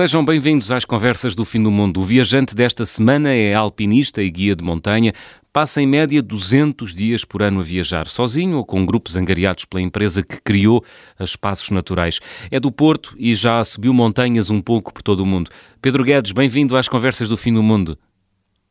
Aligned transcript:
Sejam 0.00 0.24
bem-vindos 0.24 0.72
às 0.72 0.86
Conversas 0.86 1.34
do 1.34 1.44
Fim 1.44 1.62
do 1.62 1.70
Mundo. 1.70 2.00
O 2.00 2.02
viajante 2.02 2.54
desta 2.54 2.86
semana 2.86 3.34
é 3.34 3.52
alpinista 3.52 4.22
e 4.22 4.30
guia 4.30 4.56
de 4.56 4.64
montanha. 4.64 5.12
Passa 5.52 5.82
em 5.82 5.86
média 5.86 6.22
200 6.22 6.94
dias 6.94 7.22
por 7.22 7.42
ano 7.42 7.60
a 7.60 7.62
viajar, 7.62 8.06
sozinho 8.06 8.56
ou 8.56 8.64
com 8.64 8.86
grupos 8.86 9.14
angariados 9.14 9.66
pela 9.66 9.82
empresa 9.82 10.22
que 10.22 10.40
criou 10.40 10.82
as 11.18 11.28
Espaços 11.28 11.68
Naturais. 11.68 12.18
É 12.50 12.58
do 12.58 12.72
Porto 12.72 13.14
e 13.18 13.34
já 13.34 13.62
subiu 13.62 13.92
montanhas 13.92 14.48
um 14.48 14.62
pouco 14.62 14.90
por 14.90 15.02
todo 15.02 15.20
o 15.20 15.26
mundo. 15.26 15.50
Pedro 15.82 16.02
Guedes, 16.02 16.32
bem-vindo 16.32 16.78
às 16.78 16.88
Conversas 16.88 17.28
do 17.28 17.36
Fim 17.36 17.52
do 17.52 17.62
Mundo. 17.62 17.98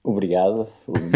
Obrigado, 0.04 0.66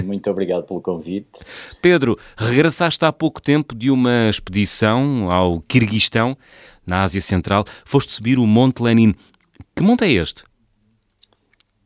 muito 0.06 0.30
obrigado 0.30 0.68
pelo 0.68 0.80
convite. 0.80 1.40
Pedro, 1.82 2.20
regressaste 2.38 3.04
há 3.04 3.12
pouco 3.12 3.42
tempo 3.42 3.74
de 3.74 3.90
uma 3.90 4.30
expedição 4.30 5.32
ao 5.32 5.60
Quirguistão, 5.62 6.38
na 6.86 7.02
Ásia 7.02 7.22
Central. 7.22 7.66
Foste 7.84 8.14
subir 8.14 8.38
o 8.38 8.46
Monte 8.46 8.84
Lenin. 8.84 9.16
Que 9.76 9.84
monte 9.84 10.06
é 10.06 10.12
este? 10.12 10.44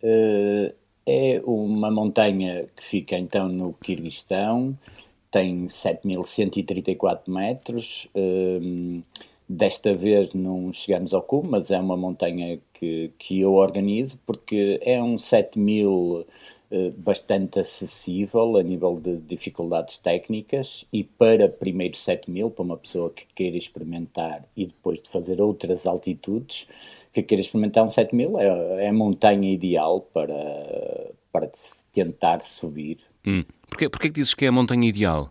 Uh, 0.04 0.74
é 1.06 1.42
uma 1.46 1.90
montanha 1.90 2.68
que 2.76 2.84
fica 2.84 3.18
então 3.18 3.48
no 3.48 3.74
Quirguistão, 3.74 4.78
tem 5.32 5.66
7.134 5.68 7.22
metros. 7.28 8.08
Uh, 8.16 9.02
desta 9.48 9.94
vez 9.94 10.34
não 10.34 10.74
chegamos 10.74 11.14
ao 11.14 11.22
cume, 11.22 11.50
mas 11.50 11.72
é 11.72 11.80
uma 11.80 11.96
montanha 11.96 12.60
que, 12.74 13.12
que 13.18 13.40
eu 13.40 13.54
organizo 13.54 14.20
porque 14.26 14.80
é 14.84 15.02
um 15.02 15.16
7.000 15.16 16.26
eh, 16.70 16.92
bastante 16.98 17.60
acessível 17.62 18.58
a 18.58 18.64
nível 18.64 19.00
de 19.00 19.18
dificuldades 19.20 19.98
técnicas 20.00 20.86
e 20.92 21.02
para 21.02 21.48
primeiro 21.48 21.96
7000, 21.96 22.52
para 22.52 22.64
uma 22.64 22.76
pessoa 22.76 23.10
que 23.10 23.26
queira 23.34 23.56
experimentar 23.56 24.44
e 24.56 24.66
depois 24.66 25.02
de 25.02 25.10
fazer 25.10 25.40
outras 25.42 25.88
altitudes, 25.88 26.68
que 27.22 27.30
queira 27.30 27.42
experimentar 27.42 27.84
um 27.84 27.90
7000 27.90 28.40
é, 28.40 28.86
é 28.86 28.90
a 28.90 28.94
montanha 28.94 29.52
ideal 29.52 30.02
para, 30.02 31.12
para 31.32 31.50
tentar 31.92 32.42
subir. 32.42 33.00
Hum. 33.26 33.44
Porquê, 33.68 33.90
porquê 33.90 34.08
que 34.10 34.16
dizes 34.16 34.34
que 34.34 34.46
é 34.46 34.48
a 34.48 34.52
montanha 34.52 34.88
ideal? 34.88 35.30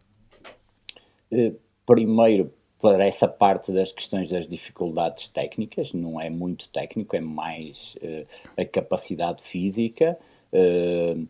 Uh, 1.33 1.57
primeiro, 1.85 2.53
para 2.81 3.05
essa 3.05 3.27
parte 3.27 3.73
das 3.73 3.93
questões 3.93 4.29
das 4.29 4.49
dificuldades 4.49 5.29
técnicas, 5.29 5.93
não 5.93 6.21
é 6.21 6.29
muito 6.29 6.69
técnico, 6.69 7.17
é 7.17 7.21
mais 7.21 7.97
uh, 8.03 8.27
a 8.61 8.65
capacidade 8.65 9.43
física. 9.43 10.19
Uh, 10.53 11.27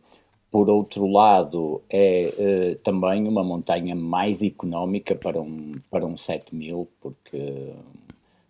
por 0.51 0.71
outro 0.71 1.07
lado, 1.07 1.83
é 1.91 2.33
uh, 2.73 2.77
também 2.77 3.29
uma 3.29 3.45
montanha 3.45 3.95
mais 3.95 4.43
económica 4.43 5.15
para 5.15 5.41
um, 5.41 5.75
para 5.91 6.07
um 6.07 6.17
7000, 6.17 6.89
porque 7.01 7.73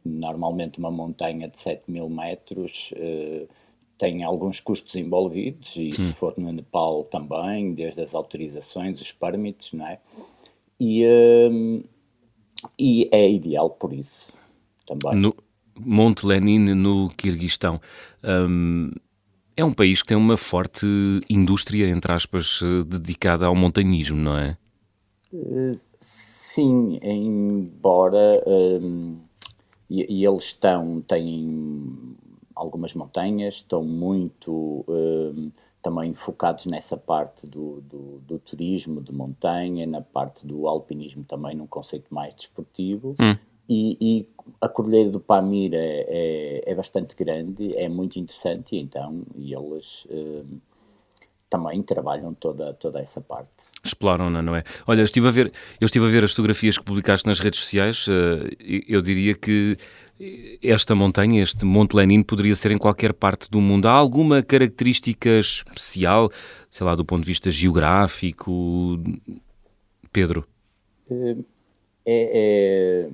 normalmente 0.07 0.79
uma 0.79 0.91
montanha 0.91 1.49
de 1.49 1.59
7000 1.59 2.09
metros 2.09 2.93
uh, 2.93 3.49
tem 3.99 4.23
alguns 4.23 4.61
custos 4.61 4.95
envolvidos, 4.97 5.75
e 5.77 5.93
hum. 5.93 5.97
se 5.97 6.13
for 6.13 6.35
no 6.37 6.53
Nepal 6.53 7.05
também, 7.05 7.75
desde 7.75 8.03
as 8.03 8.15
autorizações, 8.15 9.01
os 9.01 9.11
permits, 9.11 9.73
não 9.73 9.87
é? 9.87 9.99
E, 10.79 11.03
e 12.79 13.09
é 13.11 13.31
ideal 13.31 13.71
por 13.71 13.95
isso 13.95 14.35
também. 14.85 15.19
No 15.19 15.35
Monte 15.79 16.27
Lenin, 16.27 16.75
no 16.75 17.09
Quirguistão. 17.17 17.81
Um 18.23 18.91
é 19.57 19.65
um 19.65 19.73
país 19.73 20.03
que 20.03 20.09
tem 20.09 20.17
uma 20.17 20.37
forte 20.37 20.87
indústria, 21.31 21.89
entre 21.89 22.13
aspas, 22.13 22.61
eh, 22.63 22.85
dedicada 22.85 23.47
ao 23.47 23.55
montanhismo, 23.55 24.19
não 24.19 24.37
é? 24.37 24.59
Eh, 25.33 25.75
sim, 25.99 26.99
embora 27.03 28.43
um, 28.47 29.17
e, 29.89 30.21
e, 30.21 30.27
eles 30.27 30.45
estão, 30.45 31.01
têm 31.01 32.17
algumas 32.55 32.95
montanhas, 32.95 33.57
estão 33.57 33.85
muito 33.85 34.85
um, 34.89 35.51
também 35.83 36.15
focados 36.15 36.67
nessa 36.67 36.97
parte 36.97 37.47
do, 37.47 37.81
do, 37.83 38.19
do, 38.27 38.39
turismo 38.39 39.01
de 39.01 39.13
montanha, 39.13 39.87
na 39.87 40.01
parte 40.01 40.47
do 40.47 40.67
alpinismo 40.67 41.23
também, 41.25 41.55
num 41.55 41.67
conceito 41.67 42.13
mais 42.13 42.35
desportivo. 42.35 43.15
Hum. 43.21 43.37
E, 43.69 43.97
e, 44.01 44.29
a 44.61 44.69
Cordilheira 44.69 45.11
do 45.11 45.21
Pamir 45.21 45.75
é, 45.75 46.07
é, 46.09 46.73
é, 46.73 46.75
bastante 46.75 47.17
grande, 47.17 47.77
é 47.77 47.89
muito 47.89 48.19
interessante, 48.19 48.77
e 48.77 48.81
então 48.81 49.23
e 49.35 49.53
eles 49.53 50.07
eh, 50.09 50.45
também 51.49 51.83
trabalham 51.83 52.35
toda, 52.35 52.75
toda 52.75 53.01
essa 53.01 53.21
parte. 53.21 53.51
Exploram-na, 53.85 54.43
não 54.43 54.55
é? 54.55 54.65
Olha, 54.87 55.01
eu 55.01 55.05
estive, 55.05 55.29
a 55.29 55.31
ver, 55.31 55.53
eu 55.81 55.87
estive 55.87 56.07
a 56.07 56.09
ver 56.09 56.25
as 56.25 56.31
fotografias 56.31 56.77
que 56.77 56.85
publicaste 56.85 57.27
nas 57.27 57.41
redes 57.41 57.61
sociais, 57.61 58.07
uh, 58.09 58.49
eu 58.89 59.01
diria 59.01 59.35
que 59.35 59.77
esta 60.63 60.95
montanha, 60.95 61.43
este 61.43 61.65
Monte 61.65 61.95
Lenin, 61.95 62.23
poderia 62.23 62.55
ser 62.57 62.71
em 62.71 62.79
qualquer 62.79 63.13
parte 63.13 63.51
do 63.51 63.61
mundo. 63.61 63.87
Há 63.87 63.93
alguma 63.93 64.43
característica 64.43 65.29
especial, 65.39 66.31
sei 66.71 66.87
lá, 66.87 66.95
do 66.95 67.05
ponto 67.05 67.21
de 67.21 67.27
vista 67.27 67.51
geográfico, 67.51 68.99
Pedro? 70.11 70.47
Uh, 71.11 71.45
é, 72.05 73.05
é 73.05 73.11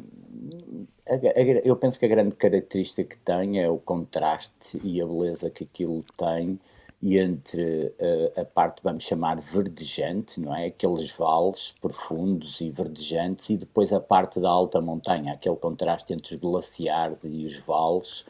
eu 1.65 1.77
penso 1.77 1.99
que 1.99 2.07
a 2.07 2.09
grande 2.09 2.35
característica 2.37 3.05
que 3.05 3.19
tem 3.19 3.61
é 3.61 3.69
o 3.69 3.77
contraste 3.77 4.81
e 4.83 5.03
a 5.03 5.07
beleza 5.07 5.51
que 5.51 5.65
aquilo 5.65 6.05
tem 6.17 6.59
e 7.03 7.19
entre 7.19 7.87
uh, 7.99 8.41
a 8.41 8.45
parte, 8.45 8.81
vamos 8.83 9.03
chamar, 9.03 9.41
verdejante, 9.41 10.41
não 10.41 10.55
é? 10.55 10.67
Aqueles 10.67 11.11
vales 11.11 11.75
profundos 11.81 12.61
e 12.61 12.71
verdejantes, 12.71 13.51
e 13.51 13.57
depois 13.57 13.93
a 13.93 13.99
parte 13.99 14.39
da 14.39 14.49
alta 14.49 14.81
montanha, 14.81 15.33
aquele 15.33 15.57
contraste 15.57 16.13
entre 16.13 16.35
os 16.35 16.41
glaciares 16.41 17.25
e 17.25 17.45
os 17.45 17.59
vales, 17.59 18.25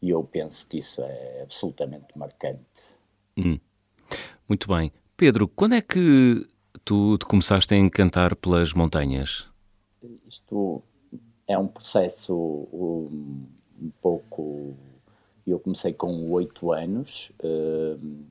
e 0.00 0.10
eu 0.10 0.22
penso 0.22 0.68
que 0.68 0.78
isso 0.78 1.02
é 1.02 1.42
absolutamente 1.42 2.16
marcante. 2.16 2.60
Hum. 3.36 3.58
Muito 4.48 4.68
bem. 4.68 4.92
Pedro, 5.16 5.48
quando 5.48 5.74
é 5.74 5.80
que 5.80 6.46
tu 6.84 7.18
te 7.18 7.24
começaste 7.26 7.74
a 7.74 7.76
encantar 7.76 8.36
pelas 8.36 8.72
montanhas? 8.72 9.48
Isto 10.28 10.82
é 11.48 11.58
um 11.58 11.66
processo 11.66 12.34
um, 12.72 13.46
um 13.82 13.90
pouco. 14.00 14.76
Eu 15.46 15.58
comecei 15.58 15.92
com 15.92 16.30
oito 16.30 16.72
anos. 16.72 17.30
Uh, 17.42 18.24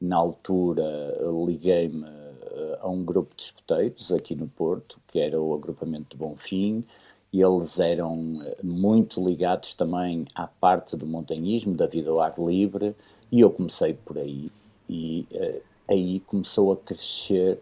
na 0.00 0.16
altura, 0.16 1.16
liguei-me 1.46 2.04
eh, 2.52 2.78
a 2.80 2.88
um 2.88 3.04
grupo 3.04 3.36
de 3.36 3.44
escoteiros 3.44 4.12
aqui 4.12 4.34
no 4.34 4.48
Porto, 4.48 4.98
que 5.06 5.20
era 5.20 5.40
o 5.40 5.54
agrupamento 5.54 6.10
de 6.10 6.16
Bonfim, 6.16 6.84
eles 7.32 7.80
eram 7.80 8.42
eh, 8.44 8.56
muito 8.62 9.24
ligados 9.24 9.74
também 9.74 10.26
à 10.34 10.46
parte 10.46 10.96
do 10.96 11.06
montanhismo, 11.06 11.74
da 11.74 11.86
vida 11.86 12.10
ao 12.10 12.20
ar 12.20 12.34
livre, 12.38 12.94
e 13.30 13.40
eu 13.40 13.50
comecei 13.50 13.94
por 13.94 14.18
aí. 14.18 14.50
E 14.88 15.26
uh, 15.30 15.62
aí 15.88 16.20
começou 16.20 16.72
a 16.72 16.76
crescer, 16.76 17.58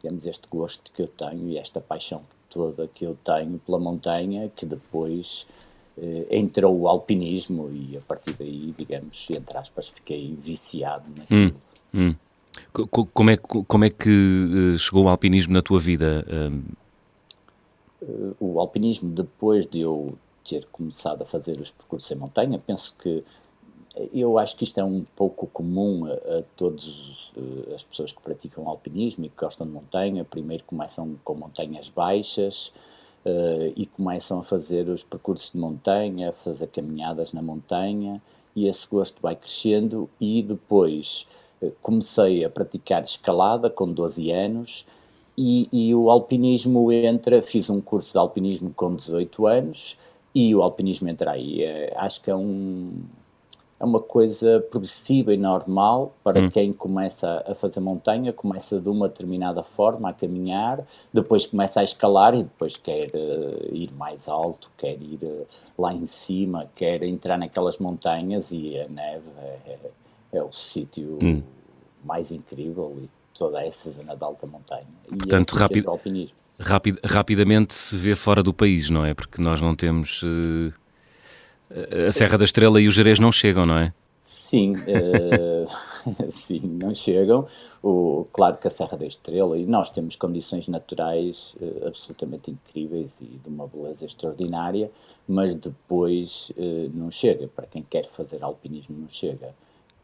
digamos, 0.00 0.24
este 0.24 0.48
gosto 0.48 0.90
que 0.92 1.02
eu 1.02 1.08
tenho 1.08 1.48
e 1.48 1.58
esta 1.58 1.80
paixão 1.80 2.22
toda 2.48 2.86
que 2.86 3.04
eu 3.04 3.16
tenho 3.24 3.58
pela 3.58 3.78
montanha, 3.78 4.50
que 4.54 4.64
depois 4.64 5.46
eh, 5.98 6.26
entrou 6.30 6.80
o 6.80 6.88
alpinismo 6.88 7.70
e 7.70 7.96
a 7.96 8.00
partir 8.00 8.32
daí, 8.38 8.74
digamos, 8.76 9.26
entre 9.28 9.58
aspas, 9.58 9.90
fiquei 9.90 10.34
viciado 10.42 11.04
naquilo. 11.14 11.54
Hum, 11.92 12.12
hum. 12.12 12.14
Como 13.12 13.30
é, 13.30 13.36
como 13.36 13.84
é 13.84 13.90
que 13.90 14.74
eh, 14.74 14.78
chegou 14.78 15.04
o 15.04 15.08
alpinismo 15.08 15.52
na 15.52 15.60
tua 15.60 15.78
vida? 15.78 16.24
Uh, 18.00 18.36
o 18.40 18.60
alpinismo, 18.60 19.10
depois 19.10 19.66
de 19.66 19.80
eu 19.80 20.18
ter 20.48 20.66
começado 20.72 21.22
a 21.22 21.24
fazer 21.24 21.60
os 21.60 21.70
percursos 21.70 22.10
em 22.10 22.14
montanha, 22.14 22.58
penso 22.58 22.94
que 22.98 23.22
eu 24.12 24.38
acho 24.38 24.56
que 24.56 24.64
isto 24.64 24.78
é 24.80 24.84
um 24.84 25.04
pouco 25.14 25.46
comum 25.46 26.06
a, 26.06 26.38
a 26.38 26.42
todas 26.56 26.84
as 27.74 27.84
pessoas 27.84 28.12
que 28.12 28.22
praticam 28.22 28.66
alpinismo 28.66 29.26
e 29.26 29.28
que 29.28 29.36
gostam 29.36 29.66
de 29.66 29.72
montanha. 29.72 30.24
Primeiro 30.24 30.64
começam 30.64 31.16
com 31.22 31.34
montanhas 31.34 31.90
baixas 31.90 32.72
uh, 33.24 33.72
e 33.76 33.86
começam 33.86 34.40
a 34.40 34.42
fazer 34.42 34.88
os 34.88 35.02
percursos 35.02 35.52
de 35.52 35.58
montanha, 35.58 36.30
a 36.30 36.32
fazer 36.32 36.68
caminhadas 36.68 37.32
na 37.32 37.42
montanha 37.42 38.20
e 38.54 38.66
esse 38.66 38.86
gosto 38.88 39.20
vai 39.20 39.34
crescendo 39.34 40.08
e 40.20 40.42
depois 40.42 41.26
uh, 41.60 41.72
comecei 41.82 42.44
a 42.44 42.50
praticar 42.50 43.02
escalada 43.02 43.70
com 43.70 43.90
12 43.92 44.30
anos 44.30 44.86
e, 45.36 45.68
e 45.72 45.94
o 45.94 46.10
alpinismo 46.10 46.92
entra, 46.92 47.40
fiz 47.40 47.70
um 47.70 47.80
curso 47.80 48.12
de 48.12 48.18
alpinismo 48.18 48.72
com 48.74 48.94
18 48.94 49.46
anos 49.46 49.96
e 50.34 50.54
o 50.54 50.62
alpinismo 50.62 51.08
entra 51.08 51.32
aí. 51.32 51.62
acho 51.96 52.22
que 52.22 52.30
é 52.30 52.34
um 52.34 52.92
é 53.82 53.84
uma 53.84 53.98
coisa 53.98 54.64
progressiva 54.70 55.34
e 55.34 55.36
normal 55.36 56.14
para 56.22 56.40
hum. 56.40 56.48
quem 56.48 56.72
começa 56.72 57.44
a 57.44 57.52
fazer 57.52 57.80
montanha, 57.80 58.32
começa 58.32 58.80
de 58.80 58.88
uma 58.88 59.08
determinada 59.08 59.64
forma 59.64 60.08
a 60.08 60.12
caminhar, 60.12 60.86
depois 61.12 61.46
começa 61.46 61.80
a 61.80 61.82
escalar 61.82 62.32
e 62.32 62.44
depois 62.44 62.76
quer 62.76 63.10
uh, 63.12 63.74
ir 63.74 63.92
mais 63.92 64.28
alto, 64.28 64.70
quer 64.78 65.02
ir 65.02 65.18
uh, 65.24 65.44
lá 65.76 65.92
em 65.92 66.06
cima, 66.06 66.70
quer 66.76 67.02
entrar 67.02 67.36
naquelas 67.36 67.78
montanhas 67.78 68.52
e 68.52 68.78
a 68.78 68.86
neve 68.86 69.28
é, 69.38 69.58
é, 69.66 69.78
é 70.34 70.42
o 70.44 70.52
sítio 70.52 71.18
hum. 71.20 71.42
mais 72.04 72.30
incrível 72.30 72.96
e 73.02 73.10
toda 73.36 73.66
essa 73.66 73.90
zona 73.90 74.14
de 74.14 74.22
alta 74.22 74.46
montanha. 74.46 74.86
E 75.10 75.16
Portanto, 75.16 75.56
rápido, 75.56 75.98
rapid, 76.56 76.98
rapidamente 77.04 77.74
se 77.74 77.96
vê 77.96 78.14
fora 78.14 78.44
do 78.44 78.54
país, 78.54 78.90
não 78.90 79.04
é? 79.04 79.12
Porque 79.12 79.42
nós 79.42 79.60
não 79.60 79.74
temos... 79.74 80.22
Uh 80.22 80.81
a 82.08 82.12
Serra 82.12 82.38
da 82.38 82.44
Estrela 82.44 82.80
e 82.80 82.88
o 82.88 82.92
Jerez 82.92 83.18
não 83.18 83.32
chegam, 83.32 83.66
não 83.66 83.76
é? 83.76 83.92
Sim, 84.18 84.74
uh, 84.76 85.68
sim, 86.30 86.60
não 86.60 86.94
chegam. 86.94 87.46
O, 87.82 88.26
claro 88.32 88.56
que 88.58 88.68
a 88.68 88.70
Serra 88.70 88.96
da 88.96 89.06
Estrela, 89.06 89.58
e 89.58 89.66
nós 89.66 89.90
temos 89.90 90.14
condições 90.14 90.68
naturais 90.68 91.54
uh, 91.60 91.86
absolutamente 91.86 92.50
incríveis 92.50 93.18
e 93.20 93.24
de 93.24 93.48
uma 93.48 93.66
beleza 93.66 94.04
extraordinária, 94.04 94.90
mas 95.26 95.54
depois 95.54 96.52
uh, 96.56 96.90
não 96.94 97.10
chega. 97.10 97.48
Para 97.48 97.66
quem 97.66 97.82
quer 97.82 98.08
fazer 98.10 98.44
alpinismo, 98.44 98.96
não 98.96 99.08
chega. 99.08 99.54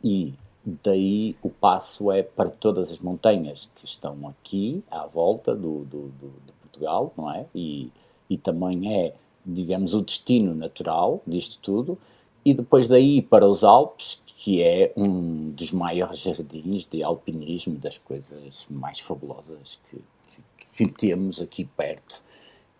E 0.02 0.34
daí 0.82 1.36
o 1.42 1.50
passo 1.50 2.10
é 2.10 2.22
para 2.22 2.50
todas 2.50 2.90
as 2.90 2.98
montanhas 2.98 3.68
que 3.76 3.84
estão 3.84 4.28
aqui 4.28 4.82
à 4.90 5.06
volta 5.06 5.54
do, 5.54 5.84
do, 5.84 6.08
do 6.08 6.32
de 6.46 6.52
Portugal, 6.60 7.12
não 7.16 7.32
é? 7.32 7.46
E, 7.54 7.90
e 8.28 8.36
também 8.36 8.92
é, 8.92 9.14
digamos, 9.48 9.94
o 9.94 10.02
destino 10.02 10.54
natural 10.54 11.22
disto 11.26 11.58
tudo. 11.62 11.98
E 12.44 12.54
depois 12.54 12.86
daí 12.86 13.22
para 13.22 13.46
os 13.46 13.64
Alpes, 13.64 14.20
que 14.26 14.62
é 14.62 14.92
um 14.96 15.50
dos 15.50 15.72
maiores 15.72 16.20
jardins 16.20 16.86
de 16.86 17.02
alpinismo, 17.02 17.76
das 17.76 17.98
coisas 17.98 18.66
mais 18.70 19.00
fabulosas 19.00 19.80
que, 19.90 20.00
que, 20.28 20.86
que 20.86 20.92
temos 20.92 21.42
aqui 21.42 21.64
perto. 21.64 22.22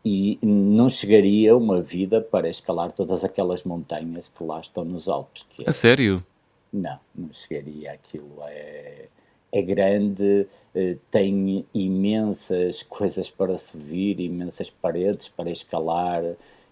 E 0.05 0.39
não 0.41 0.89
chegaria 0.89 1.57
uma 1.57 1.83
vida 1.83 2.21
para 2.21 2.49
escalar 2.49 2.93
todas 2.93 3.25
aquelas 3.25 3.65
montanhas 3.65 4.29
que 4.29 4.45
lá 4.45 4.61
estão 4.61 4.85
nos 4.85 5.09
Alpes. 5.09 5.45
É... 5.61 5.69
A 5.69 5.73
sério? 5.73 6.25
Não, 6.73 6.99
não 7.15 7.33
chegaria. 7.33 7.93
Aquilo 7.93 8.37
é, 8.43 9.09
é 9.51 9.63
grande, 9.63 10.47
eh, 10.75 10.97
tem 11.11 11.67
imensas 11.75 12.83
coisas 12.85 13.31
para 13.31 13.59
subir, 13.59 14.21
imensas 14.21 14.71
paredes 14.71 15.29
para 15.29 15.51
escalar 15.51 16.23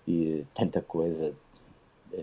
e 0.06 0.44
tanta 0.54 0.80
coisa 0.80 1.34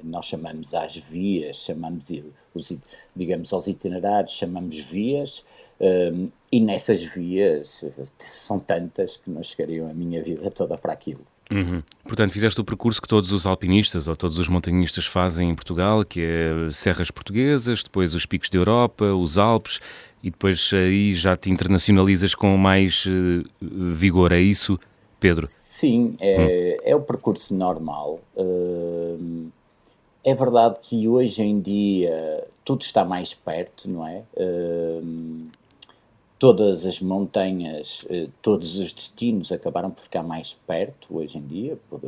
nós 0.03 0.25
chamamos 0.25 0.73
às 0.73 0.95
vias, 0.95 1.57
chamamos, 1.57 2.09
os, 2.53 2.73
digamos, 3.15 3.51
aos 3.53 3.67
itinerários, 3.67 4.33
chamamos 4.33 4.79
vias, 4.79 5.43
um, 5.79 6.29
e 6.51 6.59
nessas 6.59 7.03
vias 7.03 7.83
são 8.19 8.57
tantas 8.59 9.17
que 9.17 9.29
não 9.29 9.43
chegariam 9.43 9.89
a 9.89 9.93
minha 9.93 10.23
vida 10.23 10.49
toda 10.49 10.77
para 10.77 10.93
aquilo. 10.93 11.25
Uhum. 11.51 11.83
Portanto, 12.03 12.31
fizeste 12.31 12.59
o 12.59 12.63
percurso 12.63 13.01
que 13.01 13.07
todos 13.07 13.31
os 13.31 13.45
alpinistas 13.45 14.07
ou 14.07 14.15
todos 14.15 14.39
os 14.39 14.47
montanhistas 14.47 15.05
fazem 15.05 15.49
em 15.49 15.55
Portugal, 15.55 16.03
que 16.03 16.21
é 16.21 16.71
serras 16.71 17.11
portuguesas, 17.11 17.83
depois 17.83 18.15
os 18.15 18.25
picos 18.25 18.49
da 18.49 18.57
Europa, 18.57 19.05
os 19.13 19.37
Alpes, 19.37 19.79
e 20.23 20.31
depois 20.31 20.71
aí 20.73 21.13
já 21.13 21.35
te 21.35 21.51
internacionalizas 21.51 22.33
com 22.33 22.57
mais 22.57 23.05
uh, 23.05 23.43
vigor. 23.61 24.31
É 24.31 24.39
isso, 24.39 24.79
Pedro? 25.19 25.47
Sim, 25.83 26.15
é, 26.21 26.77
hum. 26.79 26.83
é 26.85 26.95
o 26.95 27.01
percurso 27.01 27.53
normal. 27.53 28.21
Uh, 28.37 29.51
é 30.23 30.33
verdade 30.33 30.79
que 30.81 31.09
hoje 31.09 31.43
em 31.43 31.59
dia 31.59 32.47
tudo 32.63 32.83
está 32.83 33.03
mais 33.03 33.33
perto, 33.33 33.89
não 33.89 34.07
é? 34.07 34.23
Uh, 34.37 35.45
todas 36.39 36.85
as 36.85 37.01
montanhas, 37.01 38.03
uh, 38.03 38.31
todos 38.41 38.79
os 38.79 38.93
destinos 38.93 39.51
acabaram 39.51 39.91
por 39.91 40.03
ficar 40.03 40.23
mais 40.23 40.53
perto 40.65 41.17
hoje 41.17 41.37
em 41.37 41.45
dia, 41.45 41.77
por, 41.89 41.99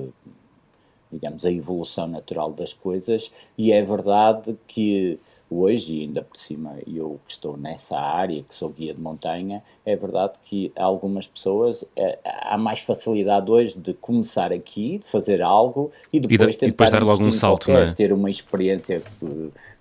digamos, 1.12 1.46
a 1.46 1.52
evolução 1.52 2.08
natural 2.08 2.54
das 2.54 2.72
coisas, 2.72 3.30
e 3.58 3.74
é 3.74 3.84
verdade 3.84 4.56
que 4.70 5.20
hoje, 5.50 5.94
e 5.94 6.02
ainda 6.02 6.22
por 6.22 6.38
cima 6.38 6.76
eu 6.88 7.20
que 7.26 7.34
estou 7.34 7.56
nessa 7.56 7.98
área, 7.98 8.44
que 8.44 8.54
sou 8.54 8.70
guia 8.70 8.94
de 8.94 9.00
montanha, 9.00 9.64
é 9.86 9.96
verdade 9.96 10.34
que 10.44 10.72
algumas 10.76 11.28
pessoas, 11.28 11.86
é, 11.96 12.18
há 12.24 12.58
mais 12.58 12.80
facilidade 12.80 13.50
hoje 13.50 13.78
de 13.78 13.94
começar 13.94 14.52
aqui, 14.52 15.00
de 15.00 15.06
fazer 15.06 15.42
algo 15.42 15.92
e 16.12 16.20
depois, 16.20 16.42
e 16.42 16.52
de, 16.52 16.58
tentar 16.58 16.68
e 16.68 16.72
depois 16.72 16.92
dar 16.92 17.04
logo 17.04 17.26
um 17.26 17.32
salto, 17.32 17.66
qualquer, 17.66 17.90
é? 17.90 17.94
ter 17.94 18.14
uma 18.14 18.30
experiência 18.30 19.02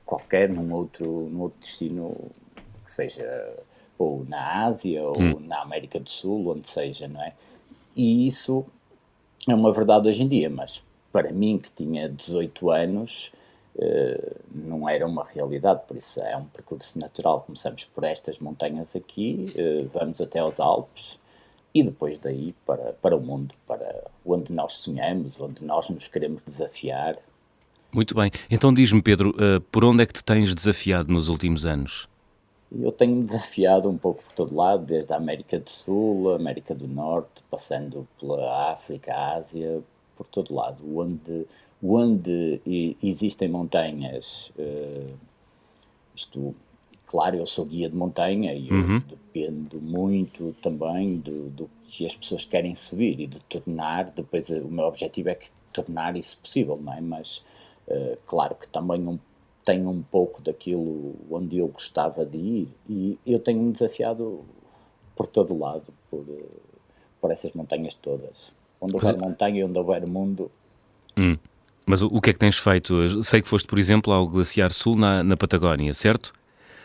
qualquer 0.04 0.48
num 0.48 0.72
outro, 0.72 1.06
num 1.30 1.42
outro 1.42 1.60
destino 1.60 2.14
que 2.84 2.90
seja 2.90 3.54
ou 3.98 4.24
na 4.28 4.64
Ásia 4.64 5.02
ou 5.02 5.18
hum. 5.18 5.40
na 5.40 5.62
América 5.62 5.98
do 5.98 6.10
Sul, 6.10 6.48
onde 6.48 6.68
seja, 6.68 7.08
não 7.08 7.22
é? 7.22 7.32
E 7.96 8.26
isso 8.26 8.64
é 9.48 9.54
uma 9.54 9.72
verdade 9.72 10.08
hoje 10.08 10.22
em 10.22 10.28
dia, 10.28 10.50
mas 10.50 10.82
para 11.12 11.32
mim 11.32 11.58
que 11.58 11.70
tinha 11.70 12.08
18 12.08 12.70
anos, 12.70 13.30
não 14.50 14.88
era 14.88 15.06
uma 15.06 15.24
realidade, 15.24 15.82
por 15.86 15.96
isso 15.96 16.20
é 16.20 16.36
um 16.36 16.44
percurso 16.44 16.98
natural. 16.98 17.42
Começamos 17.42 17.84
por 17.84 18.04
estas 18.04 18.38
montanhas 18.38 18.94
aqui, 18.94 19.52
uh, 19.56 19.90
vamos 19.92 20.20
até 20.20 20.38
aos 20.38 20.60
Alpes 20.60 21.18
e 21.74 21.82
depois 21.82 22.18
daí 22.18 22.54
para, 22.64 22.92
para 23.02 23.16
o 23.16 23.20
mundo, 23.20 23.54
para 23.66 24.04
onde 24.24 24.52
nós 24.52 24.74
sonhamos, 24.74 25.38
onde 25.40 25.64
nós 25.64 25.88
nos 25.88 26.06
queremos 26.06 26.44
desafiar. 26.44 27.16
Muito 27.92 28.14
bem. 28.14 28.30
Então 28.48 28.72
diz-me, 28.72 29.02
Pedro, 29.02 29.30
uh, 29.30 29.60
por 29.72 29.84
onde 29.84 30.02
é 30.02 30.06
que 30.06 30.12
te 30.12 30.22
tens 30.22 30.54
desafiado 30.54 31.12
nos 31.12 31.28
últimos 31.28 31.66
anos? 31.66 32.08
Eu 32.72 32.90
tenho-me 32.90 33.22
desafiado 33.22 33.88
um 33.88 33.96
pouco 33.96 34.22
por 34.22 34.32
todo 34.32 34.54
lado, 34.54 34.84
desde 34.84 35.12
a 35.12 35.16
América 35.16 35.58
do 35.58 35.70
Sul, 35.70 36.32
a 36.32 36.36
América 36.36 36.74
do 36.74 36.88
Norte, 36.88 37.44
passando 37.48 38.06
pela 38.18 38.72
África, 38.72 39.12
a 39.12 39.36
Ásia, 39.36 39.80
por 40.16 40.26
todo 40.26 40.54
lado, 40.54 40.78
onde 40.96 41.46
onde 41.84 42.60
existem 43.02 43.48
montanhas, 43.48 44.50
uh, 44.58 45.14
isto, 46.16 46.54
claro, 47.06 47.36
eu 47.36 47.46
sou 47.46 47.66
guia 47.66 47.90
de 47.90 47.96
montanha 47.96 48.54
e 48.54 48.70
uhum. 48.70 49.02
dependo 49.06 49.80
muito 49.80 50.54
também 50.62 51.16
do, 51.16 51.50
do, 51.50 51.70
que 51.86 52.06
as 52.06 52.14
pessoas 52.14 52.44
querem 52.44 52.74
subir 52.74 53.20
e 53.20 53.26
de 53.26 53.38
tornar, 53.40 54.10
depois 54.10 54.48
o 54.48 54.68
meu 54.68 54.86
objetivo 54.86 55.28
é 55.28 55.34
que 55.34 55.48
tornar 55.72 56.16
isso 56.16 56.38
possível, 56.38 56.80
não 56.82 56.94
é? 56.94 57.00
Mas, 57.00 57.44
uh, 57.88 58.16
claro 58.24 58.54
que 58.54 58.66
também 58.68 59.06
um, 59.06 59.18
tenho 59.62 59.90
um 59.90 60.02
pouco 60.02 60.40
daquilo 60.40 61.14
onde 61.30 61.58
eu 61.58 61.68
gostava 61.68 62.24
de 62.24 62.38
ir 62.38 62.68
e 62.88 63.18
eu 63.26 63.38
tenho-me 63.38 63.72
desafiado 63.72 64.42
por 65.14 65.26
todo 65.26 65.58
lado, 65.58 65.92
por, 66.10 66.24
por 67.20 67.30
essas 67.30 67.52
montanhas 67.52 67.94
todas. 67.94 68.52
Onde 68.80 68.94
houver 68.94 69.16
montanha 69.18 69.60
e 69.60 69.64
onde 69.64 69.78
houver 69.78 70.06
mundo, 70.06 70.50
hum. 71.16 71.36
Mas 71.86 72.02
o, 72.02 72.06
o, 72.06 72.20
que 72.20 72.30
é 72.30 72.32
que 72.32 72.38
tens 72.38 72.58
feito? 72.58 73.22
Sei 73.22 73.42
que 73.42 73.48
foste, 73.48 73.66
por 73.66 73.78
exemplo, 73.78 74.12
ao 74.12 74.26
Glaciar 74.26 74.72
Sul 74.72 74.96
na, 74.96 75.22
na 75.22 75.36
Patagónia, 75.36 75.92
certo? 75.92 76.32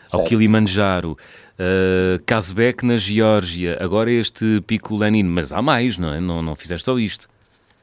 certo? 0.01 0.16
Ao 0.16 0.24
Kilimanjaro, 0.25 1.12
uh, 1.12 2.21
Kazbek 2.26 2.85
na 2.85 2.97
Geórgia, 2.97 3.78
agora 3.80 4.12
este 4.12 4.62
Pico 4.68 4.95
Lenin, 4.95 5.23
mas 5.23 5.54
há 5.54 5.62
mais, 5.62 5.97
não 5.97 6.14
é? 6.14 6.19
Não, 6.19 6.42
não 6.42 6.56
fizeste 6.56 6.85
só 6.85 6.97
isto. 7.00 7.30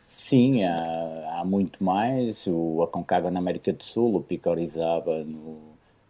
Sim, 0.03 0.65
há, 0.65 1.41
há 1.41 1.45
muito 1.45 1.83
mais. 1.83 2.47
O 2.47 2.83
Aconcagua 2.83 3.31
na 3.31 3.39
América 3.39 3.73
do 3.73 3.83
Sul, 3.83 4.17
o 4.17 4.21
Pico 4.21 4.51
Orizaba 4.51 5.25
no, 5.25 5.59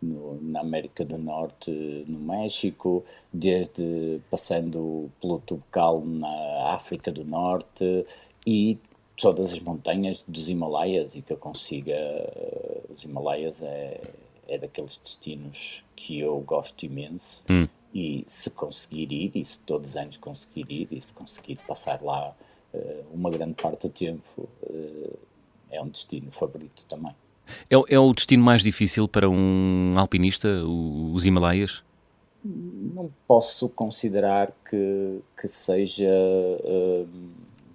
no, 0.03 0.39
na 0.43 0.61
América 0.61 1.05
do 1.05 1.19
Norte, 1.19 1.71
no 2.07 2.19
México, 2.19 3.05
desde 3.33 4.21
passando 4.31 5.11
pelo 5.21 5.39
Tubucal 5.39 6.03
na 6.05 6.75
África 6.75 7.11
do 7.11 7.25
Norte 7.25 8.07
e 8.47 8.79
todas 9.17 9.53
as 9.53 9.61
montanhas 9.61 10.25
dos 10.29 10.49
Himalaias 10.49 11.17
e 11.17 11.23
que 11.23 11.33
eu 11.33 11.37
consiga. 11.37 11.95
Uh, 11.95 12.95
os 12.95 13.05
Himalaias 13.05 13.61
é, 13.63 14.01
é 14.49 14.59
daqueles 14.59 14.99
destinos 14.99 15.83
que 15.95 16.19
eu 16.19 16.39
gosto 16.41 16.85
imenso. 16.85 17.43
Hum. 17.49 17.69
E 17.95 18.25
se 18.27 18.51
conseguir 18.51 19.11
ir, 19.11 19.33
e 19.35 19.45
se 19.45 19.61
todos 19.61 19.91
os 19.91 19.97
anos 19.97 20.17
conseguir 20.19 20.67
ir, 20.71 20.89
e 20.91 21.01
se 21.01 21.13
conseguir 21.13 21.59
passar 21.67 22.03
lá 22.03 22.35
uh, 22.75 23.05
uma 23.13 23.31
grande 23.31 23.55
parte 23.55 23.89
do 23.89 23.93
tempo, 23.93 24.49
uh, 24.63 25.19
é 25.71 25.83
um 25.83 25.89
destino 25.89 26.31
favorito 26.31 26.85
também. 26.87 27.15
É, 27.71 27.95
é, 27.95 27.99
o 27.99 28.13
destino 28.13 28.45
mais 28.45 28.63
difícil 28.63 29.09
para 29.09 29.29
um 29.29 29.95
alpinista, 29.97 30.49
o, 30.65 31.13
os 31.15 31.25
Himalaias? 31.25 31.83
Não 32.45 33.11
posso 33.27 33.69
considerar 33.69 34.53
que, 34.69 35.21
que 35.41 35.49
seja 35.49 36.09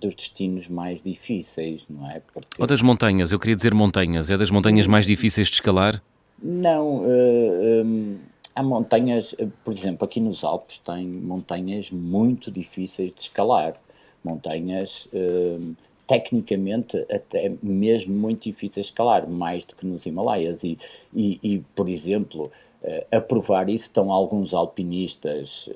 dos 0.02 0.16
destinos 0.16 0.68
mais 0.68 1.02
difíceis, 1.04 1.86
não 1.90 2.10
é? 2.10 2.22
Porque... 2.34 2.60
Ou 2.60 2.68
das 2.68 2.82
montanhas, 2.82 3.32
eu 3.32 3.40
queria 3.40 3.56
dizer 3.56 3.74
montanhas, 3.74 4.30
é 4.32 4.38
das 4.38 4.50
montanhas 4.50 4.88
mais 4.88 5.06
difíceis 5.06 5.48
de 5.48 5.54
escalar? 5.54 6.02
Não, 6.42 6.98
uh, 6.98 7.06
eh, 7.06 7.84
um, 7.86 8.18
há 8.56 8.64
montanhas, 8.64 9.36
eh, 9.38 9.48
por 9.64 9.74
exemplo, 9.74 10.06
aqui 10.06 10.20
nos 10.20 10.44
Alpes 10.44 10.80
tem 10.80 11.08
montanhas 11.08 11.92
muito 11.92 12.52
difíceis 12.52 13.14
de 13.14 13.22
escalar, 13.22 13.76
montanhas 14.24 15.08
uh, 15.14 15.76
tecnicamente 16.08 16.98
até 17.12 17.54
mesmo 17.62 18.14
muito 18.14 18.44
difíceis 18.44 18.88
de 18.88 18.92
escalar, 18.92 19.30
mais 19.30 19.66
do 19.66 19.76
que 19.76 19.86
nos 19.86 20.06
Himalaias, 20.06 20.64
e, 20.64 20.78
e, 21.14 21.40
e 21.44 21.60
por 21.76 21.88
exemplo, 21.88 22.52
uh, 22.82 23.16
a 23.16 23.22
provar 23.22 23.70
isso 23.70 23.84
estão 23.84 24.12
alguns 24.12 24.52
alpinistas 24.52 25.70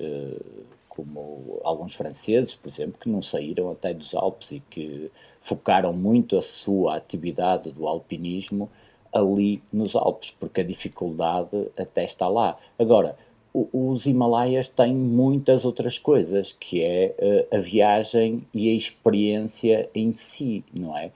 como 0.96 1.60
alguns 1.62 1.94
franceses, 1.94 2.54
por 2.54 2.68
exemplo, 2.68 2.98
que 2.98 3.08
não 3.08 3.20
saíram 3.20 3.70
até 3.70 3.92
dos 3.92 4.14
Alpes 4.14 4.50
e 4.50 4.62
que 4.70 5.10
focaram 5.42 5.92
muito 5.92 6.38
a 6.38 6.42
sua 6.42 6.96
atividade 6.96 7.70
do 7.70 7.86
alpinismo 7.86 8.70
ali 9.12 9.62
nos 9.70 9.94
Alpes, 9.94 10.34
porque 10.40 10.62
a 10.62 10.64
dificuldade 10.64 11.68
até 11.78 12.04
está 12.04 12.26
lá. 12.26 12.58
Agora, 12.78 13.16
os 13.52 14.06
Himalaias 14.06 14.68
têm 14.68 14.94
muitas 14.94 15.64
outras 15.64 15.98
coisas, 15.98 16.54
que 16.58 16.82
é 16.82 17.46
uh, 17.52 17.56
a 17.56 17.58
viagem 17.60 18.46
e 18.52 18.70
a 18.70 18.74
experiência 18.74 19.88
em 19.94 20.12
si, 20.12 20.64
não 20.72 20.96
é? 20.96 21.10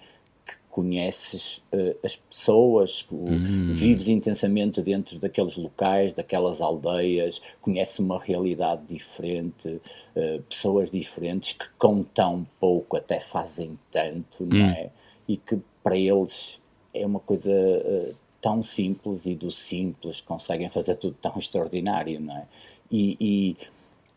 Que 0.51 0.59
conheces 0.69 1.59
uh, 1.73 1.97
as 2.03 2.17
pessoas, 2.17 3.07
hum. 3.13 3.73
vives 3.73 4.09
intensamente 4.09 4.83
dentro 4.83 5.17
daqueles 5.19 5.57
locais, 5.57 6.15
daquelas 6.15 6.61
aldeias, 6.61 7.41
conheces 7.61 8.01
uma 8.01 8.19
realidade 8.19 8.83
diferente, 8.87 9.69
uh, 9.69 10.43
pessoas 10.49 10.91
diferentes 10.91 11.53
que 11.53 11.69
com 11.79 12.03
tão 12.03 12.45
pouco 12.59 12.97
até 12.97 13.21
fazem 13.21 13.79
tanto, 13.93 14.43
hum. 14.43 14.49
não 14.51 14.67
é? 14.67 14.91
E 15.29 15.37
que 15.37 15.57
para 15.85 15.97
eles 15.97 16.61
é 16.93 17.07
uma 17.07 17.21
coisa 17.21 17.53
uh, 17.53 18.15
tão 18.41 18.61
simples 18.61 19.27
e 19.27 19.37
do 19.37 19.53
simples 19.53 20.21
conseguem 20.21 20.69
fazer 20.69 20.97
tudo 20.97 21.17
tão 21.23 21.39
extraordinário, 21.39 22.21
não 22.21 22.37
é? 22.37 22.47
E, 22.91 23.17
e, 23.21 23.57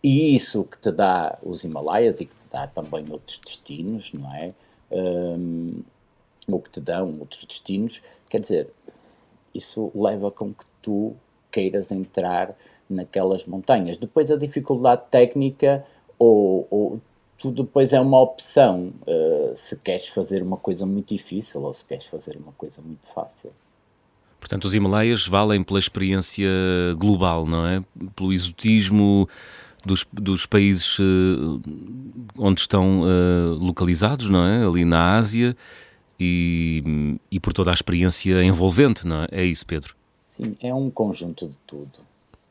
e 0.04 0.36
isso 0.36 0.64
que 0.64 0.80
te 0.80 0.92
dá 0.92 1.38
os 1.44 1.64
Himalaias 1.64 2.20
e 2.20 2.26
que 2.26 2.34
te 2.34 2.50
dá 2.52 2.66
também 2.66 3.06
outros 3.12 3.38
destinos, 3.38 4.12
não 4.14 4.34
é? 4.34 4.48
Um, 4.92 5.84
ou 6.52 6.60
que 6.60 6.70
te 6.70 6.80
dão 6.80 7.20
outros 7.20 7.46
destinos, 7.46 8.02
quer 8.30 8.40
dizer, 8.40 8.70
isso 9.54 9.92
leva 9.96 10.32
com 10.32 10.54
que 10.54 10.66
tu 10.82 11.16
queiras 11.52 11.92
entrar 11.92 12.56
naquelas 12.90 13.46
montanhas. 13.46 13.98
Depois 13.98 14.32
a 14.32 14.36
dificuldade 14.36 15.04
técnica 15.10 15.86
ou, 16.18 16.68
ou 16.70 17.02
tu 17.38 17.52
depois 17.52 17.94
é 17.94 18.00
uma 18.00 18.20
opção 18.20 18.94
uh, 19.08 19.56
se 19.56 19.78
queres 19.78 20.08
fazer 20.08 20.42
uma 20.42 20.58
coisa 20.58 20.86
muito 20.86 21.16
difícil 21.16 21.62
ou 21.62 21.74
se 21.74 21.86
queres 21.86 22.06
fazer 22.06 22.38
uma 22.38 22.52
coisa 22.54 22.82
muito 22.82 23.08
fácil. 23.08 23.52
Portanto, 24.40 24.66
os 24.66 24.76
Himalaias 24.76 25.26
valem 25.26 25.64
pela 25.64 25.80
experiência 25.80 26.50
global, 26.98 27.46
não 27.46 27.66
é? 27.66 27.82
Pelo 28.14 28.34
exotismo 28.34 29.28
dos, 29.86 30.06
dos 30.12 30.46
países 30.46 31.00
uh, 31.00 31.62
onde 32.38 32.62
estão 32.62 33.04
uh, 33.04 33.54
localizados, 33.54 34.30
não 34.30 34.46
é? 34.46 34.66
Ali 34.66 34.84
na 34.84 35.16
Ásia 35.16 35.56
e, 36.20 37.18
e 37.32 37.40
por 37.40 37.54
toda 37.54 37.72
a 37.72 37.74
experiência 37.74 38.44
envolvente, 38.44 39.06
não 39.06 39.24
é? 39.24 39.28
É 39.32 39.44
isso, 39.44 39.66
Pedro? 39.66 39.96
Sim, 40.26 40.56
é 40.62 40.74
um 40.74 40.90
conjunto 40.90 41.48
de 41.48 41.58
tudo. 41.60 42.00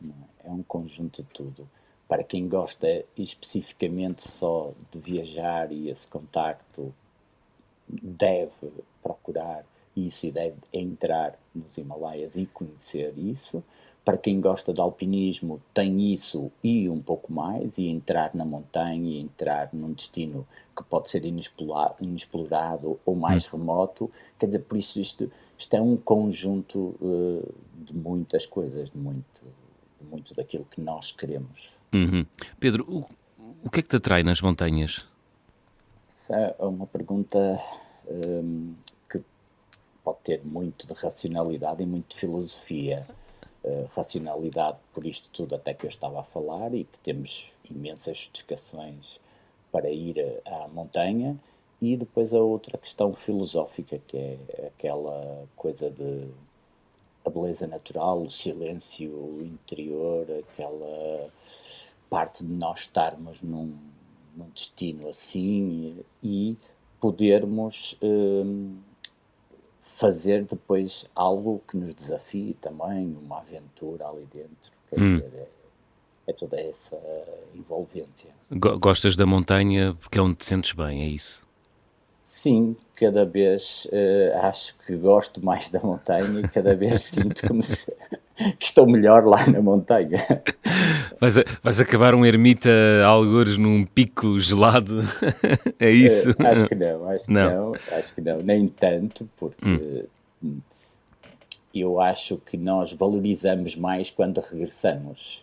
É? 0.04 0.49
é 0.49 0.50
um 0.50 0.62
conjunto 0.62 1.23
de 1.23 1.28
tudo. 1.31 1.69
Para 2.09 2.23
quem 2.23 2.49
gosta 2.49 3.04
especificamente 3.16 4.28
só 4.28 4.73
de 4.90 4.99
viajar 4.99 5.73
e 5.73 5.88
esse 5.88 6.07
contacto, 6.07 6.95
deve 7.88 8.50
procurar 9.02 9.64
isso 9.97 10.26
e 10.26 10.31
deve 10.31 10.57
entrar 10.73 11.38
nos 11.54 11.76
Himalaias 11.76 12.37
e 12.37 12.47
conhecer 12.47 13.14
isso. 13.16 13.62
Para 14.04 14.18
quem 14.18 14.40
gosta 14.40 14.73
de 14.73 14.80
alpinismo, 14.80 15.62
tem 15.73 16.12
isso 16.12 16.50
e 16.62 16.88
um 16.88 17.00
pouco 17.00 17.32
mais, 17.32 17.78
e 17.78 17.87
entrar 17.87 18.35
na 18.35 18.44
montanha, 18.44 19.11
e 19.11 19.21
entrar 19.21 19.71
num 19.73 19.92
destino 19.92 20.47
que 20.76 20.82
pode 20.82 21.09
ser 21.09 21.25
inexplorado, 21.25 22.99
ou 23.04 23.14
mais 23.14 23.47
hum. 23.47 23.59
remoto. 23.59 24.11
Quer 24.38 24.47
dizer, 24.47 24.59
por 24.61 24.76
isso 24.76 24.99
isto, 24.99 25.30
isto 25.56 25.75
é 25.75 25.80
um 25.80 25.97
conjunto 25.97 26.97
uh, 27.00 27.54
de 27.76 27.94
muitas 27.94 28.44
coisas, 28.44 28.90
de 28.90 28.99
muito, 28.99 29.40
de 30.00 30.04
muito 30.04 30.35
daquilo 30.35 30.66
que 30.71 30.80
nós 30.80 31.12
queremos. 31.12 31.71
Uhum. 31.92 32.26
Pedro, 32.59 32.85
o, 32.88 33.06
o 33.64 33.71
que 33.71 33.80
é 33.80 33.82
que 33.82 33.88
te 33.88 33.97
atrai 33.97 34.23
nas 34.23 34.40
montanhas? 34.40 35.06
Essa 36.12 36.56
é 36.59 36.64
uma 36.64 36.87
pergunta 36.87 37.61
um, 38.06 38.75
que 39.11 39.21
pode 40.02 40.18
ter 40.25 40.40
muito 40.44 40.87
de 40.87 40.94
racionalidade 40.94 41.82
e 41.82 41.87
muito 41.87 42.14
de 42.14 42.21
filosofia. 42.21 43.06
Uh, 43.64 43.88
racionalidade 43.95 44.76
por 44.92 45.07
isto 45.07 45.28
tudo 45.33 45.54
até 45.54 45.73
que 45.73 45.87
eu 45.87 45.88
estava 45.88 46.19
a 46.19 46.25
falar 46.25 46.75
e 46.75 46.83
que 46.83 46.99
temos 46.99 47.52
imensas 47.71 48.19
justificações 48.19 49.21
para 49.71 49.88
ir 49.88 50.16
à 50.45 50.66
montanha. 50.69 51.38
E 51.81 51.97
depois 51.97 52.33
a 52.35 52.38
outra 52.38 52.76
questão 52.78 53.14
filosófica 53.14 54.00
que 54.07 54.16
é 54.16 54.66
aquela 54.66 55.47
coisa 55.57 55.90
de 55.90 56.28
a 57.25 57.31
beleza 57.31 57.66
natural, 57.66 58.23
o 58.23 58.31
silêncio 58.31 59.40
interior, 59.42 60.26
aquela 60.40 61.31
parte 62.11 62.45
de 62.45 62.52
nós 62.52 62.81
estarmos 62.81 63.42
num, 63.42 63.76
num 64.37 64.49
destino 64.50 65.09
assim 65.09 66.04
e 66.23 66.57
podermos 67.00 67.97
um, 68.02 68.76
fazer 70.02 70.44
depois 70.44 71.06
algo 71.14 71.62
que 71.68 71.76
nos 71.76 71.94
desafie 71.94 72.56
também, 72.61 73.16
uma 73.25 73.38
aventura 73.38 74.09
ali 74.09 74.26
dentro. 74.35 74.73
Quer 74.90 75.00
hum. 75.00 75.16
dizer, 75.18 75.32
é, 76.26 76.30
é, 76.30 76.32
toda 76.32 76.61
essa 76.61 76.99
envolvência. 77.54 78.30
Gostas 78.50 79.14
da 79.14 79.25
montanha 79.25 79.97
porque 80.00 80.18
é 80.18 80.23
onde 80.23 80.35
te 80.35 80.44
sentes 80.44 80.73
bem, 80.73 81.02
é 81.02 81.06
isso? 81.06 81.47
Sim, 82.25 82.76
cada 82.97 83.25
vez 83.25 83.87
uh, 83.92 84.40
acho 84.40 84.75
que 84.85 84.97
gosto 84.97 85.44
mais 85.44 85.71
da 85.71 85.78
montanha 85.78 86.40
e 86.40 86.49
cada 86.49 86.75
vez 86.75 87.02
sinto 87.06 87.47
como 87.47 87.62
se, 87.62 87.94
que 88.58 88.64
estou 88.64 88.86
melhor 88.86 89.24
lá 89.24 89.46
na 89.46 89.60
montanha. 89.60 90.18
Vais, 91.20 91.38
a, 91.38 91.44
vais 91.62 91.80
acabar 91.80 92.14
um 92.14 92.24
ermita 92.24 92.70
algures 93.06 93.58
num 93.58 93.84
pico 93.84 94.38
gelado? 94.38 95.00
é 95.78 95.90
isso? 95.90 96.30
Uh, 96.30 96.46
acho 96.46 96.66
que 96.66 96.74
não, 96.74 97.08
acho 97.08 97.24
que 97.26 97.32
não. 97.32 97.50
não. 97.50 97.74
acho 97.92 98.14
que 98.14 98.20
não, 98.20 98.38
nem 98.42 98.68
tanto, 98.68 99.28
porque 99.38 100.06
hum. 100.42 100.58
eu 101.74 102.00
acho 102.00 102.38
que 102.38 102.56
nós 102.56 102.92
valorizamos 102.92 103.76
mais 103.76 104.10
quando 104.10 104.38
regressamos. 104.38 105.42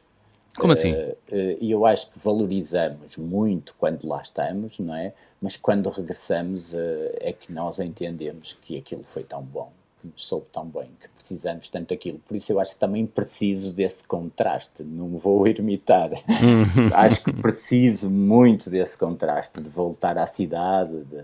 Como 0.57 0.73
assim? 0.73 0.93
E 1.31 1.33
uh, 1.33 1.57
eu 1.61 1.85
acho 1.85 2.09
que 2.11 2.19
valorizamos 2.19 3.15
muito 3.15 3.75
quando 3.77 4.07
lá 4.07 4.21
estamos, 4.21 4.77
não 4.79 4.95
é? 4.95 5.13
Mas 5.41 5.55
quando 5.55 5.89
regressamos 5.89 6.73
é 7.21 7.31
que 7.31 7.49
nós 7.53 7.79
entendemos 7.79 8.57
que 8.61 8.77
aquilo 8.77 9.05
foi 9.05 9.23
tão 9.23 9.41
bom, 9.41 9.71
que 9.99 10.07
nos 10.07 10.25
soube 10.25 10.45
tão 10.51 10.65
bem, 10.65 10.89
que 10.99 11.09
precisamos 11.09 11.69
tanto 11.69 11.89
daquilo. 11.89 12.19
Por 12.27 12.35
isso 12.35 12.51
eu 12.51 12.59
acho 12.59 12.73
que 12.73 12.79
também 12.79 13.05
preciso 13.05 13.71
desse 13.71 14.07
contraste, 14.07 14.83
não 14.83 15.17
vou 15.17 15.47
ermitar. 15.47 16.09
acho 16.95 17.23
que 17.23 17.33
preciso 17.33 18.09
muito 18.09 18.69
desse 18.69 18.97
contraste, 18.97 19.61
de 19.61 19.69
voltar 19.69 20.17
à 20.17 20.25
cidade, 20.27 21.03
de, 21.05 21.23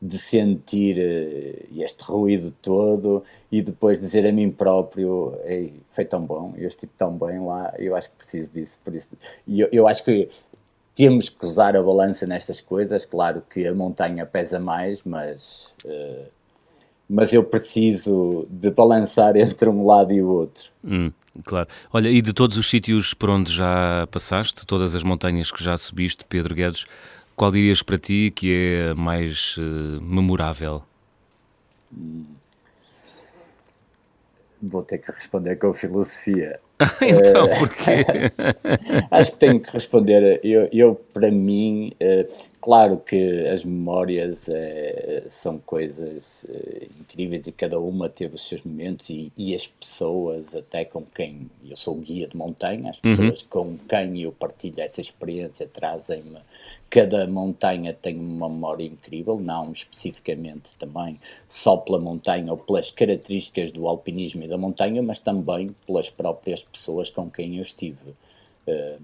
de 0.00 0.18
sentir 0.18 0.96
uh, 0.98 1.82
este 1.82 2.04
ruído 2.04 2.52
todo 2.62 3.22
e 3.50 3.62
depois 3.62 4.00
dizer 4.00 4.26
a 4.26 4.32
mim 4.32 4.50
próprio, 4.50 5.34
Ei, 5.44 5.74
foi 5.90 6.04
tão 6.04 6.24
bom, 6.24 6.54
eu 6.56 6.68
estive 6.68 6.92
tão 6.96 7.16
bem 7.16 7.44
lá, 7.44 7.72
eu 7.78 7.94
acho 7.94 8.10
que 8.10 8.16
preciso 8.16 8.52
disso, 8.52 8.80
por 8.84 8.94
isso. 8.94 9.16
E 9.46 9.60
eu, 9.60 9.68
eu 9.72 9.88
acho 9.88 10.04
que 10.04 10.28
temos 10.94 11.28
que 11.28 11.44
usar 11.44 11.76
a 11.76 11.82
balança 11.82 12.26
nestas 12.26 12.60
coisas. 12.60 13.04
Claro 13.04 13.42
que 13.48 13.66
a 13.66 13.74
montanha 13.74 14.26
pesa 14.26 14.58
mais, 14.58 15.02
mas, 15.02 15.74
uh, 15.84 16.26
mas 17.12 17.30
eu 17.30 17.44
preciso 17.44 18.46
de 18.48 18.70
balançar 18.70 19.36
entre 19.36 19.68
um 19.68 19.84
lado 19.84 20.14
e 20.14 20.22
o 20.22 20.28
outro. 20.28 20.70
Hum, 20.82 21.12
claro. 21.44 21.68
Olha, 21.92 22.08
e 22.08 22.22
de 22.22 22.32
todos 22.32 22.56
os 22.56 22.66
sítios 22.66 23.12
por 23.12 23.28
onde 23.28 23.52
já 23.52 24.08
passaste, 24.10 24.66
todas 24.66 24.94
as 24.94 25.02
montanhas 25.02 25.50
que 25.50 25.62
já 25.62 25.76
subiste, 25.76 26.24
Pedro 26.26 26.54
Guedes, 26.54 26.86
qual 27.36 27.52
dirias 27.52 27.82
para 27.82 27.98
ti 27.98 28.32
que 28.34 28.54
é 28.54 28.94
mais 28.94 29.58
uh, 29.58 30.00
memorável? 30.00 30.82
Hum. 31.94 32.24
Vou 34.62 34.82
ter 34.82 34.96
que 34.96 35.12
responder 35.12 35.56
com 35.56 35.74
filosofia. 35.74 36.60
então, 37.02 37.48
acho 39.10 39.32
que 39.32 39.38
tenho 39.38 39.60
que 39.60 39.70
responder. 39.72 40.40
Eu, 40.42 40.68
eu 40.72 40.94
para 41.12 41.30
mim, 41.30 41.92
uh, 42.00 42.32
claro 42.60 42.96
que 42.98 43.46
as 43.48 43.64
memórias 43.64 44.48
uh, 44.48 44.52
são 45.28 45.58
coisas 45.58 46.46
incríveis 47.00 47.46
e 47.46 47.52
cada 47.52 47.78
uma 47.78 48.08
teve 48.08 48.34
os 48.34 48.48
seus 48.48 48.62
momentos 48.62 49.10
e, 49.10 49.32
e, 49.36 49.54
as 49.54 49.66
pessoas, 49.66 50.54
até 50.54 50.84
com 50.84 51.02
quem 51.02 51.50
eu 51.68 51.76
sou 51.76 51.94
guia 51.94 52.26
de 52.26 52.36
montanha, 52.36 52.90
as 52.90 53.00
pessoas 53.00 53.42
uhum. 53.42 53.48
com 53.48 53.78
quem 53.88 54.22
eu 54.22 54.32
partilho 54.32 54.80
essa 54.80 55.00
experiência 55.00 55.68
trazem-me. 55.72 56.38
Cada 56.92 57.26
montanha 57.26 57.94
tem 57.94 58.18
uma 58.18 58.50
memória 58.50 58.84
incrível, 58.84 59.40
não 59.40 59.72
especificamente 59.72 60.74
também 60.78 61.18
só 61.48 61.78
pela 61.78 61.98
montanha 61.98 62.52
ou 62.52 62.58
pelas 62.58 62.90
características 62.90 63.70
do 63.70 63.88
alpinismo 63.88 64.42
e 64.44 64.48
da 64.48 64.58
montanha, 64.58 65.02
mas 65.02 65.18
também 65.18 65.68
pelas 65.86 66.10
próprias 66.10 66.62
pessoas 66.72 67.10
com 67.10 67.30
quem 67.30 67.56
eu 67.56 67.62
estive. 67.62 68.10
Uh, 68.66 69.00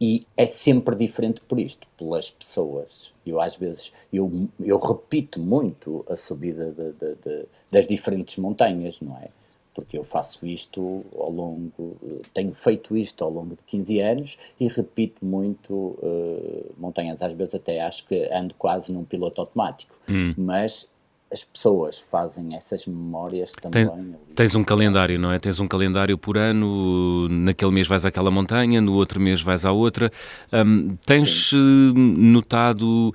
e 0.00 0.20
é 0.36 0.46
sempre 0.48 0.96
diferente 0.96 1.40
por 1.42 1.60
isto, 1.60 1.86
pelas 1.96 2.28
pessoas. 2.28 3.12
Eu 3.24 3.40
às 3.40 3.54
vezes, 3.54 3.92
eu, 4.12 4.48
eu 4.58 4.76
repito 4.76 5.38
muito 5.38 6.04
a 6.10 6.16
subida 6.16 6.72
de, 6.72 6.92
de, 6.92 7.14
de, 7.24 7.46
das 7.70 7.86
diferentes 7.86 8.36
montanhas, 8.36 9.00
não 9.00 9.16
é? 9.18 9.28
Porque 9.72 9.96
eu 9.96 10.02
faço 10.02 10.44
isto 10.44 11.04
ao 11.16 11.30
longo, 11.30 11.96
tenho 12.34 12.52
feito 12.52 12.96
isto 12.96 13.22
ao 13.22 13.30
longo 13.30 13.54
de 13.54 13.62
15 13.62 14.00
anos 14.00 14.38
e 14.58 14.66
repito 14.66 15.24
muito 15.24 15.72
uh, 15.72 16.74
montanhas. 16.76 17.22
Às 17.22 17.32
vezes 17.32 17.54
até 17.54 17.80
acho 17.80 18.04
que 18.06 18.28
ando 18.34 18.54
quase 18.56 18.92
num 18.92 19.04
piloto 19.04 19.40
automático, 19.40 19.96
hum. 20.08 20.34
mas 20.36 20.90
as 21.32 21.42
pessoas 21.44 21.98
fazem 22.10 22.54
essas 22.54 22.84
memórias 22.86 23.52
também. 23.52 23.88
Tem, 23.88 24.16
tens 24.36 24.54
um 24.54 24.62
calendário, 24.62 25.18
não 25.18 25.32
é? 25.32 25.38
Tens 25.38 25.58
um 25.58 25.66
calendário 25.66 26.18
por 26.18 26.36
ano, 26.36 27.26
naquele 27.28 27.72
mês 27.72 27.88
vais 27.88 28.04
àquela 28.04 28.30
montanha, 28.30 28.80
no 28.80 28.92
outro 28.92 29.18
mês 29.18 29.40
vais 29.40 29.64
à 29.64 29.72
outra. 29.72 30.12
Um, 30.52 30.94
tens 31.06 31.50
Sim. 31.50 31.92
Eh, 31.96 31.98
notado 31.98 33.14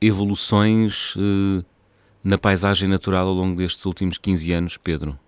evoluções 0.00 1.16
uh, 1.16 1.64
na 2.22 2.36
paisagem 2.36 2.88
natural 2.88 3.28
ao 3.28 3.34
longo 3.34 3.56
destes 3.56 3.84
últimos 3.86 4.18
15 4.18 4.52
anos, 4.52 4.76
Pedro? 4.76 5.18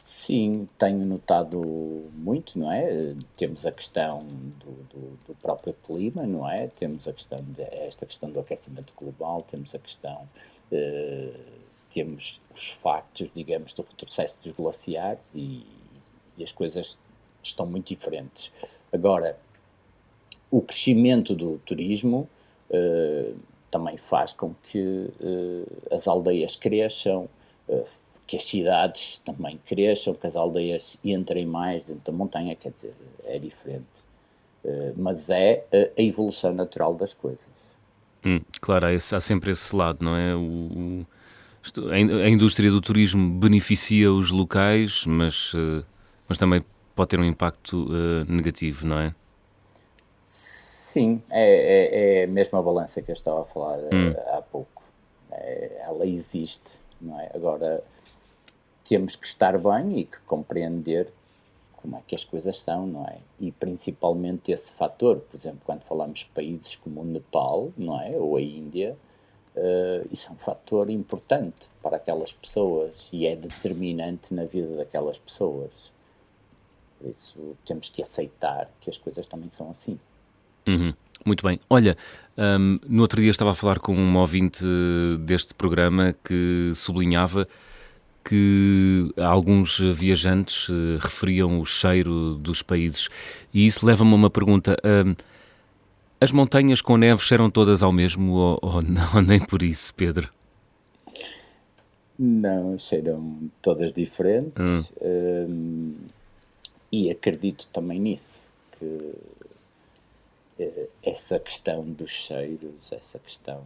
Sim, 0.00 0.66
tenho 0.78 1.04
notado 1.04 2.10
muito, 2.14 2.58
não 2.58 2.72
é? 2.72 3.14
Temos 3.36 3.66
a 3.66 3.72
questão 3.72 4.20
do, 4.20 4.72
do, 4.88 5.18
do, 5.28 5.34
próprio 5.42 5.74
clima, 5.84 6.26
não 6.26 6.48
é? 6.48 6.66
Temos 6.68 7.06
a 7.06 7.12
questão 7.12 7.38
de, 7.40 7.62
esta 7.62 8.06
questão 8.06 8.30
do 8.30 8.40
aquecimento 8.40 8.94
global, 8.96 9.42
temos 9.42 9.74
a 9.74 9.78
questão, 9.78 10.28
temos 11.90 12.40
os 12.54 12.70
factos, 12.70 13.28
digamos, 13.34 13.72
do 13.72 13.82
retrocesso 13.82 14.38
dos 14.42 14.54
glaciares 14.56 15.30
e, 15.34 15.64
e 16.36 16.44
as 16.44 16.52
coisas 16.52 16.98
estão 17.42 17.66
muito 17.66 17.88
diferentes. 17.88 18.52
Agora, 18.92 19.38
o 20.50 20.60
crescimento 20.60 21.34
do 21.34 21.58
turismo 21.58 22.28
eh, 22.70 23.32
também 23.70 23.96
faz 23.96 24.32
com 24.32 24.52
que 24.54 25.10
eh, 25.20 25.94
as 25.94 26.06
aldeias 26.08 26.56
cresçam, 26.56 27.28
eh, 27.68 27.84
que 28.26 28.36
as 28.36 28.44
cidades 28.44 29.18
também 29.18 29.58
cresçam, 29.66 30.14
que 30.14 30.26
as 30.26 30.36
aldeias 30.36 30.98
entrem 31.04 31.46
mais 31.46 31.86
dentro 31.86 32.12
da 32.12 32.12
montanha, 32.12 32.56
quer 32.56 32.72
dizer, 32.72 32.94
é 33.24 33.38
diferente. 33.38 33.84
Uh, 34.64 34.92
mas 34.96 35.30
é 35.30 35.64
a 35.72 36.02
evolução 36.02 36.52
natural 36.52 36.92
das 36.92 37.14
coisas. 37.14 37.46
Hum, 38.26 38.40
claro, 38.60 38.86
há, 38.86 38.92
esse, 38.92 39.14
há, 39.14 39.20
sempre 39.20 39.52
esse 39.52 39.74
lado, 39.74 40.04
não 40.04 40.16
é? 40.16 40.34
O, 40.34 40.40
o, 40.40 41.06
a 41.92 42.28
indústria 42.28 42.68
do 42.70 42.80
turismo 42.80 43.38
beneficia 43.38 44.12
os 44.12 44.32
locais, 44.32 45.06
mas, 45.06 45.54
uh, 45.54 45.84
mas 46.28 46.36
também 46.36 46.64
pode 46.96 47.10
ter 47.10 47.20
um 47.20 47.24
impacto 47.24 47.84
uh, 47.84 48.24
negativo, 48.28 48.84
não 48.84 48.98
é? 48.98 49.14
Sim, 50.24 51.22
é, 51.30 51.44
é, 51.44 52.20
é, 52.20 52.24
a 52.24 52.26
mesma 52.26 52.60
balança 52.60 53.00
que 53.00 53.12
eu 53.12 53.14
estava 53.14 53.42
a 53.42 53.44
falar 53.44 53.78
hum. 53.78 54.14
há 54.32 54.42
pouco. 54.42 54.82
É, 55.30 55.82
ela 55.86 56.04
existe, 56.04 56.80
não 57.00 57.20
é? 57.20 57.30
Agora, 57.32 57.84
temos 58.82 59.14
que 59.14 59.26
estar 59.26 59.56
bem 59.56 60.00
e 60.00 60.04
que 60.04 60.18
compreender 60.26 61.12
como 61.86 61.96
é 61.96 62.02
que 62.04 62.16
as 62.16 62.24
coisas 62.24 62.60
são, 62.60 62.84
não 62.84 63.04
é? 63.04 63.18
E 63.38 63.52
principalmente 63.52 64.50
esse 64.50 64.74
fator, 64.74 65.18
por 65.18 65.36
exemplo, 65.36 65.60
quando 65.64 65.82
falamos 65.82 66.20
de 66.20 66.26
países 66.26 66.74
como 66.74 67.00
o 67.00 67.04
Nepal, 67.04 67.72
não 67.78 68.00
é? 68.00 68.10
Ou 68.10 68.36
a 68.36 68.42
Índia, 68.42 68.96
uh, 69.54 70.08
isso 70.10 70.28
é 70.28 70.32
um 70.32 70.36
fator 70.36 70.90
importante 70.90 71.68
para 71.80 71.96
aquelas 71.96 72.32
pessoas 72.32 73.08
e 73.12 73.24
é 73.24 73.36
determinante 73.36 74.34
na 74.34 74.44
vida 74.44 74.76
daquelas 74.76 75.16
pessoas. 75.16 75.70
Por 76.98 77.10
isso 77.10 77.56
temos 77.64 77.88
que 77.88 78.02
aceitar 78.02 78.68
que 78.80 78.90
as 78.90 78.96
coisas 78.96 79.28
também 79.28 79.48
são 79.48 79.70
assim. 79.70 79.96
Uhum. 80.66 80.92
Muito 81.24 81.46
bem. 81.46 81.60
Olha, 81.70 81.96
um, 82.36 82.80
no 82.86 83.02
outro 83.02 83.20
dia 83.20 83.30
estava 83.30 83.52
a 83.52 83.54
falar 83.54 83.78
com 83.78 83.94
um 83.94 84.16
ouvinte 84.16 84.64
deste 85.20 85.54
programa 85.54 86.14
que 86.24 86.72
sublinhava 86.74 87.46
que 88.28 89.12
alguns 89.16 89.78
viajantes 89.78 90.68
uh, 90.68 90.98
referiam 91.00 91.60
o 91.60 91.64
cheiro 91.64 92.34
dos 92.34 92.60
países. 92.60 93.08
E 93.54 93.64
isso 93.64 93.86
leva-me 93.86 94.12
a 94.12 94.16
uma 94.16 94.30
pergunta. 94.30 94.76
Uh, 94.84 95.16
as 96.20 96.32
montanhas 96.32 96.80
com 96.80 96.96
neve 96.96 97.22
cheiram 97.22 97.48
todas 97.48 97.84
ao 97.84 97.92
mesmo 97.92 98.32
ou, 98.32 98.58
ou 98.60 98.82
não, 98.82 99.14
nem 99.22 99.38
por 99.38 99.62
isso, 99.62 99.94
Pedro? 99.94 100.28
Não, 102.18 102.76
cheiram 102.78 103.48
todas 103.62 103.92
diferentes. 103.92 104.52
Hum. 104.58 104.82
Um, 105.48 105.94
e 106.90 107.10
acredito 107.10 107.68
também 107.72 108.00
nisso, 108.00 108.46
que 108.76 108.84
uh, 108.84 109.14
essa 111.02 111.38
questão 111.38 111.84
dos 111.84 112.10
cheiros, 112.10 112.90
essa 112.90 113.20
questão 113.20 113.62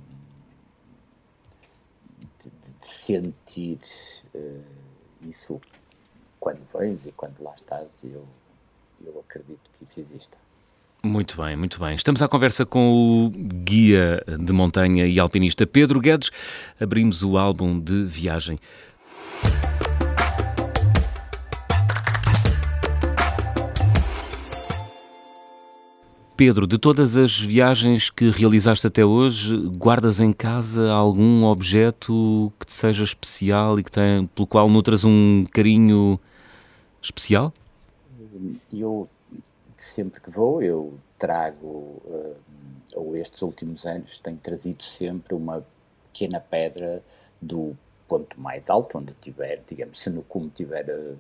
sentir 2.81 3.79
uh, 4.35 4.63
isso 5.23 5.61
quando 6.39 6.61
vens 6.73 7.07
e 7.07 7.13
quando 7.13 7.41
lá 7.41 7.53
estás, 7.55 7.89
eu, 8.03 8.27
eu 9.05 9.21
acredito 9.21 9.71
que 9.79 9.85
isso 9.85 10.01
exista. 10.01 10.39
Muito 11.03 11.41
bem, 11.41 11.57
muito 11.57 11.81
bem. 11.81 11.95
Estamos 11.95 12.21
à 12.21 12.29
conversa 12.29 12.67
com 12.67 12.93
o 12.93 13.31
guia 13.31 14.23
de 14.39 14.53
montanha 14.53 15.07
e 15.07 15.19
alpinista 15.19 15.67
Pedro 15.67 15.99
Guedes. 15.99 16.31
Abrimos 16.79 17.23
o 17.23 17.39
álbum 17.39 17.81
de 17.81 18.05
viagem. 18.05 18.59
Pedro, 26.41 26.67
de 26.67 26.79
todas 26.79 27.19
as 27.19 27.39
viagens 27.39 28.09
que 28.09 28.31
realizaste 28.31 28.87
até 28.87 29.05
hoje, 29.05 29.55
guardas 29.77 30.21
em 30.21 30.33
casa 30.33 30.91
algum 30.91 31.45
objeto 31.45 32.51
que 32.59 32.65
te 32.65 32.73
seja 32.73 33.05
especial 33.05 33.79
e 33.79 33.85
que 33.85 33.91
tem, 33.91 34.27
pelo 34.29 34.47
qual 34.47 34.67
nutras 34.67 35.05
um 35.05 35.45
carinho 35.53 36.19
especial? 37.03 37.53
Eu, 38.73 39.07
sempre 39.77 40.19
que 40.19 40.31
vou, 40.31 40.63
eu 40.63 40.95
trago, 41.19 41.67
uh, 42.07 42.35
ou 42.95 43.15
estes 43.19 43.43
últimos 43.43 43.85
anos, 43.85 44.17
tenho 44.17 44.39
trazido 44.39 44.83
sempre 44.83 45.35
uma 45.35 45.63
pequena 46.11 46.41
pedra 46.41 47.03
do 47.39 47.77
ponto 48.09 48.41
mais 48.41 48.71
alto, 48.71 48.97
onde 48.97 49.13
tiver, 49.21 49.63
digamos, 49.69 50.01
se 50.01 50.09
no 50.09 50.23
cume 50.23 50.49
tiver 50.49 50.89
uh, 50.89 51.19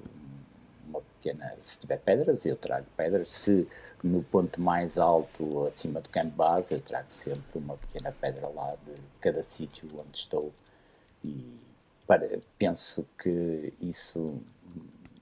uma 0.89 1.03
pequena, 1.03 1.53
se 1.63 1.79
tiver 1.79 1.99
pedras, 1.99 2.47
eu 2.47 2.57
trago 2.57 2.87
pedras, 2.97 3.29
se 3.29 3.69
no 4.03 4.23
ponto 4.23 4.61
mais 4.61 4.99
alto, 4.99 5.67
acima 5.67 6.01
do 6.01 6.09
campo 6.09 6.31
base, 6.37 6.75
eu 6.75 6.81
trago 6.81 7.11
sempre 7.11 7.59
uma 7.59 7.77
pequena 7.77 8.13
pedra 8.13 8.49
lá 8.49 8.75
de 8.87 8.95
cada 9.21 9.43
sítio 9.43 9.89
onde 9.95 10.19
estou 10.19 10.53
e 11.25 11.59
para, 12.07 12.27
penso 12.59 13.07
que 13.19 13.73
isso 13.81 14.41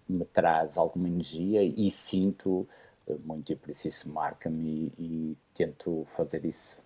me 0.09 0.25
traz 0.25 0.79
alguma 0.79 1.09
energia 1.09 1.63
e 1.63 1.91
sinto 1.91 2.67
muito 3.25 3.53
e 3.53 3.57
por 3.57 3.71
isso 3.71 3.89
isso 3.89 4.09
marca-me 4.09 4.93
e, 4.99 5.03
e 5.03 5.37
tento 5.55 6.05
fazer 6.07 6.45
isso 6.45 6.81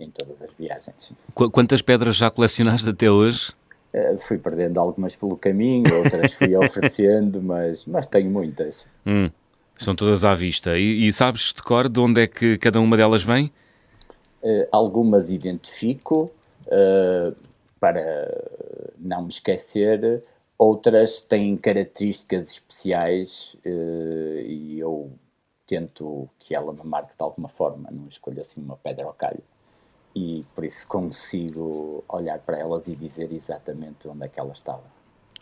em 0.00 0.10
todas 0.10 0.40
as 0.42 0.50
viagens. 0.58 1.12
Quantas 1.34 1.82
pedras 1.82 2.16
já 2.16 2.30
colecionaste 2.30 2.88
até 2.88 3.10
hoje? 3.10 3.52
Uh, 3.92 4.18
fui 4.18 4.38
perdendo 4.38 4.78
algumas 4.78 5.16
pelo 5.16 5.36
caminho, 5.36 5.92
outras 5.96 6.32
fui 6.34 6.54
oferecendo, 6.56 7.42
mas, 7.42 7.84
mas 7.84 8.06
tenho 8.06 8.30
muitas. 8.30 8.86
Hum. 9.06 9.30
Estão 9.78 9.94
todas 9.94 10.24
à 10.24 10.34
vista. 10.34 10.76
E, 10.76 11.06
e, 11.06 11.12
sabes 11.12 11.52
de 11.54 11.62
cor 11.62 11.88
de 11.88 12.00
onde 12.00 12.22
é 12.22 12.26
que 12.26 12.58
cada 12.58 12.80
uma 12.80 12.96
delas 12.96 13.22
vem? 13.22 13.52
Uh, 14.42 14.66
algumas 14.72 15.30
identifico 15.30 16.30
uh, 16.66 17.36
para 17.78 18.02
não 18.98 19.22
me 19.22 19.28
esquecer, 19.28 20.22
outras 20.58 21.20
têm 21.20 21.56
características 21.56 22.50
especiais 22.50 23.56
uh, 23.64 24.40
e 24.40 24.80
eu 24.80 25.12
tento 25.64 26.28
que 26.40 26.56
ela 26.56 26.72
me 26.72 26.82
marque 26.82 27.16
de 27.16 27.22
alguma 27.22 27.48
forma, 27.48 27.88
não 27.90 28.08
escolho 28.08 28.40
assim 28.40 28.60
uma 28.60 28.76
pedra 28.76 29.06
ao 29.06 29.12
calho. 29.12 29.42
E 30.14 30.44
por 30.54 30.64
isso 30.64 30.88
consigo 30.88 32.02
olhar 32.08 32.40
para 32.40 32.58
elas 32.58 32.88
e 32.88 32.96
dizer 32.96 33.32
exatamente 33.32 34.08
onde 34.08 34.26
é 34.26 34.28
que 34.28 34.40
ela 34.40 34.52
estava. 34.52 34.97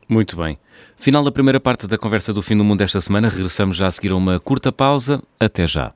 Muito 0.08 0.36
bem. 0.36 0.58
Final 0.96 1.24
da 1.24 1.32
primeira 1.32 1.58
parte 1.58 1.86
da 1.86 1.98
conversa 1.98 2.32
do 2.32 2.42
fim 2.42 2.56
do 2.56 2.64
mundo 2.64 2.78
desta 2.78 3.00
semana. 3.00 3.28
Regressamos 3.28 3.76
já 3.76 3.86
a 3.86 3.90
seguir 3.90 4.12
a 4.12 4.16
uma 4.16 4.38
curta 4.38 4.70
pausa. 4.70 5.22
Até 5.38 5.66
já. 5.66 5.92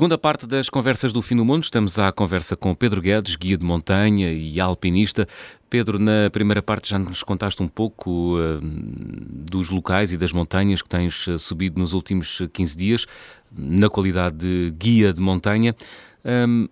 Segunda 0.00 0.16
parte 0.16 0.46
das 0.46 0.70
conversas 0.70 1.12
do 1.12 1.20
fim 1.20 1.36
do 1.36 1.44
mundo, 1.44 1.62
estamos 1.62 1.98
à 1.98 2.10
conversa 2.10 2.56
com 2.56 2.74
Pedro 2.74 3.02
Guedes, 3.02 3.36
guia 3.36 3.58
de 3.58 3.66
montanha 3.66 4.32
e 4.32 4.58
alpinista. 4.58 5.28
Pedro, 5.68 5.98
na 5.98 6.30
primeira 6.32 6.62
parte 6.62 6.88
já 6.88 6.98
nos 6.98 7.22
contaste 7.22 7.62
um 7.62 7.68
pouco 7.68 8.38
uh, 8.38 8.60
dos 8.62 9.68
locais 9.68 10.10
e 10.10 10.16
das 10.16 10.32
montanhas 10.32 10.80
que 10.80 10.88
tens 10.88 11.26
uh, 11.26 11.38
subido 11.38 11.78
nos 11.78 11.92
últimos 11.92 12.40
15 12.50 12.78
dias, 12.78 13.06
na 13.52 13.90
qualidade 13.90 14.38
de 14.38 14.70
guia 14.70 15.12
de 15.12 15.20
montanha. 15.20 15.76
Um, 16.24 16.66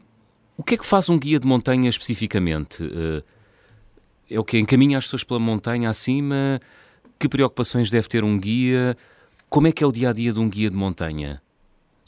o 0.57 0.63
que 0.63 0.77
é 0.77 0.79
que 0.79 0.87
faz 0.87 1.11
um 1.11 1.19
guia 1.19 1.39
de 1.39 1.47
montanha 1.47 1.91
especificamente? 1.91 2.83
Uh, 2.83 3.23
é 4.31 4.41
o 4.41 4.43
que 4.43 4.59
encaminha 4.59 4.97
as 4.97 5.05
pessoas 5.05 5.23
pela 5.23 5.39
montanha 5.39 5.91
acima? 5.91 6.59
Que 7.19 7.29
preocupações 7.29 7.91
deve 7.91 8.09
ter 8.09 8.25
um 8.25 8.41
guia? 8.41 8.97
Como 9.51 9.67
é 9.67 9.73
que 9.73 9.85
é 9.85 9.87
o 9.87 9.93
dia 9.93 10.09
a 10.09 10.13
dia 10.15 10.33
de 10.33 10.41
um 10.41 10.49
guia 10.49 10.71
de 10.71 10.77
montanha? 10.77 11.43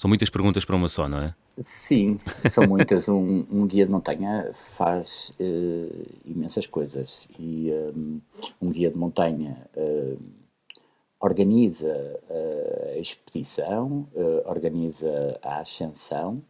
São 0.00 0.08
muitas 0.08 0.30
perguntas 0.30 0.64
para 0.64 0.74
uma 0.74 0.88
só, 0.88 1.06
não 1.06 1.18
é? 1.18 1.34
Sim, 1.58 2.18
são 2.48 2.66
muitas. 2.66 3.06
um, 3.06 3.44
um, 3.52 3.66
guia 3.66 3.84
de 3.84 3.92
montanha 3.92 4.50
faz 4.54 5.34
uh, 5.38 6.06
imensas 6.24 6.66
coisas 6.66 7.28
e 7.38 7.70
um, 7.94 8.18
um, 8.62 8.70
guia 8.70 8.90
de 8.90 8.96
montanha 8.96 9.58
uh, 9.76 10.18
organiza 11.20 12.18
uh, 12.30 12.94
a 12.94 12.98
expedição, 12.98 14.08
organiza 14.46 15.38
a 15.42 15.60
ascensão 15.60 16.42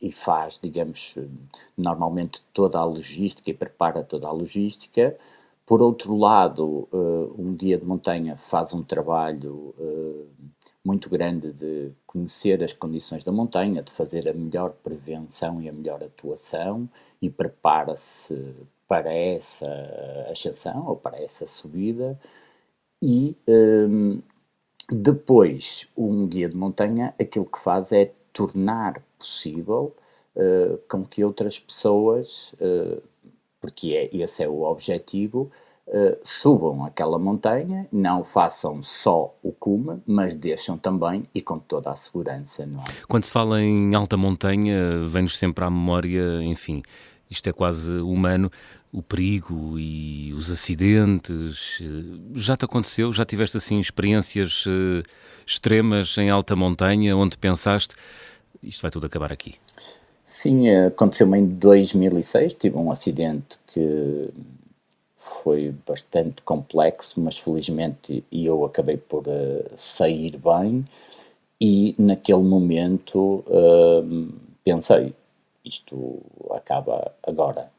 e 0.00 0.12
faz, 0.12 0.60
digamos, 0.62 1.14
normalmente 1.76 2.42
toda 2.52 2.78
a 2.78 2.84
logística 2.84 3.50
e 3.50 3.54
prepara 3.54 4.02
toda 4.02 4.26
a 4.26 4.32
logística 4.32 5.16
por 5.68 5.82
outro 5.82 6.16
lado, 6.16 6.88
uh, 6.90 7.34
um 7.38 7.54
guia 7.54 7.76
de 7.76 7.84
montanha 7.84 8.38
faz 8.38 8.72
um 8.72 8.82
trabalho 8.82 9.74
uh, 9.78 10.26
muito 10.84 11.10
grande 11.10 11.52
de 11.52 11.92
conhecer 12.06 12.62
as 12.62 12.72
condições 12.72 13.24
da 13.24 13.32
montanha, 13.32 13.82
de 13.82 13.92
fazer 13.92 14.28
a 14.28 14.32
melhor 14.32 14.72
prevenção 14.82 15.60
e 15.60 15.68
a 15.68 15.72
melhor 15.72 16.02
atuação 16.02 16.88
e 17.20 17.28
prepara-se 17.28 18.54
para 18.86 19.12
essa 19.12 19.66
ascensão 20.30 20.86
ou 20.86 20.96
para 20.96 21.20
essa 21.20 21.46
subida. 21.46 22.18
E 23.02 23.36
um, 23.46 24.20
depois, 24.90 25.88
um 25.96 26.26
guia 26.26 26.48
de 26.48 26.56
montanha 26.56 27.14
aquilo 27.20 27.44
que 27.44 27.58
faz 27.58 27.92
é 27.92 28.12
tornar 28.32 29.02
possível 29.18 29.94
uh, 30.34 30.78
com 30.88 31.04
que 31.04 31.22
outras 31.22 31.58
pessoas 31.58 32.54
porque 33.60 33.94
é, 33.96 34.16
esse 34.16 34.42
é 34.42 34.48
o 34.48 34.62
objetivo, 34.62 35.50
uh, 35.88 36.18
subam 36.22 36.84
aquela 36.84 37.18
montanha, 37.18 37.86
não 37.92 38.24
façam 38.24 38.82
só 38.82 39.34
o 39.42 39.52
cume, 39.52 40.00
mas 40.06 40.34
deixam 40.34 40.78
também 40.78 41.24
e 41.34 41.40
com 41.40 41.58
toda 41.58 41.90
a 41.90 41.96
segurança. 41.96 42.64
Não 42.66 42.80
é? 42.80 42.84
Quando 43.06 43.24
se 43.24 43.32
fala 43.32 43.60
em 43.60 43.94
alta 43.94 44.16
montanha, 44.16 45.04
vem-nos 45.04 45.38
sempre 45.38 45.64
à 45.64 45.70
memória, 45.70 46.42
enfim, 46.42 46.82
isto 47.30 47.48
é 47.48 47.52
quase 47.52 47.92
humano, 47.96 48.50
o 48.92 49.02
perigo 49.02 49.78
e 49.78 50.32
os 50.34 50.50
acidentes. 50.50 51.82
Já 52.34 52.56
te 52.56 52.64
aconteceu? 52.64 53.12
Já 53.12 53.24
tiveste 53.24 53.56
assim 53.56 53.78
experiências 53.80 54.64
uh, 54.66 55.02
extremas 55.46 56.16
em 56.16 56.30
alta 56.30 56.56
montanha 56.56 57.16
onde 57.16 57.36
pensaste 57.36 57.94
isto 58.62 58.82
vai 58.82 58.90
tudo 58.90 59.06
acabar 59.06 59.32
aqui? 59.32 59.54
Sim, 60.24 60.68
aconteceu-me 60.68 61.38
em 61.38 61.46
2006, 61.46 62.54
tive 62.54 62.76
um 62.76 62.90
acidente 62.90 63.58
que 63.72 64.28
foi 65.28 65.74
bastante 65.86 66.42
complexo, 66.42 67.20
mas 67.20 67.38
felizmente 67.38 68.24
eu 68.30 68.64
acabei 68.64 68.96
por 68.96 69.26
uh, 69.26 69.64
sair 69.76 70.36
bem. 70.38 70.84
E 71.60 71.94
naquele 71.98 72.42
momento 72.42 73.44
uh, 73.46 74.32
pensei, 74.62 75.14
isto 75.64 76.20
acaba 76.50 77.12
agora. 77.22 77.70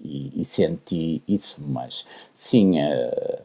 E, 0.00 0.40
e, 0.40 0.44
senti 0.44 1.22
isso, 1.28 1.60
mas 1.64 2.04
sim, 2.34 2.80
uh, 2.80 3.42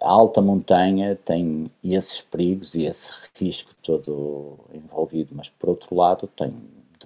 a 0.00 0.08
alta 0.08 0.40
montanha 0.40 1.18
tem 1.22 1.70
esses 1.84 2.22
perigos 2.22 2.74
e 2.74 2.84
esse 2.84 3.12
risco 3.34 3.74
todo 3.82 4.58
envolvido, 4.72 5.34
mas 5.34 5.50
por 5.50 5.68
outro 5.68 5.94
lado 5.94 6.26
tem 6.28 6.54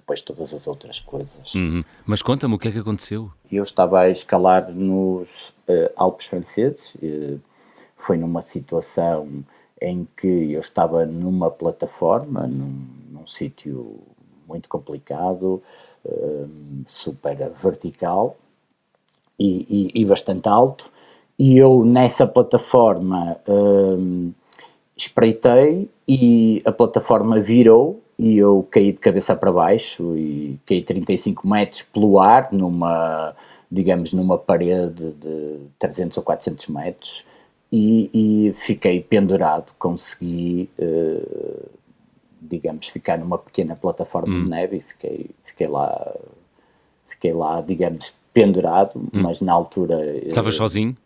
depois 0.07 0.21
todas 0.21 0.53
as 0.53 0.65
outras 0.67 1.01
coisas. 1.01 1.53
Uhum. 1.53 1.83
Mas 2.05 2.21
conta-me 2.21 2.55
o 2.55 2.57
que 2.57 2.69
é 2.69 2.71
que 2.71 2.79
aconteceu. 2.79 3.29
Eu 3.51 3.63
estava 3.63 3.99
a 3.99 4.09
escalar 4.09 4.71
nos 4.71 5.49
uh, 5.67 5.91
Alpes 5.97 6.27
franceses, 6.27 6.95
uh, 6.95 7.41
foi 7.97 8.15
numa 8.15 8.41
situação 8.41 9.43
em 9.81 10.07
que 10.15 10.53
eu 10.53 10.61
estava 10.61 11.05
numa 11.05 11.51
plataforma, 11.51 12.47
num, 12.47 12.87
num 13.11 13.27
sítio 13.27 13.99
muito 14.47 14.69
complicado, 14.69 15.61
uh, 16.05 16.49
super 16.85 17.51
vertical 17.61 18.37
e, 19.37 19.91
e, 19.93 20.01
e, 20.01 20.05
bastante 20.05 20.47
alto, 20.47 20.89
e 21.37 21.57
eu 21.57 21.83
nessa 21.83 22.25
plataforma 22.25 23.39
espreitei 24.95 25.87
e 26.07 26.59
a 26.65 26.71
plataforma 26.71 27.39
virou 27.39 28.01
e 28.17 28.37
eu 28.37 28.67
caí 28.71 28.91
de 28.91 28.99
cabeça 28.99 29.35
para 29.35 29.51
baixo 29.51 30.15
e 30.17 30.59
caí 30.65 30.83
35 30.83 31.47
metros 31.47 31.83
pelo 31.83 32.19
ar 32.19 32.51
numa, 32.51 33.35
digamos, 33.69 34.11
numa 34.11 34.37
parede 34.37 35.13
de 35.13 35.59
300 35.77 36.17
ou 36.17 36.23
400 36.23 36.67
metros 36.67 37.23
e, 37.71 38.09
e 38.13 38.53
fiquei 38.53 39.01
pendurado, 39.01 39.73
consegui, 39.77 40.69
uh, 40.79 41.69
digamos, 42.41 42.87
ficar 42.87 43.19
numa 43.19 43.37
pequena 43.37 43.75
plataforma 43.75 44.33
hum. 44.33 44.43
de 44.43 44.49
neve 44.49 44.77
e 44.77 44.81
fiquei, 44.81 45.29
fiquei 45.43 45.67
lá, 45.67 46.15
fiquei 47.07 47.33
lá, 47.33 47.61
digamos, 47.61 48.15
pendurado, 48.33 48.97
hum. 48.97 49.09
mas 49.11 49.41
na 49.41 49.53
altura... 49.53 50.17
Estavas 50.25 50.55
uh, 50.55 50.57
sozinho? 50.57 50.97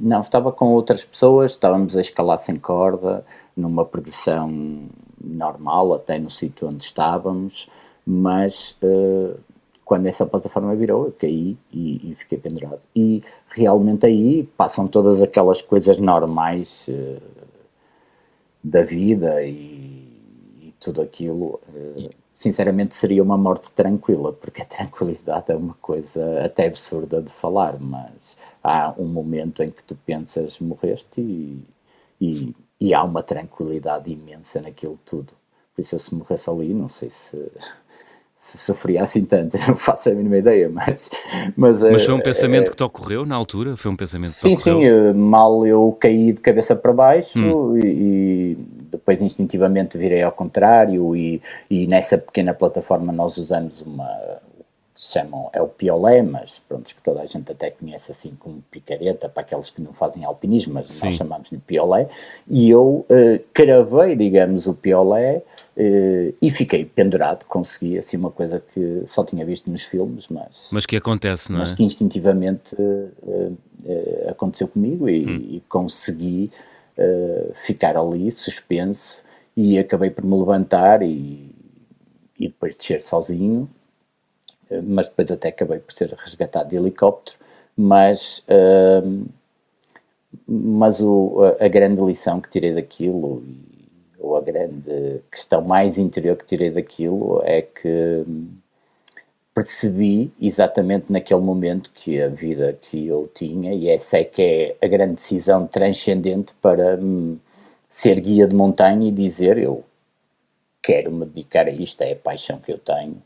Não, 0.00 0.22
estava 0.22 0.50
com 0.50 0.72
outras 0.72 1.04
pessoas, 1.04 1.52
estávamos 1.52 1.96
a 1.96 2.00
escalar 2.00 2.38
sem 2.38 2.56
corda, 2.56 3.24
numa 3.54 3.84
progressão 3.84 4.88
normal, 5.26 5.94
até 5.94 6.18
no 6.18 6.30
sítio 6.30 6.68
onde 6.68 6.84
estávamos, 6.84 7.68
mas 8.06 8.78
uh, 8.82 9.38
quando 9.84 10.06
essa 10.06 10.26
plataforma 10.26 10.74
virou, 10.74 11.06
eu 11.06 11.12
caí 11.12 11.56
e, 11.72 12.10
e, 12.10 12.14
fiquei 12.14 12.38
pendurado. 12.38 12.82
E 12.94 13.22
realmente 13.48 14.06
aí 14.06 14.44
passam 14.56 14.86
todas 14.88 15.22
aquelas 15.22 15.62
coisas 15.62 15.98
normais 15.98 16.88
uh, 16.88 17.22
da 18.62 18.82
vida 18.82 19.42
e, 19.42 20.08
e 20.60 20.74
tudo 20.80 21.02
aquilo. 21.02 21.60
Uh, 21.68 22.10
sinceramente, 22.34 22.94
seria 22.94 23.22
uma 23.22 23.38
morte 23.38 23.72
tranquila, 23.72 24.32
porque 24.32 24.60
a 24.60 24.64
tranquilidade 24.66 25.50
é 25.50 25.56
uma 25.56 25.74
coisa 25.74 26.44
até 26.44 26.66
absurda 26.66 27.22
de 27.22 27.32
falar, 27.32 27.78
mas 27.80 28.36
há 28.62 28.94
um 28.98 29.06
momento 29.06 29.62
em 29.62 29.70
que 29.70 29.82
tu 29.82 29.96
pensas 29.96 30.60
morreste 30.60 31.20
e, 31.20 31.64
e, 32.20 32.54
e 32.80 32.94
há 32.94 33.02
uma 33.02 33.22
tranquilidade 33.22 34.10
imensa 34.10 34.60
naquilo 34.60 34.98
tudo. 35.04 35.32
Por 35.74 35.82
isso, 35.82 35.94
eu 35.94 35.98
se 35.98 36.14
morresse 36.14 36.48
ali, 36.48 36.72
não 36.72 36.88
sei 36.88 37.10
se, 37.10 37.36
se 38.36 38.58
sofria 38.58 39.02
assim 39.02 39.24
tanto, 39.24 39.56
não 39.66 39.76
faço 39.76 40.08
a 40.08 40.12
mínima 40.12 40.38
ideia, 40.38 40.68
mas... 40.68 41.10
Mas, 41.56 41.82
mas 41.82 42.04
foi 42.04 42.14
um 42.14 42.18
é, 42.18 42.22
pensamento 42.22 42.68
é, 42.68 42.70
que 42.70 42.76
te 42.76 42.84
ocorreu 42.84 43.26
na 43.26 43.34
altura? 43.34 43.76
Foi 43.76 43.90
um 43.90 43.96
pensamento 43.96 44.30
sim, 44.30 44.56
que 44.56 44.62
te 44.62 44.70
ocorreu? 44.70 45.08
Sim, 45.08 45.12
sim, 45.12 45.18
mal 45.18 45.66
eu 45.66 45.96
caí 45.98 46.32
de 46.32 46.40
cabeça 46.40 46.74
para 46.74 46.92
baixo 46.92 47.38
hum. 47.38 47.78
e, 47.78 48.56
depois 48.90 49.20
instintivamente 49.20 49.98
virei 49.98 50.22
ao 50.22 50.32
contrário 50.32 51.14
e, 51.14 51.40
e 51.70 51.86
nessa 51.86 52.16
pequena 52.16 52.54
plataforma 52.54 53.12
nós 53.12 53.36
usamos 53.36 53.82
uma, 53.82 54.08
chamam, 54.96 55.50
é 55.52 55.62
o 55.62 55.68
piolé, 55.68 56.22
mas 56.22 56.58
pronto, 56.66 56.94
que 56.94 57.02
toda 57.02 57.20
a 57.20 57.26
gente 57.26 57.52
até 57.52 57.70
conhece 57.70 58.10
assim 58.10 58.34
como 58.38 58.62
picareta, 58.70 59.28
para 59.28 59.42
aqueles 59.42 59.68
que 59.68 59.82
não 59.82 59.92
fazem 59.92 60.24
alpinismo, 60.24 60.74
mas 60.74 60.86
Sim. 60.86 61.06
nós 61.06 61.14
chamamos-lhe 61.14 61.58
piolé, 61.58 62.08
e 62.48 62.70
eu 62.70 63.06
uh, 63.08 63.44
cravei, 63.52 64.16
digamos, 64.16 64.66
o 64.66 64.74
piolé 64.74 65.42
uh, 65.76 66.34
e 66.40 66.50
fiquei 66.50 66.84
pendurado, 66.84 67.44
consegui, 67.44 67.98
assim, 67.98 68.16
uma 68.16 68.30
coisa 68.30 68.58
que 68.58 69.02
só 69.04 69.22
tinha 69.22 69.44
visto 69.44 69.70
nos 69.70 69.82
filmes, 69.82 70.28
mas... 70.28 70.70
Mas 70.72 70.86
que 70.86 70.96
acontece, 70.96 71.52
não 71.52 71.58
é? 71.58 71.60
Mas 71.60 71.72
que 71.72 71.84
instintivamente 71.84 72.74
uh, 72.74 73.56
aconteceu 74.28 74.66
comigo 74.66 75.08
e, 75.08 75.26
hum. 75.26 75.46
e 75.50 75.62
consegui 75.68 76.50
ficar 77.54 77.94
ali, 77.94 78.32
suspenso, 78.32 79.22
e 79.54 79.78
acabei 79.78 80.08
por 80.08 80.24
me 80.24 80.34
levantar 80.34 81.02
e, 81.02 81.54
e 82.38 82.48
depois 82.48 82.74
descer 82.74 83.02
sozinho, 83.02 83.68
mas 84.84 85.08
depois 85.08 85.30
até 85.30 85.48
acabei 85.48 85.78
por 85.78 85.92
ser 85.92 86.12
resgatado 86.12 86.70
de 86.70 86.76
helicóptero, 86.76 87.38
mas, 87.76 88.44
uh, 88.48 89.26
mas 90.46 91.00
o, 91.00 91.56
a, 91.60 91.68
grande 91.68 92.00
lição 92.00 92.40
que 92.40 92.50
tirei 92.50 92.72
daquilo, 92.72 93.42
ou 94.18 94.36
a 94.36 94.40
grande 94.40 95.20
questão 95.30 95.62
mais 95.62 95.98
interior 95.98 96.36
que 96.36 96.46
tirei 96.46 96.70
daquilo, 96.70 97.42
é 97.44 97.62
que 97.62 98.24
percebi 99.54 100.30
exatamente 100.40 101.10
naquele 101.10 101.40
momento 101.40 101.90
que 101.94 102.20
a 102.20 102.28
vida 102.28 102.78
que 102.80 103.06
eu 103.06 103.30
tinha, 103.34 103.72
e 103.72 103.88
essa 103.88 104.18
é 104.18 104.24
que 104.24 104.42
é 104.42 104.76
a 104.84 104.88
grande 104.88 105.14
decisão 105.14 105.66
transcendente 105.66 106.52
para 106.60 106.96
hum, 106.96 107.38
ser 107.88 108.20
guia 108.20 108.46
de 108.46 108.54
montanha 108.54 109.08
e 109.08 109.10
dizer 109.10 109.56
eu 109.56 109.82
quero 110.82 111.10
me 111.10 111.24
dedicar 111.24 111.66
a 111.66 111.70
isto, 111.70 112.02
é 112.02 112.12
a 112.12 112.16
paixão 112.16 112.58
que 112.58 112.70
eu 112.70 112.78
tenho, 112.78 113.16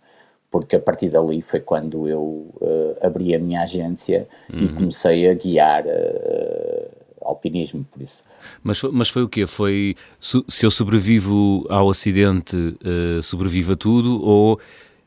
porque 0.50 0.76
a 0.76 0.80
partir 0.80 1.08
dali 1.08 1.40
foi 1.42 1.60
quando 1.60 2.08
eu 2.08 2.20
uh, 2.60 2.96
abri 3.00 3.34
a 3.34 3.38
minha 3.38 3.62
agência 3.62 4.26
uhum. 4.52 4.64
e 4.64 4.68
comecei 4.68 5.30
a 5.30 5.34
guiar 5.34 5.84
uh, 5.84 6.90
alpinismo, 7.22 7.86
por 7.90 8.02
isso. 8.02 8.24
Mas, 8.62 8.82
mas 8.82 9.08
foi 9.08 9.22
o 9.22 9.28
quê? 9.28 9.46
Foi 9.46 9.94
se 10.18 10.66
eu 10.66 10.70
sobrevivo 10.70 11.64
ao 11.70 11.88
acidente, 11.88 12.56
uh, 12.56 13.22
sobrevivo 13.22 13.74
a 13.74 13.76
tudo, 13.76 14.22
ou 14.24 14.58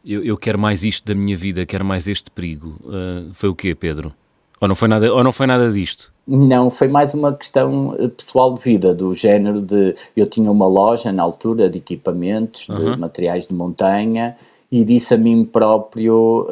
eu, 0.05 0.23
eu, 0.23 0.37
quero 0.37 0.57
mais 0.57 0.83
isto 0.83 1.05
da 1.05 1.13
minha 1.13 1.35
vida, 1.35 1.65
quero 1.65 1.83
mais 1.83 2.07
este 2.07 2.31
perigo? 2.31 2.77
Uh, 2.83 3.33
foi 3.33 3.49
o 3.49 3.55
quê, 3.55 3.75
Pedro? 3.75 4.13
Ou 4.61 4.67
não 4.67 4.75
foi 4.75 4.87
nada, 4.87 5.13
ou 5.13 5.23
não 5.25 5.33
foi 5.33 5.45
nada 5.45 5.69
disto? 5.69 6.13
Não, 6.25 6.71
foi 6.71 6.87
mais 6.87 7.13
uma 7.13 7.33
questão 7.33 7.97
pessoal 8.15 8.53
de 8.53 8.63
vida, 8.63 8.93
do 8.93 9.13
género 9.13 9.59
de 9.59 9.93
eu 10.15 10.25
tinha 10.25 10.49
uma 10.49 10.65
loja 10.65 11.11
na 11.11 11.21
altura 11.21 11.69
de 11.69 11.79
equipamentos, 11.79 12.69
uhum. 12.69 12.93
de 12.93 12.97
materiais 12.97 13.45
de 13.45 13.53
montanha 13.53 14.37
e 14.73 14.83
disse 14.83 15.13
a 15.13 15.17
mim 15.19 15.45
próprio: 15.45 16.47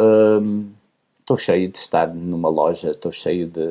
estou 1.20 1.36
um, 1.36 1.40
cheio 1.40 1.72
de 1.72 1.80
estar 1.80 2.14
numa 2.14 2.50
loja, 2.50 2.92
estou 2.92 3.12
cheio 3.12 3.48
de. 3.48 3.68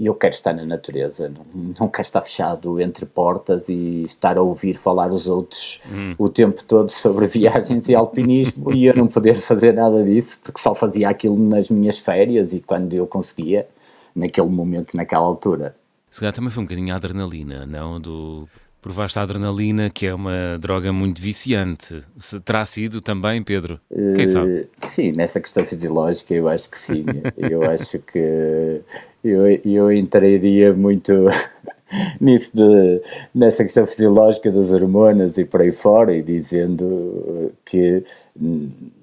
eu 0.00 0.14
quero 0.14 0.34
estar 0.34 0.54
na 0.54 0.64
natureza, 0.64 1.28
não, 1.28 1.44
não 1.78 1.88
quero 1.88 2.06
estar 2.06 2.22
fechado 2.22 2.80
entre 2.80 3.04
portas 3.04 3.68
e 3.68 4.04
estar 4.04 4.38
a 4.38 4.42
ouvir 4.42 4.78
falar 4.78 5.12
os 5.12 5.26
outros 5.26 5.78
hum. 5.92 6.14
o 6.16 6.30
tempo 6.30 6.64
todo 6.64 6.88
sobre 6.88 7.26
viagens 7.28 7.86
e 7.86 7.94
alpinismo 7.94 8.72
e 8.72 8.86
eu 8.86 8.96
não 8.96 9.08
poder 9.08 9.34
fazer 9.34 9.74
nada 9.74 10.02
disso, 10.02 10.40
porque 10.42 10.58
só 10.58 10.74
fazia 10.74 11.10
aquilo 11.10 11.38
nas 11.38 11.68
minhas 11.68 11.98
férias 11.98 12.54
e 12.54 12.60
quando 12.60 12.94
eu 12.94 13.06
conseguia, 13.06 13.68
naquele 14.16 14.48
momento, 14.48 14.96
naquela 14.96 15.26
altura. 15.26 15.76
Se 16.10 16.20
calhar 16.20 16.32
também 16.32 16.48
foi 16.48 16.62
um 16.62 16.66
bocadinho 16.66 16.94
a 16.94 16.96
adrenalina, 16.96 17.66
não? 17.66 18.00
Do 18.00 18.48
Provaste 18.80 19.18
a 19.18 19.22
adrenalina, 19.22 19.90
que 19.90 20.06
é 20.06 20.14
uma 20.14 20.56
droga 20.58 20.92
muito 20.92 21.20
viciante. 21.20 22.02
Se 22.16 22.40
terá 22.40 22.64
sido 22.64 23.00
também, 23.00 23.42
Pedro? 23.42 23.80
Quem 24.14 24.24
uh, 24.24 24.28
sabe? 24.28 24.68
Sim, 24.78 25.12
nessa 25.12 25.40
questão 25.40 25.66
fisiológica 25.66 26.32
eu 26.32 26.48
acho 26.48 26.70
que 26.70 26.78
sim. 26.78 27.04
eu 27.36 27.62
acho 27.64 27.98
que 27.98 28.80
eu, 29.24 29.46
eu 29.64 29.92
entraria 29.92 30.72
muito 30.72 31.12
nisso 32.20 32.56
de, 32.56 33.02
nessa 33.34 33.64
questão 33.64 33.86
fisiológica 33.86 34.50
das 34.50 34.72
hormonas 34.72 35.38
e 35.38 35.44
por 35.44 35.60
aí 35.60 35.72
fora 35.72 36.14
e 36.14 36.22
dizendo 36.22 37.52
que 37.64 38.04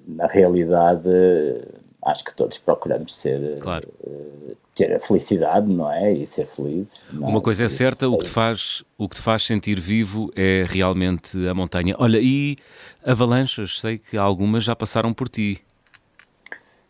na 0.06 0.26
realidade 0.26 1.08
acho 2.06 2.24
que 2.24 2.34
todos 2.34 2.56
procuramos 2.58 3.14
ser 3.14 3.58
claro. 3.58 3.88
uh, 4.00 4.56
ter 4.74 4.94
a 4.94 5.00
felicidade, 5.00 5.66
não 5.66 5.90
é? 5.90 6.12
E 6.12 6.26
ser 6.26 6.46
felizes. 6.46 7.04
Não, 7.12 7.28
Uma 7.28 7.40
coisa 7.40 7.64
é 7.64 7.68
certa, 7.68 8.08
o 8.08 8.18
que, 8.18 8.24
te 8.24 8.30
faz, 8.30 8.84
o 8.96 9.08
que 9.08 9.16
te 9.16 9.22
faz 9.22 9.42
sentir 9.42 9.80
vivo 9.80 10.30
é 10.36 10.64
realmente 10.68 11.46
a 11.48 11.52
montanha. 11.52 11.96
Olha, 11.98 12.18
e 12.22 12.56
avalanches, 13.04 13.80
sei 13.80 13.98
que 13.98 14.16
algumas 14.16 14.62
já 14.62 14.76
passaram 14.76 15.12
por 15.12 15.28
ti. 15.28 15.60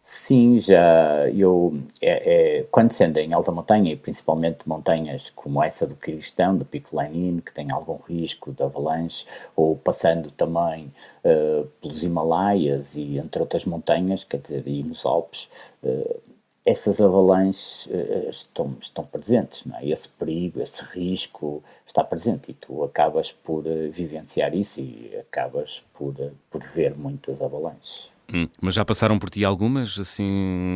Sim, 0.09 0.61
já 0.61 1.29
eu 1.31 1.83
é, 2.01 2.61
é, 2.61 2.63
quando 2.71 2.93
se 2.93 3.03
anda 3.03 3.21
em 3.21 3.33
alta 3.33 3.51
montanha 3.51 3.93
e 3.93 3.97
principalmente 3.97 4.59
montanhas 4.65 5.31
como 5.31 5.61
essa 5.61 5.85
do 5.85 5.97
Quiristão, 5.97 6.57
do 6.57 6.65
Pico 6.65 6.97
Lenin, 6.97 7.41
que 7.41 7.53
tem 7.53 7.73
algum 7.73 7.97
risco 7.97 8.53
de 8.53 8.63
avalanche, 8.63 9.27
ou 9.57 9.77
passando 9.77 10.31
também 10.31 10.93
uh, 11.25 11.67
pelos 11.81 12.05
Himalaias 12.05 12.95
e 12.95 13.19
entre 13.19 13.41
outras 13.43 13.65
montanhas, 13.65 14.23
quer 14.23 14.39
dizer, 14.39 14.63
e 14.69 14.85
nos 14.85 15.05
Alpes, 15.05 15.49
uh, 15.83 16.21
essas 16.65 17.01
avalanches 17.01 17.87
uh, 17.87 18.31
estão, 18.31 18.77
estão 18.81 19.05
presentes, 19.05 19.65
não 19.65 19.77
é? 19.77 19.89
esse 19.89 20.09
perigo, 20.09 20.63
esse 20.63 20.85
risco 20.85 21.65
está 21.85 22.05
presente 22.05 22.53
e 22.53 22.55
tu 22.55 22.85
acabas 22.85 23.33
por 23.33 23.65
vivenciar 23.91 24.55
isso 24.55 24.81
e 24.81 25.17
acabas 25.19 25.83
por, 25.93 26.15
por 26.49 26.63
ver 26.63 26.97
muitas 26.97 27.43
avalanches. 27.43 28.15
Hum, 28.33 28.49
mas 28.61 28.75
já 28.75 28.85
passaram 28.85 29.19
por 29.21 29.31
ti 29.31 29.45
algumas, 29.45 29.99
assim, 29.99 30.27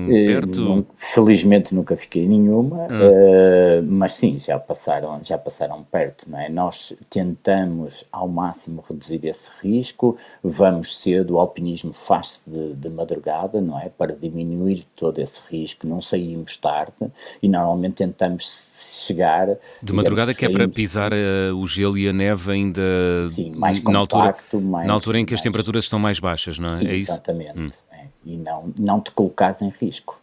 eh, 0.08 0.26
perto? 0.26 0.60
Não, 0.60 0.86
felizmente 0.94 1.74
nunca 1.74 1.96
fiquei 1.96 2.26
nenhuma, 2.26 2.86
uh, 2.86 3.82
mas 3.88 4.12
sim, 4.12 4.38
já 4.38 4.56
passaram, 4.56 5.20
já 5.24 5.36
passaram 5.36 5.82
perto, 5.82 6.30
não 6.30 6.38
é? 6.38 6.48
Nós 6.48 6.94
tentamos 7.08 8.04
ao 8.12 8.28
máximo 8.28 8.84
reduzir 8.88 9.20
esse 9.24 9.50
risco, 9.60 10.16
vamos 10.44 11.00
cedo, 11.00 11.34
o 11.34 11.38
alpinismo 11.40 11.92
faz-se 11.92 12.48
de, 12.48 12.74
de, 12.74 12.88
madrugada, 12.88 13.60
não 13.60 13.80
é? 13.80 13.88
Para 13.88 14.14
diminuir 14.14 14.84
todo 14.94 15.18
esse 15.18 15.42
risco, 15.50 15.88
não 15.88 16.00
saímos 16.00 16.56
tarde 16.56 17.10
e 17.42 17.48
normalmente 17.48 17.94
tentamos 17.94 19.04
chegar... 19.06 19.48
De 19.82 19.92
madrugada 19.92 20.32
que 20.32 20.46
é 20.46 20.48
para 20.48 20.68
pisar 20.68 21.12
uh, 21.12 21.56
o 21.56 21.66
gelo 21.66 21.98
e 21.98 22.08
a 22.08 22.12
neve 22.12 22.52
ainda... 22.52 23.24
Sim, 23.24 23.52
mais 23.56 23.80
compacto, 23.80 23.92
na 23.92 23.98
altura, 23.98 24.36
mais... 24.62 24.86
Na 24.86 24.92
altura 24.92 25.18
em 25.18 25.24
que 25.24 25.32
mais... 25.32 25.40
as 25.40 25.42
temperaturas 25.42 25.84
estão 25.84 25.98
mais 25.98 26.20
baixas, 26.20 26.56
não 26.56 26.78
é? 26.78 26.84
Exatamente. 26.84 26.90
É 26.92 26.96
isso? 26.96 27.20
Hum. 27.56 27.70
É, 27.92 28.06
e 28.24 28.36
não, 28.36 28.72
não 28.78 29.00
te 29.00 29.10
colocares 29.12 29.62
em 29.62 29.68
risco. 29.68 30.20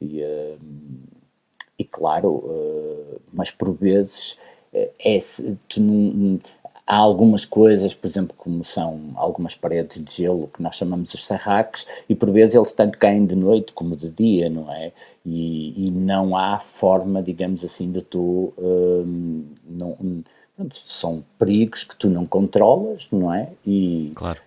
E, 0.00 0.22
uh, 0.22 0.58
e 1.78 1.84
claro, 1.84 2.28
uh, 2.28 3.20
mas 3.32 3.50
por 3.50 3.72
vezes 3.72 4.38
é, 4.72 4.90
é 4.98 5.18
tu 5.68 5.80
não, 5.80 6.38
há 6.86 6.96
algumas 6.96 7.44
coisas, 7.44 7.94
por 7.94 8.06
exemplo, 8.08 8.34
como 8.36 8.64
são 8.64 9.12
algumas 9.14 9.54
paredes 9.54 10.02
de 10.02 10.10
gelo 10.10 10.48
que 10.48 10.62
nós 10.62 10.74
chamamos 10.74 11.12
os 11.12 11.26
serraques, 11.26 11.86
e 12.08 12.14
por 12.14 12.30
vezes 12.30 12.54
eles 12.54 12.72
tanto 12.72 12.98
caem 12.98 13.26
de 13.26 13.36
noite 13.36 13.74
como 13.74 13.94
de 13.94 14.08
dia, 14.10 14.48
não 14.48 14.72
é? 14.72 14.92
E, 15.24 15.86
e 15.86 15.90
não 15.90 16.34
há 16.34 16.58
forma, 16.58 17.22
digamos 17.22 17.62
assim, 17.62 17.92
de 17.92 18.00
tu. 18.00 18.54
Um, 18.56 19.44
não, 19.68 19.96
são 20.72 21.22
perigos 21.38 21.84
que 21.84 21.94
tu 21.94 22.08
não 22.08 22.26
controlas, 22.26 23.08
não 23.12 23.32
é? 23.32 23.50
E, 23.66 24.10
claro 24.14 24.40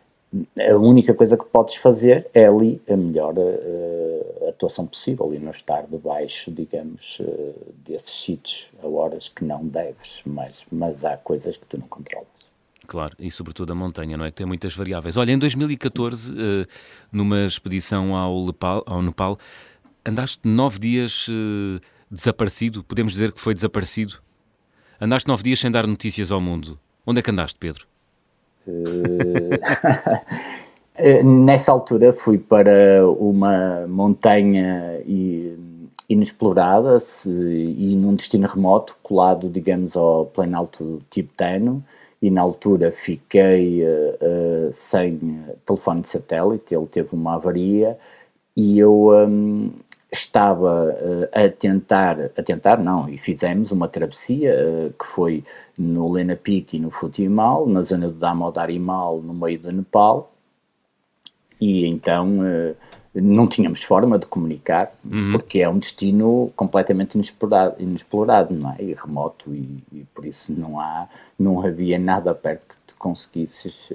a 0.60 0.76
única 0.78 1.14
coisa 1.14 1.38
que 1.38 1.44
podes 1.46 1.76
fazer 1.76 2.28
é 2.34 2.46
ali 2.46 2.80
a 2.90 2.96
melhor 2.96 3.34
uh, 3.38 4.50
atuação 4.50 4.88
possível 4.88 5.34
e 5.34 5.40
não 5.40 5.52
estar 5.52 5.86
debaixo, 5.88 6.50
digamos, 6.50 7.20
uh, 7.20 7.74
desses 7.86 8.24
sítios 8.24 8.68
a 8.82 8.88
horas 8.88 9.28
que 9.28 9.44
não 9.44 9.66
deves, 9.66 10.22
mas, 10.26 10.66
mas 10.72 11.04
há 11.04 11.18
coisas 11.18 11.58
que 11.58 11.66
tu 11.66 11.78
não 11.78 11.88
controlas. 11.88 12.30
Claro, 12.88 13.16
e 13.20 13.30
sobretudo 13.30 13.72
a 13.74 13.76
montanha, 13.76 14.18
não 14.18 14.26
é? 14.26 14.32
Que 14.32 14.38
tem 14.38 14.46
muitas 14.46 14.74
variáveis. 14.74 15.18
Olha, 15.18 15.32
em 15.32 15.38
2014, 15.38 16.32
uh, 16.32 16.36
eh, 16.36 16.66
numa 17.12 17.46
expedição 17.46 18.16
ao 18.16 18.48
ao 18.86 19.02
Nepal, 19.02 19.38
andaste 20.06 20.40
nove 20.44 20.80
dias 20.80 21.28
desaparecido, 22.10 22.84
podemos 22.84 23.14
dizer 23.14 23.32
que 23.32 23.40
foi 23.40 23.54
desaparecido? 23.54 24.16
Andaste 25.00 25.28
nove 25.28 25.44
dias 25.44 25.60
sem 25.60 25.72
dar 25.72 25.88
notícias 25.88 26.32
ao 26.32 26.42
mundo. 26.42 26.80
Onde 27.06 27.20
é 27.20 27.24
que 27.24 27.32
andaste, 27.32 27.58
Pedro? 27.58 27.91
Eh, 31.04 31.24
nessa 31.24 31.72
altura 31.72 32.14
fui 32.14 32.38
para 32.38 33.10
uma 33.18 33.88
montanha 33.88 35.02
inexplorada 36.08 37.00
e 37.26 37.96
num 37.96 38.14
destino 38.14 38.46
remoto, 38.46 38.96
colado, 39.02 39.50
digamos, 39.50 39.96
ao 39.96 40.28
Planalto 40.28 41.02
Tibetano, 41.10 41.84
e 42.22 42.30
na 42.30 42.42
altura 42.42 42.92
fiquei 42.92 43.84
uh, 43.84 44.70
sem 44.72 45.44
telefone 45.66 46.02
de 46.02 46.10
satélite, 46.10 46.76
ele 46.76 46.86
teve 46.86 47.10
uma 47.14 47.36
avaria 47.36 47.98
e 48.56 48.78
eu 48.78 49.10
um, 49.10 49.72
estava 50.12 50.90
uh, 50.90 51.30
a 51.32 51.50
tentar, 51.50 52.20
a 52.38 52.44
tentar 52.44 52.78
não, 52.78 53.08
e 53.08 53.18
fizemos 53.18 53.72
uma 53.72 53.88
travessia 53.88 54.54
uh, 54.54 54.94
que 54.94 55.06
foi 55.06 55.44
no 55.78 56.12
Lena 56.12 56.36
Peak 56.36 56.76
e 56.76 56.80
no 56.80 56.92
Futimal, 56.92 57.66
na 57.66 57.82
zona 57.82 58.08
do 58.08 58.14
Damodarimal, 58.14 59.22
no 59.22 59.34
meio 59.34 59.58
do 59.58 59.72
Nepal, 59.72 60.34
e 61.62 61.86
então 61.86 62.40
uh, 62.40 62.76
não 63.16 63.48
tínhamos 63.48 63.84
forma 63.84 64.20
de 64.20 64.26
comunicar, 64.26 64.92
uhum. 65.06 65.32
porque 65.32 65.62
é 65.62 65.70
um 65.70 65.80
destino 65.80 66.52
completamente 66.58 67.16
inexplorado, 67.16 67.76
inexplorado 67.80 68.54
não 68.54 68.72
é? 68.72 68.84
E 68.84 68.94
remoto, 68.94 69.56
e, 69.56 69.82
e, 69.94 70.06
por 70.14 70.26
isso 70.26 70.52
não, 70.52 70.78
há, 70.78 71.08
não 71.40 71.66
havia 71.66 71.98
nada 71.98 72.36
perto 72.36 72.68
que 72.68 72.76
te 72.86 72.96
conseguisses 72.96 73.90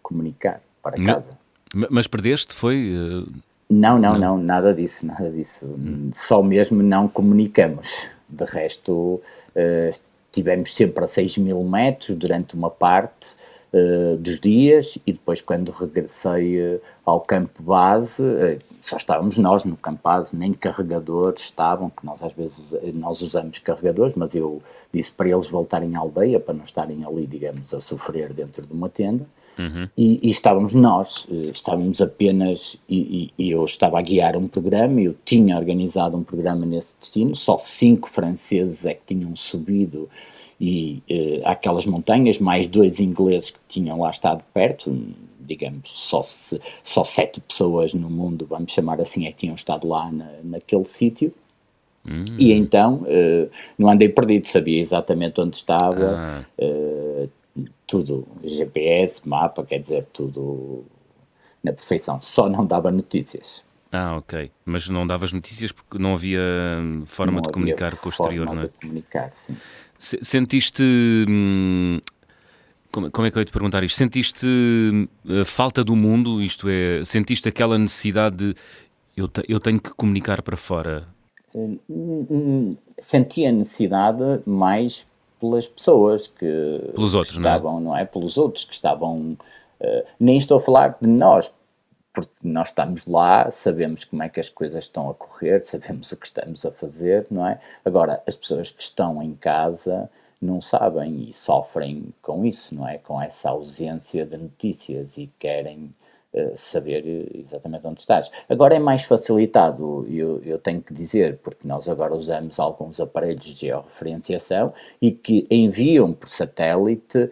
comunicar 0.00 0.60
para 0.80 0.96
casa. 1.04 1.38
Mas, 1.74 1.90
mas 1.90 2.06
perdeste, 2.06 2.54
foi 2.54 3.24
não, 3.68 3.98
não, 3.98 4.16
não, 4.16 4.38
nada 4.38 4.72
disso, 4.72 5.04
nada 5.04 5.30
disso. 5.30 5.66
Hum. 5.66 6.10
Só 6.14 6.42
mesmo 6.42 6.82
não 6.82 7.08
comunicamos. 7.08 8.08
De 8.28 8.44
resto, 8.44 8.92
uh, 8.92 10.00
estivemos 10.30 10.74
sempre 10.74 11.04
a 11.04 11.08
6 11.08 11.38
mil 11.38 11.62
metros 11.64 12.16
durante 12.16 12.54
uma 12.54 12.70
parte 12.70 13.34
uh, 13.72 14.16
dos 14.16 14.40
dias 14.40 14.98
e 15.06 15.12
depois, 15.12 15.40
quando 15.40 15.70
regressei 15.70 16.60
uh, 16.60 16.80
ao 17.04 17.20
campo 17.20 17.62
base, 17.62 18.22
só 18.82 18.96
estávamos 18.96 19.36
nós 19.38 19.64
no 19.64 19.76
campo 19.76 20.00
base, 20.02 20.34
nem 20.36 20.52
carregadores 20.52 21.42
estavam, 21.42 21.90
que 21.90 22.04
nós 22.06 22.22
às 22.22 22.32
vezes 22.32 22.54
nós 22.94 23.20
usamos 23.20 23.58
carregadores, 23.58 24.14
mas 24.16 24.34
eu 24.34 24.62
disse 24.92 25.10
para 25.10 25.28
eles 25.28 25.48
voltarem 25.48 25.96
à 25.96 26.00
aldeia 26.00 26.38
para 26.38 26.54
não 26.54 26.64
estarem 26.64 27.04
ali, 27.04 27.26
digamos, 27.26 27.74
a 27.74 27.80
sofrer 27.80 28.32
dentro 28.32 28.64
de 28.64 28.72
uma 28.72 28.88
tenda. 28.88 29.26
Uhum. 29.58 29.88
E, 29.96 30.28
e, 30.28 30.30
estávamos 30.30 30.74
nós, 30.74 31.26
eh, 31.30 31.50
estávamos 31.52 32.00
apenas, 32.02 32.78
e, 32.88 33.32
e, 33.38 33.50
eu 33.50 33.64
estava 33.64 33.98
a 33.98 34.02
guiar 34.02 34.36
um 34.36 34.46
programa, 34.46 35.00
eu 35.00 35.14
tinha 35.24 35.56
organizado 35.56 36.16
um 36.16 36.22
programa 36.22 36.66
nesse 36.66 36.94
destino, 36.98 37.34
só 37.34 37.56
cinco 37.58 38.08
franceses 38.08 38.84
é 38.84 38.92
que 38.92 39.14
tinham 39.14 39.34
subido 39.34 40.08
e 40.58 41.02
aquelas 41.44 41.84
montanhas, 41.84 42.38
mais 42.38 42.66
dois 42.66 42.98
ingleses 42.98 43.50
que 43.50 43.58
tinham 43.68 44.00
lá 44.00 44.10
estado 44.10 44.42
perto, 44.54 44.90
digamos, 45.46 45.88
só, 45.90 46.22
se, 46.22 46.56
só 46.82 47.04
sete 47.04 47.40
pessoas 47.40 47.94
no 47.94 48.10
mundo, 48.10 48.46
vamos 48.48 48.72
chamar 48.72 49.00
assim, 49.00 49.26
é 49.26 49.30
que 49.30 49.38
tinham 49.38 49.54
estado 49.54 49.86
lá 49.86 50.10
na, 50.10 50.28
naquele 50.42 50.84
sítio. 50.84 51.32
Hum. 52.08 52.24
E 52.38 52.52
então, 52.52 53.02
uh, 53.02 53.50
não 53.76 53.88
andei 53.88 54.08
perdido, 54.08 54.46
sabia 54.46 54.80
exatamente 54.80 55.40
onde 55.40 55.56
estava, 55.56 56.16
ah. 56.16 56.44
uh, 56.58 56.85
tudo, 57.86 58.26
GPS, 58.42 59.26
mapa, 59.28 59.64
quer 59.64 59.78
dizer, 59.78 60.04
tudo 60.06 60.84
na 61.62 61.72
perfeição, 61.72 62.20
só 62.20 62.48
não 62.48 62.64
dava 62.64 62.90
notícias. 62.90 63.62
Ah, 63.92 64.16
ok. 64.16 64.50
Mas 64.64 64.88
não 64.88 65.06
davas 65.06 65.32
notícias 65.32 65.72
porque 65.72 65.98
não 65.98 66.14
havia 66.14 66.40
forma 67.06 67.34
não 67.34 67.42
de 67.42 67.50
comunicar 67.50 67.96
com 67.96 68.08
o 68.08 68.10
exterior, 68.10 68.46
não 68.46 68.62
é? 68.62 68.66
De 68.66 68.68
comunicar, 68.68 69.32
sim. 69.32 69.56
Sentiste. 69.98 70.82
Hum, 71.28 72.00
como, 72.92 73.10
como, 73.10 73.26
é 73.26 73.30
que 73.30 73.38
eu 73.38 73.40
ia 73.40 73.44
te 73.44 73.52
perguntar 73.52 73.82
isto? 73.84 73.96
Sentiste 73.96 74.46
a 75.40 75.44
falta 75.44 75.84
do 75.84 75.94
mundo, 75.94 76.42
isto 76.42 76.68
é, 76.68 77.02
sentiste 77.04 77.48
aquela 77.48 77.78
necessidade 77.78 78.36
de 78.36 78.56
eu, 79.16 79.28
te, 79.28 79.42
eu 79.48 79.58
tenho 79.58 79.80
que 79.80 79.90
comunicar 79.90 80.42
para 80.42 80.56
fora? 80.56 81.08
Senti 82.98 83.46
a 83.46 83.52
necessidade 83.52 84.42
mais 84.44 85.06
pelas 85.40 85.68
pessoas 85.68 86.26
que, 86.26 86.90
pelos 86.94 87.14
outros, 87.14 87.34
que 87.34 87.40
estavam, 87.40 87.80
não 87.80 87.80
é? 87.80 87.82
não 87.84 87.96
é? 87.98 88.04
Pelos 88.04 88.36
outros 88.36 88.64
que 88.64 88.74
estavam. 88.74 89.36
Uh, 89.80 90.04
nem 90.18 90.38
estou 90.38 90.56
a 90.56 90.60
falar 90.60 90.96
de 91.00 91.08
nós, 91.08 91.52
porque 92.12 92.32
nós 92.42 92.68
estamos 92.68 93.06
lá, 93.06 93.50
sabemos 93.50 94.04
como 94.04 94.22
é 94.22 94.28
que 94.28 94.40
as 94.40 94.48
coisas 94.48 94.86
estão 94.86 95.10
a 95.10 95.14
correr, 95.14 95.60
sabemos 95.60 96.10
o 96.12 96.16
que 96.16 96.26
estamos 96.26 96.64
a 96.64 96.70
fazer, 96.70 97.26
não 97.30 97.46
é? 97.46 97.60
Agora, 97.84 98.22
as 98.26 98.34
pessoas 98.34 98.70
que 98.70 98.82
estão 98.82 99.22
em 99.22 99.34
casa 99.34 100.08
não 100.40 100.62
sabem 100.62 101.28
e 101.28 101.32
sofrem 101.32 102.14
com 102.22 102.44
isso, 102.44 102.74
não 102.74 102.88
é? 102.88 102.98
Com 102.98 103.20
essa 103.20 103.50
ausência 103.50 104.24
de 104.24 104.38
notícias 104.38 105.18
e 105.18 105.30
querem 105.38 105.94
saber 106.54 107.28
exatamente 107.34 107.86
onde 107.86 108.00
estás. 108.00 108.30
Agora 108.48 108.74
é 108.74 108.78
mais 108.78 109.04
facilitado, 109.04 110.06
eu, 110.08 110.40
eu 110.44 110.58
tenho 110.58 110.80
que 110.80 110.92
dizer, 110.92 111.38
porque 111.42 111.66
nós 111.66 111.88
agora 111.88 112.14
usamos 112.14 112.58
alguns 112.60 113.00
aparelhos 113.00 113.44
de 113.44 113.52
georreferenciação 113.52 114.72
e 115.00 115.10
que 115.10 115.46
enviam 115.50 116.12
por 116.12 116.28
satélite 116.28 117.18
uh, 117.18 117.30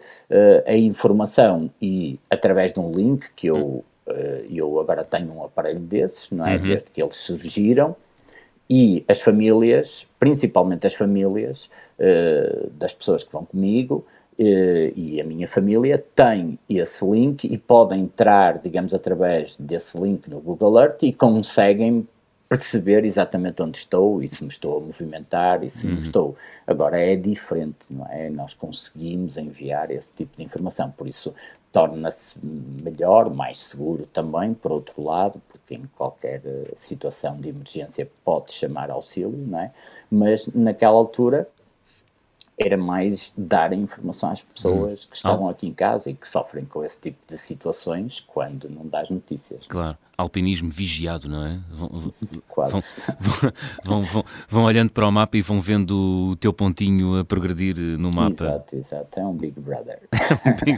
a 0.65 0.75
informação 0.75 1.69
e 1.81 2.19
através 2.29 2.73
de 2.73 2.79
um 2.79 2.91
link 2.91 3.31
que 3.35 3.47
eu 3.47 3.83
eh, 4.07 4.45
eu 4.51 4.79
agora 4.79 5.03
tenho 5.03 5.33
um 5.33 5.43
aparelho 5.43 5.79
desses, 5.79 6.29
não 6.29 6.45
é? 6.45 6.57
Uhum. 6.57 6.63
Desde 6.63 6.91
que 6.91 7.01
eles 7.01 7.15
surgiram, 7.15 7.95
e 8.69 9.05
as 9.07 9.21
famílias, 9.21 10.07
principalmente 10.19 10.87
as 10.87 10.95
famílias 10.95 11.69
uh, 11.99 12.67
das 12.71 12.93
pessoas 12.93 13.23
que 13.23 13.31
vão 13.31 13.45
comigo 13.45 13.97
uh, 13.97 14.14
e 14.37 15.21
a 15.21 15.23
minha 15.23 15.47
família, 15.47 16.03
têm 16.13 16.59
esse 16.69 17.05
link 17.05 17.45
e 17.45 17.57
podem 17.57 18.01
entrar, 18.01 18.59
digamos, 18.59 18.93
através 18.93 19.55
desse 19.57 19.99
link 19.99 20.29
no 20.29 20.41
Google 20.41 20.79
Earth 20.79 21.03
e 21.03 21.13
conseguem 21.13 22.07
perceber 22.47 23.03
exatamente 23.05 23.61
onde 23.61 23.77
estou 23.77 24.21
e 24.21 24.27
se 24.27 24.43
me 24.43 24.49
estou 24.49 24.77
a 24.77 24.81
movimentar 24.81 25.63
e 25.63 25.69
se 25.69 25.87
uhum. 25.87 25.93
me 25.93 25.99
estou. 25.99 26.35
Agora 26.67 26.99
é 26.99 27.15
diferente, 27.15 27.87
não 27.89 28.05
é? 28.07 28.29
Nós 28.29 28.53
conseguimos 28.53 29.37
enviar 29.37 29.89
esse 29.89 30.13
tipo 30.13 30.37
de 30.37 30.43
informação, 30.43 30.91
por 30.91 31.07
isso 31.07 31.33
torna-se 31.71 32.35
melhor, 32.41 33.29
mais 33.29 33.57
seguro 33.57 34.05
também, 34.05 34.53
por 34.53 34.71
outro 34.71 35.03
lado, 35.03 35.41
porque 35.49 35.75
em 35.75 35.83
qualquer 35.97 36.41
eh, 36.45 36.71
situação 36.77 37.35
de 37.35 37.49
emergência 37.49 38.09
pode 38.23 38.53
chamar 38.53 38.89
auxílio, 38.89 39.37
não 39.37 39.59
é? 39.59 39.71
Mas 40.09 40.47
naquela 40.47 40.95
altura 40.95 41.49
era 42.57 42.77
mais 42.77 43.33
dar 43.37 43.73
informação 43.73 44.31
às 44.31 44.41
pessoas 44.41 45.03
hum. 45.03 45.07
que 45.09 45.15
estavam 45.17 45.47
ah. 45.47 45.51
aqui 45.51 45.67
em 45.67 45.73
casa 45.73 46.09
e 46.09 46.13
que 46.13 46.27
sofrem 46.27 46.65
com 46.65 46.83
esse 46.83 46.99
tipo 46.99 47.17
de 47.27 47.37
situações 47.37 48.23
quando 48.25 48.69
não 48.69 48.87
dás 48.87 49.09
notícias. 49.09 49.67
Claro, 49.67 49.97
alpinismo 50.17 50.69
vigiado, 50.69 51.27
não 51.27 51.45
é? 51.45 51.59
Vão, 51.71 51.89
Quase. 52.47 53.01
Vão, 53.83 54.03
vão, 54.03 54.23
vão, 54.47 54.63
olhando 54.63 54.91
para 54.91 55.07
o 55.07 55.11
mapa 55.11 55.37
e 55.37 55.41
vão 55.41 55.59
vendo 55.59 56.31
o 56.31 56.35
teu 56.37 56.53
pontinho 56.53 57.19
a 57.19 57.25
progredir 57.25 57.77
no 57.77 58.09
mapa. 58.09 58.45
Exato, 58.45 58.75
exato. 58.77 59.19
É 59.19 59.25
um 59.25 59.33
Big 59.33 59.59
Brother. 59.59 59.99
Big 60.63 60.77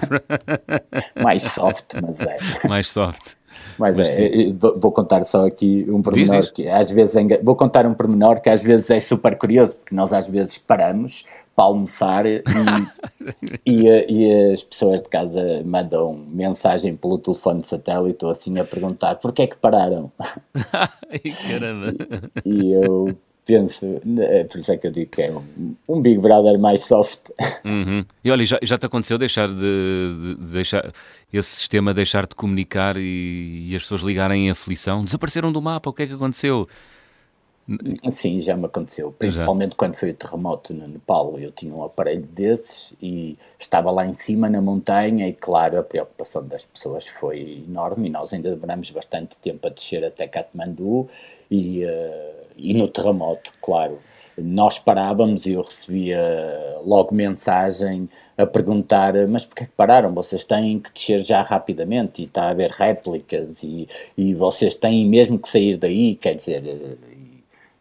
mais 1.23 1.43
soft, 1.43 1.93
mas 2.01 2.19
é. 2.21 2.37
Mais 2.67 2.89
soft. 2.89 3.35
Mas, 3.77 3.97
mas 3.97 4.19
é, 4.19 4.51
vou 4.53 4.91
contar 4.91 5.23
só 5.23 5.47
aqui 5.47 5.85
um 5.89 6.01
pormenor 6.01 6.37
diz, 6.37 6.45
diz. 6.45 6.49
que 6.51 6.67
às 6.67 6.91
vezes 6.91 7.15
é, 7.15 7.37
vou 7.41 7.55
contar 7.55 7.85
um 7.85 7.93
pormenor 7.93 8.41
que 8.41 8.49
às 8.49 8.61
vezes 8.61 8.89
é 8.89 8.99
super 8.99 9.35
curioso, 9.37 9.77
porque 9.77 9.95
nós 9.95 10.13
às 10.13 10.27
vezes 10.27 10.57
paramos 10.57 11.25
para 11.57 11.65
almoçar 11.65 12.27
e, 12.27 12.43
e, 13.65 13.87
e, 13.87 14.53
as 14.53 14.61
pessoas 14.61 15.01
de 15.01 15.09
casa 15.09 15.63
mandam 15.65 16.13
mensagem 16.29 16.95
pelo 16.95 17.17
telefone 17.17 17.61
de 17.61 17.67
satélite 17.67 18.23
ou 18.23 18.29
assim 18.29 18.59
a 18.59 18.63
perguntar 18.63 19.15
porquê 19.15 19.41
é 19.41 19.47
que 19.47 19.57
pararam. 19.57 20.11
Caramba! 21.49 21.95
E 22.45 22.71
eu 22.73 23.17
penso, 23.43 23.99
é 24.19 24.43
por 24.43 24.59
isso 24.59 24.71
é 24.71 24.77
que 24.77 24.85
eu 24.85 24.91
digo 24.91 25.09
que 25.09 25.23
é 25.23 25.31
um, 25.31 25.75
um 25.89 25.99
Big 25.99 26.19
Brother 26.19 26.59
mais 26.59 26.83
soft. 26.83 27.21
Uhum. 27.65 28.05
E 28.23 28.29
olha, 28.29 28.45
já, 28.45 28.59
já 28.61 28.77
te 28.77 28.85
aconteceu 28.85 29.17
deixar 29.17 29.47
de, 29.47 29.55
de, 29.55 30.35
de, 30.35 30.53
deixar 30.53 30.93
esse 31.33 31.49
sistema 31.49 31.91
deixar 31.91 32.27
de 32.27 32.35
comunicar 32.35 32.97
e, 32.97 33.67
e 33.67 33.75
as 33.75 33.81
pessoas 33.81 34.01
ligarem 34.01 34.45
em 34.45 34.51
aflição? 34.51 35.03
Desapareceram 35.03 35.51
do 35.51 35.59
mapa, 35.59 35.89
o 35.89 35.93
que 35.93 36.03
é 36.03 36.07
que 36.07 36.13
aconteceu? 36.13 36.67
Sim, 38.09 38.39
já 38.39 38.55
me 38.55 38.65
aconteceu, 38.65 39.11
principalmente 39.11 39.75
quando 39.75 39.95
foi 39.95 40.11
o 40.11 40.13
terremoto 40.13 40.73
no 40.73 40.87
Nepal. 40.87 41.37
Eu 41.37 41.51
tinha 41.51 41.75
um 41.75 41.83
aparelho 41.83 42.25
desses 42.27 42.93
e 43.01 43.35
estava 43.59 43.91
lá 43.91 44.05
em 44.05 44.13
cima 44.13 44.49
na 44.49 44.61
montanha 44.61 45.27
e, 45.27 45.33
claro, 45.33 45.77
a 45.77 45.83
preocupação 45.83 46.47
das 46.47 46.63
pessoas 46.63 47.07
foi 47.07 47.65
enorme 47.67 48.07
e 48.07 48.11
nós 48.11 48.31
ainda 48.31 48.51
demoramos 48.51 48.89
bastante 48.91 49.37
tempo 49.39 49.67
a 49.67 49.69
descer 49.69 50.05
até 50.05 50.27
Katmandu 50.29 51.09
e, 51.51 51.83
uh, 51.83 52.45
e 52.55 52.73
no 52.73 52.87
terremoto, 52.87 53.51
claro. 53.61 53.99
Nós 54.37 54.77
parávamos 54.77 55.45
e 55.47 55.53
eu 55.53 55.61
recebia 55.61 56.19
logo 56.85 57.13
mensagem 57.13 58.07
a 58.37 58.45
perguntar: 58.45 59.13
mas 59.27 59.43
porquê 59.43 59.65
que 59.65 59.71
pararam? 59.71 60.13
Vocês 60.13 60.45
têm 60.45 60.79
que 60.79 60.93
descer 60.93 61.19
já 61.21 61.41
rapidamente 61.41 62.21
e 62.21 62.25
está 62.25 62.43
a 62.43 62.49
haver 62.51 62.69
réplicas 62.69 63.63
e, 63.63 63.89
e 64.15 64.35
vocês 64.35 64.75
têm 64.75 65.07
mesmo 65.07 65.39
que 65.39 65.49
sair 65.49 65.75
daí. 65.77 66.15
Quer 66.15 66.35
dizer, 66.35 66.97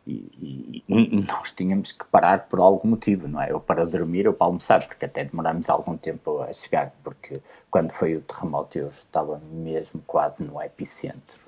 e, 0.07 0.85
e, 0.89 1.25
nós 1.27 1.51
tínhamos 1.51 1.91
que 1.91 2.05
parar 2.05 2.47
por 2.47 2.61
algum 2.61 2.89
motivo, 2.89 3.27
não 3.27 3.43
é? 3.43 3.53
Ou 3.53 3.59
para 3.59 3.85
dormir 3.85 4.29
ou 4.29 4.33
para 4.33 4.47
almoçar, 4.47 4.87
porque 4.87 5.05
até 5.05 5.25
demorámos 5.25 5.69
algum 5.69 5.97
tempo 5.97 6.43
a 6.43 6.53
chegar, 6.53 6.93
porque 7.03 7.41
quando 7.71 7.91
foi 7.91 8.17
o 8.17 8.21
terremoto 8.21 8.79
eu 8.79 8.89
estava 8.89 9.41
mesmo 9.51 10.01
quase 10.07 10.45
no 10.45 10.63
epicentro. 10.63 11.41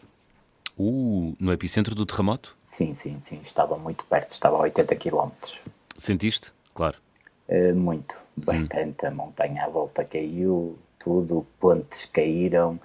Uh, 0.77 1.37
no 1.39 1.53
epicentro 1.53 1.95
do 1.95 2.05
terremoto? 2.05 2.57
Sim, 2.67 2.95
sim, 2.95 3.19
sim, 3.23 3.39
estava 3.43 3.77
muito 3.77 4.05
perto, 4.05 4.31
estava 4.31 4.57
a 4.57 4.61
80 4.61 4.97
km. 4.97 5.31
Sentiste? 5.97 6.53
Claro. 6.75 6.99
Uh, 7.49 7.75
muito, 7.75 8.17
bastante. 8.37 9.05
Hum. 9.05 9.09
A 9.09 9.11
montanha 9.13 9.65
à 9.65 9.69
volta 9.69 10.05
caiu, 10.05 10.77
tudo, 10.99 11.47
pontes 11.61 12.07
caíram, 12.07 12.79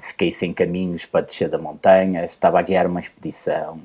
fiquei 0.00 0.32
sem 0.32 0.52
caminhos 0.52 1.06
para 1.06 1.24
descer 1.24 1.48
da 1.48 1.58
montanha, 1.58 2.24
estava 2.24 2.58
a 2.58 2.62
guiar 2.62 2.86
uma 2.88 3.00
expedição 3.00 3.80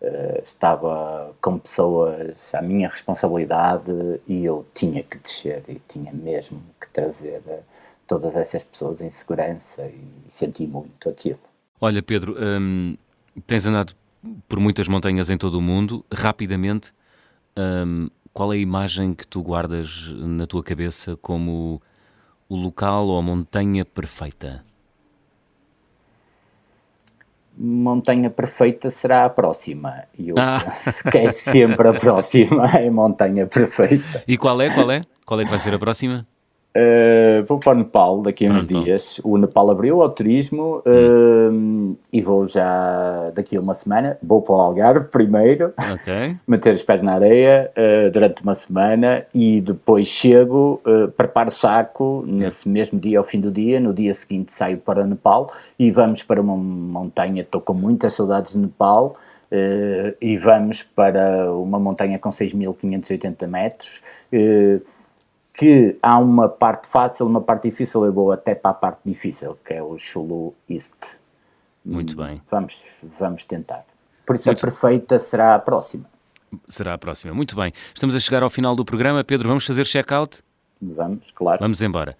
Uh, 0.00 0.40
estava 0.44 1.34
com 1.40 1.58
pessoas 1.58 2.54
à 2.54 2.62
minha 2.62 2.88
responsabilidade 2.88 3.92
e 4.28 4.44
eu 4.44 4.64
tinha 4.72 5.02
que 5.02 5.18
descer 5.18 5.64
e 5.68 5.82
tinha 5.88 6.12
mesmo 6.12 6.62
que 6.80 6.88
trazer 6.90 7.42
uh, 7.46 7.58
todas 8.06 8.36
essas 8.36 8.62
pessoas 8.62 9.00
em 9.00 9.10
segurança 9.10 9.86
e 9.86 10.00
senti 10.28 10.66
muito 10.66 11.08
aquilo. 11.08 11.40
Olha, 11.80 12.02
Pedro, 12.02 12.36
hum, 12.40 12.96
tens 13.46 13.66
andado 13.66 13.92
por 14.48 14.58
muitas 14.58 14.88
montanhas 14.88 15.30
em 15.30 15.38
todo 15.38 15.58
o 15.58 15.62
mundo. 15.62 16.04
Rapidamente, 16.12 16.92
hum, 17.56 18.08
qual 18.32 18.52
é 18.52 18.56
a 18.56 18.60
imagem 18.60 19.14
que 19.14 19.26
tu 19.26 19.42
guardas 19.42 20.12
na 20.12 20.46
tua 20.46 20.62
cabeça 20.62 21.16
como 21.16 21.82
o 22.48 22.56
local 22.56 23.08
ou 23.08 23.18
a 23.18 23.22
montanha 23.22 23.84
perfeita? 23.84 24.64
Montanha 27.58 28.30
perfeita 28.30 28.88
será 28.90 29.24
a 29.24 29.30
próxima. 29.30 30.04
E 30.16 30.28
eu 30.28 30.36
ah. 30.38 30.62
que 31.10 31.18
é 31.18 31.30
sempre 31.30 31.88
a 31.88 31.92
próxima, 31.92 32.64
é 32.66 32.88
montanha 32.88 33.46
perfeita. 33.46 34.22
E 34.26 34.36
qual 34.36 34.60
é? 34.62 34.70
Qual 34.70 34.90
é? 34.90 35.02
Qual 35.26 35.40
é 35.40 35.44
que 35.44 35.50
vai 35.50 35.58
ser 35.58 35.74
a 35.74 35.78
próxima? 35.78 36.26
Uh, 36.78 37.44
vou 37.44 37.58
para 37.58 37.72
o 37.72 37.74
Nepal 37.74 38.22
daqui 38.22 38.46
a 38.46 38.52
uns 38.52 38.64
dias. 38.64 39.20
O 39.24 39.36
Nepal 39.36 39.68
abriu 39.68 40.00
ao 40.00 40.08
turismo 40.10 40.80
hum. 40.86 41.92
uh, 41.92 41.98
e 42.12 42.22
vou 42.22 42.46
já 42.46 43.30
daqui 43.34 43.56
a 43.56 43.60
uma 43.60 43.74
semana. 43.74 44.16
Vou 44.22 44.40
para 44.42 44.54
o 44.54 44.60
Algarve 44.60 45.08
primeiro, 45.08 45.72
okay. 45.94 46.36
meter 46.46 46.74
os 46.74 46.82
pés 46.84 47.02
na 47.02 47.14
areia 47.14 47.72
uh, 47.76 48.10
durante 48.12 48.44
uma 48.44 48.54
semana 48.54 49.26
e 49.34 49.60
depois 49.60 50.06
chego, 50.06 50.80
preparo 51.16 51.48
o 51.48 51.52
saco 51.52 52.24
nesse 52.26 52.68
mesmo 52.68 52.98
dia, 52.98 53.18
ao 53.18 53.24
fim 53.24 53.40
do 53.40 53.50
dia. 53.50 53.80
No 53.80 53.92
dia 53.92 54.14
seguinte 54.14 54.52
saio 54.52 54.78
para 54.78 55.02
o 55.02 55.06
Nepal 55.06 55.50
e 55.78 55.90
vamos 55.90 56.22
para 56.22 56.40
uma 56.40 56.56
montanha. 56.56 57.42
Estou 57.42 57.60
com 57.60 57.74
muitas 57.74 58.14
saudades 58.14 58.52
de 58.52 58.58
Nepal. 58.58 59.16
e 60.20 60.36
vamos 60.36 60.82
para 60.82 61.52
uma 61.52 61.78
montanha 61.80 62.18
com 62.18 62.28
6.580 62.28 63.46
metros 63.46 64.00
que 65.58 65.98
há 66.00 66.16
uma 66.16 66.48
parte 66.48 66.86
fácil, 66.86 67.26
uma 67.26 67.40
parte 67.40 67.68
difícil, 67.68 68.04
eu 68.04 68.12
vou 68.12 68.30
até 68.30 68.54
para 68.54 68.70
a 68.70 68.74
parte 68.74 69.00
difícil, 69.04 69.58
que 69.64 69.74
é 69.74 69.82
o 69.82 69.98
Chulu 69.98 70.54
East. 70.70 71.16
Muito 71.84 72.16
bem. 72.16 72.40
Vamos, 72.48 72.86
vamos 73.02 73.44
tentar. 73.44 73.84
Por 74.24 74.36
isso 74.36 74.48
Muito... 74.48 74.64
a 74.64 74.70
perfeita 74.70 75.18
será 75.18 75.56
a 75.56 75.58
próxima. 75.58 76.04
Será 76.68 76.94
a 76.94 76.98
próxima. 76.98 77.34
Muito 77.34 77.56
bem. 77.56 77.72
Estamos 77.92 78.14
a 78.14 78.20
chegar 78.20 78.44
ao 78.44 78.50
final 78.50 78.76
do 78.76 78.84
programa. 78.84 79.24
Pedro, 79.24 79.48
vamos 79.48 79.66
fazer 79.66 79.84
check-out? 79.84 80.42
Vamos, 80.80 81.32
claro. 81.34 81.58
Vamos 81.60 81.82
embora. 81.82 82.16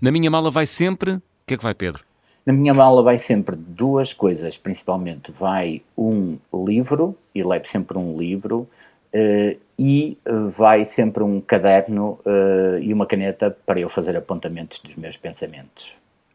Na 0.00 0.10
minha 0.10 0.30
mala 0.30 0.50
vai 0.50 0.64
sempre. 0.64 1.12
O 1.12 1.22
que 1.46 1.54
é 1.54 1.56
que 1.58 1.62
vai, 1.62 1.74
Pedro? 1.74 2.02
Na 2.44 2.52
minha 2.52 2.74
mala 2.74 3.02
vai 3.02 3.18
sempre 3.18 3.54
duas 3.54 4.12
coisas, 4.12 4.58
principalmente 4.58 5.30
vai 5.30 5.82
um 5.96 6.38
livro, 6.52 7.16
e 7.32 7.42
levo 7.42 7.66
sempre 7.66 7.96
um 7.96 8.18
livro, 8.18 8.68
uh, 9.14 9.60
e 9.78 10.18
vai 10.50 10.84
sempre 10.84 11.22
um 11.22 11.40
caderno 11.40 12.18
uh, 12.26 12.78
e 12.80 12.92
uma 12.92 13.06
caneta 13.06 13.56
para 13.64 13.78
eu 13.78 13.88
fazer 13.88 14.16
apontamentos 14.16 14.80
dos 14.80 14.96
meus 14.96 15.16
pensamentos. 15.16 15.92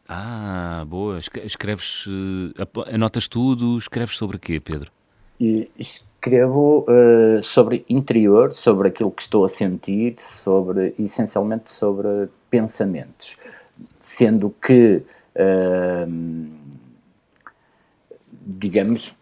Ah, 0.08 0.84
boa. 0.88 1.18
Escreves, 1.18 2.06
anotas 2.86 3.28
tudo, 3.28 3.76
escreves 3.76 4.16
sobre 4.16 4.38
quê, 4.38 4.58
Pedro? 4.58 4.90
Escrevo 5.78 6.86
uh, 6.88 7.42
sobre 7.42 7.84
interior, 7.88 8.54
sobre 8.54 8.88
aquilo 8.88 9.10
que 9.10 9.20
estou 9.20 9.44
a 9.44 9.48
sentir, 9.48 10.14
sobre 10.18 10.94
essencialmente 10.98 11.70
sobre 11.70 12.30
pensamentos, 12.50 13.36
sendo 14.00 14.48
que 14.62 15.02
digamos 18.46 19.14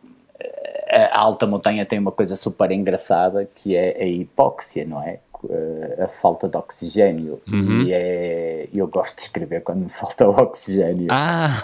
a 0.90 1.18
alta 1.18 1.46
montanha 1.46 1.84
tem 1.84 1.98
uma 1.98 2.12
coisa 2.12 2.36
super 2.36 2.70
engraçada 2.70 3.44
que 3.44 3.74
é 3.76 4.02
a 4.02 4.06
hipóxia, 4.06 4.84
não 4.86 5.02
é? 5.02 5.20
Eh, 5.48 6.02
a 6.04 6.08
falta 6.08 6.48
de 6.48 6.56
oxigênio 6.56 7.40
uhum. 7.46 7.82
e 7.82 7.92
é, 7.92 8.68
eu 8.74 8.86
gosto 8.86 9.16
de 9.16 9.22
escrever 9.22 9.62
quando 9.62 9.84
me 9.84 9.88
falta 9.90 10.26
o 10.26 10.30
oxigênio. 10.30 11.06
Ah. 11.10 11.62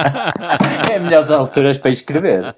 é 0.90 0.98
melhores 0.98 1.30
alturas 1.30 1.78
para 1.78 1.90
escrever. 1.90 2.54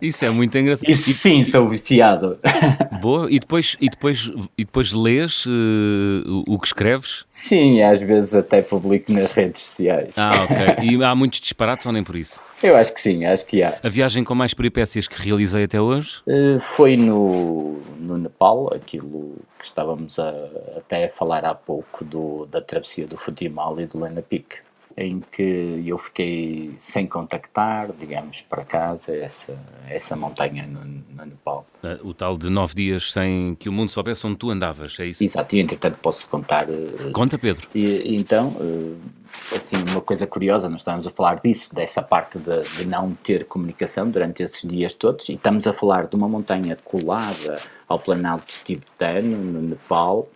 Isso 0.00 0.24
é 0.24 0.30
muito 0.30 0.56
engraçado. 0.58 0.88
Isso 0.88 1.12
sim, 1.12 1.44
sou 1.44 1.68
viciado. 1.68 2.38
Boa, 3.00 3.30
e 3.30 3.38
depois, 3.38 3.76
e 3.80 3.88
depois, 3.88 4.30
e 4.56 4.64
depois 4.64 4.92
lês 4.92 5.44
uh, 5.46 6.44
o, 6.48 6.54
o 6.54 6.58
que 6.58 6.66
escreves? 6.66 7.24
Sim, 7.26 7.82
às 7.82 8.00
vezes 8.00 8.34
até 8.34 8.62
publico 8.62 9.12
nas 9.12 9.32
redes 9.32 9.60
sociais. 9.60 10.16
Ah, 10.18 10.30
ok. 10.44 10.88
E 10.88 11.02
há 11.04 11.14
muitos 11.14 11.40
disparates 11.40 11.86
ou 11.86 11.92
nem 11.92 12.02
por 12.02 12.16
isso? 12.16 12.40
Eu 12.64 12.76
acho 12.76 12.94
que 12.94 13.00
sim, 13.00 13.26
acho 13.26 13.44
que 13.44 13.62
há. 13.62 13.78
A 13.82 13.88
viagem 13.90 14.24
com 14.24 14.34
mais 14.34 14.54
peripécias 14.54 15.06
que 15.06 15.20
realizei 15.20 15.64
até 15.64 15.78
hoje? 15.78 16.22
Uh, 16.26 16.58
foi 16.58 16.96
no, 16.96 17.78
no 18.00 18.16
Nepal, 18.16 18.72
aquilo 18.72 19.36
que 19.58 19.66
estávamos 19.66 20.18
a, 20.18 20.30
até 20.78 21.04
a 21.04 21.10
falar 21.10 21.44
há 21.44 21.54
pouco 21.54 22.02
do, 22.02 22.46
da 22.46 22.62
travessia 22.62 23.06
do 23.06 23.18
Futimal 23.18 23.78
e 23.78 23.84
do 23.84 24.00
Lena 24.00 24.22
Peak 24.22 24.56
em 24.96 25.20
que 25.20 25.82
eu 25.84 25.98
fiquei 25.98 26.74
sem 26.78 27.06
contactar, 27.06 27.90
digamos, 27.98 28.44
para 28.48 28.64
casa, 28.64 29.14
essa, 29.14 29.58
essa 29.88 30.14
montanha 30.14 30.66
no, 30.66 30.84
no 30.84 31.24
Nepal. 31.26 31.66
O 32.02 32.14
tal 32.14 32.38
de 32.38 32.48
nove 32.48 32.74
dias 32.74 33.12
sem 33.12 33.54
que 33.56 33.68
o 33.68 33.72
mundo 33.72 33.90
soubesse 33.90 34.26
onde 34.26 34.36
tu 34.36 34.50
andavas, 34.50 34.98
é 35.00 35.06
isso? 35.06 35.24
Exato, 35.24 35.56
e 35.56 35.60
entretanto 35.60 35.98
posso 35.98 36.28
contar. 36.28 36.68
Eh, 36.70 37.10
Conta, 37.12 37.36
Pedro. 37.38 37.68
E, 37.74 38.14
então, 38.14 38.56
eh, 38.60 39.56
assim, 39.56 39.76
uma 39.90 40.00
coisa 40.00 40.26
curiosa, 40.26 40.68
nós 40.68 40.82
estávamos 40.82 41.06
a 41.06 41.10
falar 41.10 41.40
disso, 41.40 41.74
dessa 41.74 42.00
parte 42.00 42.38
de, 42.38 42.62
de 42.76 42.86
não 42.86 43.14
ter 43.14 43.46
comunicação 43.46 44.08
durante 44.08 44.42
esses 44.42 44.62
dias 44.62 44.94
todos, 44.94 45.28
e 45.28 45.32
estamos 45.32 45.66
a 45.66 45.72
falar 45.72 46.06
de 46.06 46.14
uma 46.14 46.28
montanha 46.28 46.78
colada 46.84 47.60
ao 47.88 47.98
Planalto 47.98 48.54
Tibetano, 48.62 49.36
no 49.36 49.60
Nepal, 49.60 50.28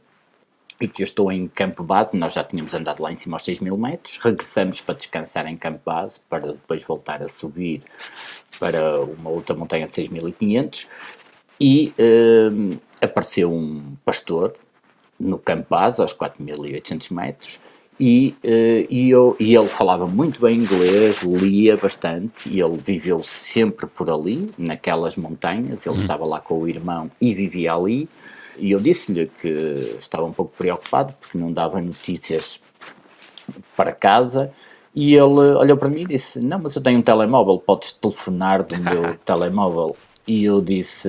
e 0.81 0.87
que 0.87 1.03
eu 1.03 1.05
estou 1.05 1.33
em 1.33 1.49
campo 1.49 1.83
base, 1.83 2.17
nós 2.17 2.33
já 2.35 2.45
tínhamos 2.45 2.73
andado 2.73 3.03
lá 3.03 3.11
em 3.11 3.17
cima 3.17 3.37
aos 3.37 3.45
6 3.45 3.61
mil 3.61 3.77
metros, 3.77 4.19
regressamos 4.19 4.81
para 4.81 4.95
descansar 4.95 5.47
em 5.47 5.57
campo 5.57 5.81
base, 5.85 6.21
para 6.29 6.53
depois 6.53 6.83
voltar 6.85 7.23
a 7.23 7.29
subir 7.29 7.83
para 8.61 9.01
uma 9.01 9.31
outra 9.31 9.57
montanha 9.57 9.87
de 9.87 9.93
6.500 9.93 10.87
e 11.61 11.93
uh, 11.99 12.79
apareceu 13.03 13.53
um 13.53 13.97
pastor 14.05 14.55
no 15.19 15.37
campo 15.39 15.67
base 15.69 16.01
aos 16.01 16.15
4.800 16.15 17.13
metros 17.13 17.59
e, 17.99 18.37
uh, 18.45 18.87
e, 18.89 19.11
eu, 19.11 19.37
e 19.41 19.57
ele 19.57 19.67
falava 19.67 20.07
muito 20.07 20.41
bem 20.41 20.59
inglês, 20.59 21.23
lia 21.23 21.77
bastante 21.77 22.49
e 22.49 22.61
ele 22.61 22.77
viveu 22.77 23.25
sempre 23.25 23.89
por 23.89 24.09
ali, 24.09 24.49
naquelas 24.57 25.17
montanhas, 25.17 25.85
ele 25.85 25.97
uhum. 25.97 26.01
estava 26.01 26.25
lá 26.25 26.41
com 26.41 26.61
o 26.61 26.69
irmão 26.69 27.11
e 27.21 27.35
vivia 27.35 27.75
ali 27.75 28.09
e 28.59 28.73
eu 28.73 28.81
disse-lhe 28.81 29.31
que 29.41 29.97
estava 29.99 30.25
um 30.25 30.33
pouco 30.33 30.53
preocupado 30.57 31.15
porque 31.21 31.39
não 31.39 31.53
dava 31.53 31.81
notícias 31.81 32.61
para 33.77 33.93
casa. 33.93 34.53
E 34.95 35.15
ele 35.15 35.41
olhou 35.55 35.77
para 35.77 35.89
mim 35.89 36.03
e 36.03 36.07
disse: 36.07 36.41
Não, 36.41 36.59
mas 36.59 36.75
eu 36.75 36.83
tenho 36.83 36.99
um 36.99 37.03
telemóvel, 37.03 37.59
podes 37.59 37.93
telefonar 37.93 38.65
do 38.65 38.77
meu 38.79 39.17
telemóvel. 39.25 39.97
E 40.27 40.45
eu 40.45 40.61
disse: 40.61 41.09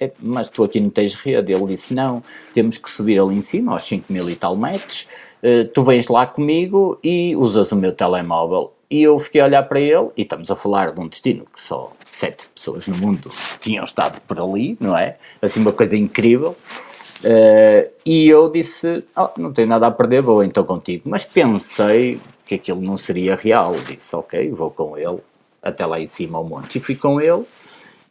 é, 0.00 0.12
Mas 0.20 0.48
tu 0.48 0.62
aqui 0.64 0.80
não 0.80 0.90
tens 0.90 1.14
rede? 1.14 1.52
Ele 1.52 1.66
disse: 1.66 1.94
Não, 1.94 2.22
temos 2.52 2.78
que 2.78 2.88
subir 2.88 3.20
ali 3.20 3.34
em 3.34 3.42
cima, 3.42 3.72
aos 3.72 3.82
5 3.82 4.12
mil 4.12 4.30
e 4.30 4.36
tal 4.36 4.56
metros. 4.56 5.06
Uh, 5.42 5.66
tu 5.72 5.84
vens 5.84 6.08
lá 6.08 6.26
comigo 6.26 6.98
e 7.02 7.36
usas 7.36 7.70
o 7.72 7.76
meu 7.76 7.92
telemóvel. 7.92 8.72
E 8.88 9.02
eu 9.02 9.18
fiquei 9.18 9.40
a 9.40 9.46
olhar 9.46 9.62
para 9.64 9.80
ele, 9.80 10.10
e 10.16 10.22
estamos 10.22 10.50
a 10.50 10.56
falar 10.56 10.92
de 10.92 11.00
um 11.00 11.08
destino 11.08 11.44
que 11.52 11.60
só 11.60 11.92
sete 12.06 12.46
pessoas 12.46 12.86
no 12.86 12.96
mundo 12.96 13.30
tinham 13.60 13.84
estado 13.84 14.20
por 14.20 14.40
ali, 14.40 14.76
não 14.80 14.96
é? 14.96 15.16
Assim, 15.42 15.60
uma 15.60 15.72
coisa 15.72 15.96
incrível. 15.96 16.56
Uh, 17.24 17.90
e 18.04 18.28
eu 18.28 18.50
disse: 18.50 19.02
oh, 19.16 19.30
Não 19.38 19.52
tenho 19.52 19.68
nada 19.68 19.86
a 19.86 19.90
perder, 19.90 20.22
vou 20.22 20.44
então 20.44 20.64
contigo. 20.64 21.08
Mas 21.08 21.24
pensei 21.24 22.20
que 22.44 22.54
aquilo 22.54 22.80
não 22.80 22.96
seria 22.96 23.34
real. 23.34 23.74
Disse: 23.86 24.14
Ok, 24.14 24.50
vou 24.50 24.70
com 24.70 24.96
ele 24.96 25.18
até 25.62 25.84
lá 25.84 25.98
em 25.98 26.06
cima 26.06 26.38
ao 26.38 26.44
monte. 26.44 26.78
E 26.78 26.80
fui 26.80 26.94
com 26.94 27.20
ele. 27.20 27.44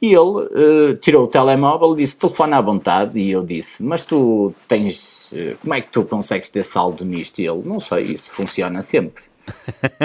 E 0.02 0.14
ele 0.14 0.92
uh, 0.92 0.96
tirou 0.98 1.24
o 1.24 1.28
telemóvel 1.28 1.96
disse: 1.96 2.18
Telefona 2.18 2.58
à 2.58 2.62
vontade. 2.62 3.20
E 3.20 3.32
eu 3.32 3.44
disse: 3.44 3.84
Mas 3.84 4.02
tu 4.02 4.54
tens. 4.68 5.32
Uh, 5.32 5.58
como 5.62 5.74
é 5.74 5.82
que 5.82 5.88
tu 5.88 6.04
consegues 6.04 6.50
ter 6.50 6.64
saldo 6.64 7.06
nisto? 7.06 7.40
E 7.40 7.48
ele: 7.48 7.62
Não 7.64 7.80
sei, 7.80 8.04
isso 8.04 8.34
funciona 8.34 8.82
sempre. 8.82 9.24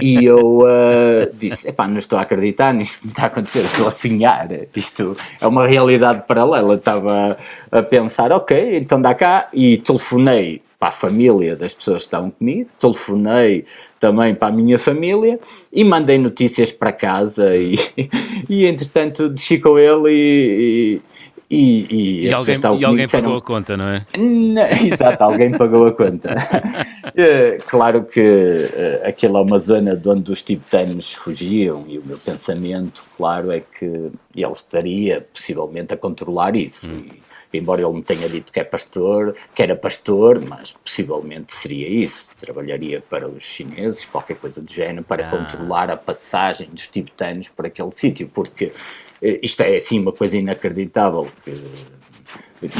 E 0.00 0.24
eu 0.24 0.60
uh, 0.60 1.30
disse: 1.32 1.68
epá, 1.68 1.86
não 1.86 1.98
estou 1.98 2.18
a 2.18 2.22
acreditar 2.22 2.72
nisto 2.72 3.00
que 3.00 3.06
me 3.06 3.12
está 3.12 3.24
a 3.24 3.26
acontecer, 3.26 3.60
estou 3.60 3.86
a 3.86 3.90
sonhar. 3.90 4.48
Isto 4.74 5.16
é 5.40 5.46
uma 5.46 5.66
realidade 5.66 6.24
paralela. 6.26 6.74
Estava 6.74 7.38
a 7.70 7.82
pensar: 7.82 8.32
ok, 8.32 8.76
então 8.76 9.00
dá 9.00 9.14
cá. 9.14 9.48
E 9.52 9.78
telefonei 9.78 10.62
para 10.80 10.88
a 10.88 10.92
família 10.92 11.54
das 11.54 11.74
pessoas 11.74 12.02
que 12.02 12.06
estavam 12.06 12.30
comigo, 12.30 12.70
telefonei 12.78 13.66
também 13.98 14.34
para 14.34 14.48
a 14.48 14.50
minha 14.50 14.78
família 14.78 15.38
e 15.70 15.84
mandei 15.84 16.16
notícias 16.16 16.72
para 16.72 16.90
casa. 16.90 17.54
E, 17.54 17.78
e 18.48 18.64
entretanto, 18.64 19.28
desci 19.28 19.58
com 19.58 19.78
ele 19.78 20.10
e, 20.10 20.96
e, 20.96 21.02
e, 21.50 22.26
e 22.28 22.32
alguém, 22.32 22.54
e 22.78 22.84
alguém 22.84 23.08
pagou 23.08 23.36
a 23.36 23.42
conta, 23.42 23.76
não 23.76 23.88
é? 23.88 24.06
Não, 24.16 24.66
exato, 24.86 25.24
alguém 25.24 25.50
pagou 25.50 25.86
a 25.86 25.92
conta. 25.92 26.34
Eh, 27.16 27.58
claro 27.66 28.04
que 28.04 28.20
uh, 28.20 29.08
aquilo 29.08 29.36
é 29.36 29.40
uma 29.40 29.58
zona 29.58 29.96
de 29.96 30.08
onde 30.08 30.32
os 30.32 30.44
tibetanos 30.44 31.12
fugiam 31.12 31.84
e 31.88 31.98
o 31.98 32.04
meu 32.04 32.16
pensamento, 32.16 33.04
claro, 33.16 33.50
é 33.50 33.60
que 33.60 33.84
ele 33.84 34.52
estaria 34.52 35.26
possivelmente 35.32 35.92
a 35.92 35.96
controlar 35.96 36.54
isso. 36.54 36.88
Hum. 36.88 37.06
E, 37.52 37.58
embora 37.58 37.82
ele 37.82 37.92
me 37.94 38.02
tenha 38.02 38.28
dito 38.28 38.52
que 38.52 38.60
é 38.60 38.64
pastor, 38.64 39.34
que 39.54 39.62
era 39.62 39.74
pastor, 39.74 40.40
mas 40.40 40.70
possivelmente 40.72 41.52
seria 41.52 41.88
isso. 41.88 42.30
Trabalharia 42.38 43.02
para 43.10 43.28
os 43.28 43.42
chineses, 43.42 44.04
qualquer 44.04 44.36
coisa 44.36 44.62
do 44.62 44.72
género, 44.72 45.02
para 45.02 45.26
ah. 45.26 45.30
controlar 45.30 45.90
a 45.90 45.96
passagem 45.96 46.68
dos 46.70 46.86
tibetanos 46.86 47.48
para 47.48 47.66
aquele 47.66 47.90
sítio, 47.90 48.30
porque 48.32 48.66
eh, 48.66 48.72
isto 49.22 49.60
é 49.62 49.76
assim 49.76 50.00
uma 50.00 50.12
coisa 50.12 50.38
inacreditável 50.38 51.28
que 51.44 51.54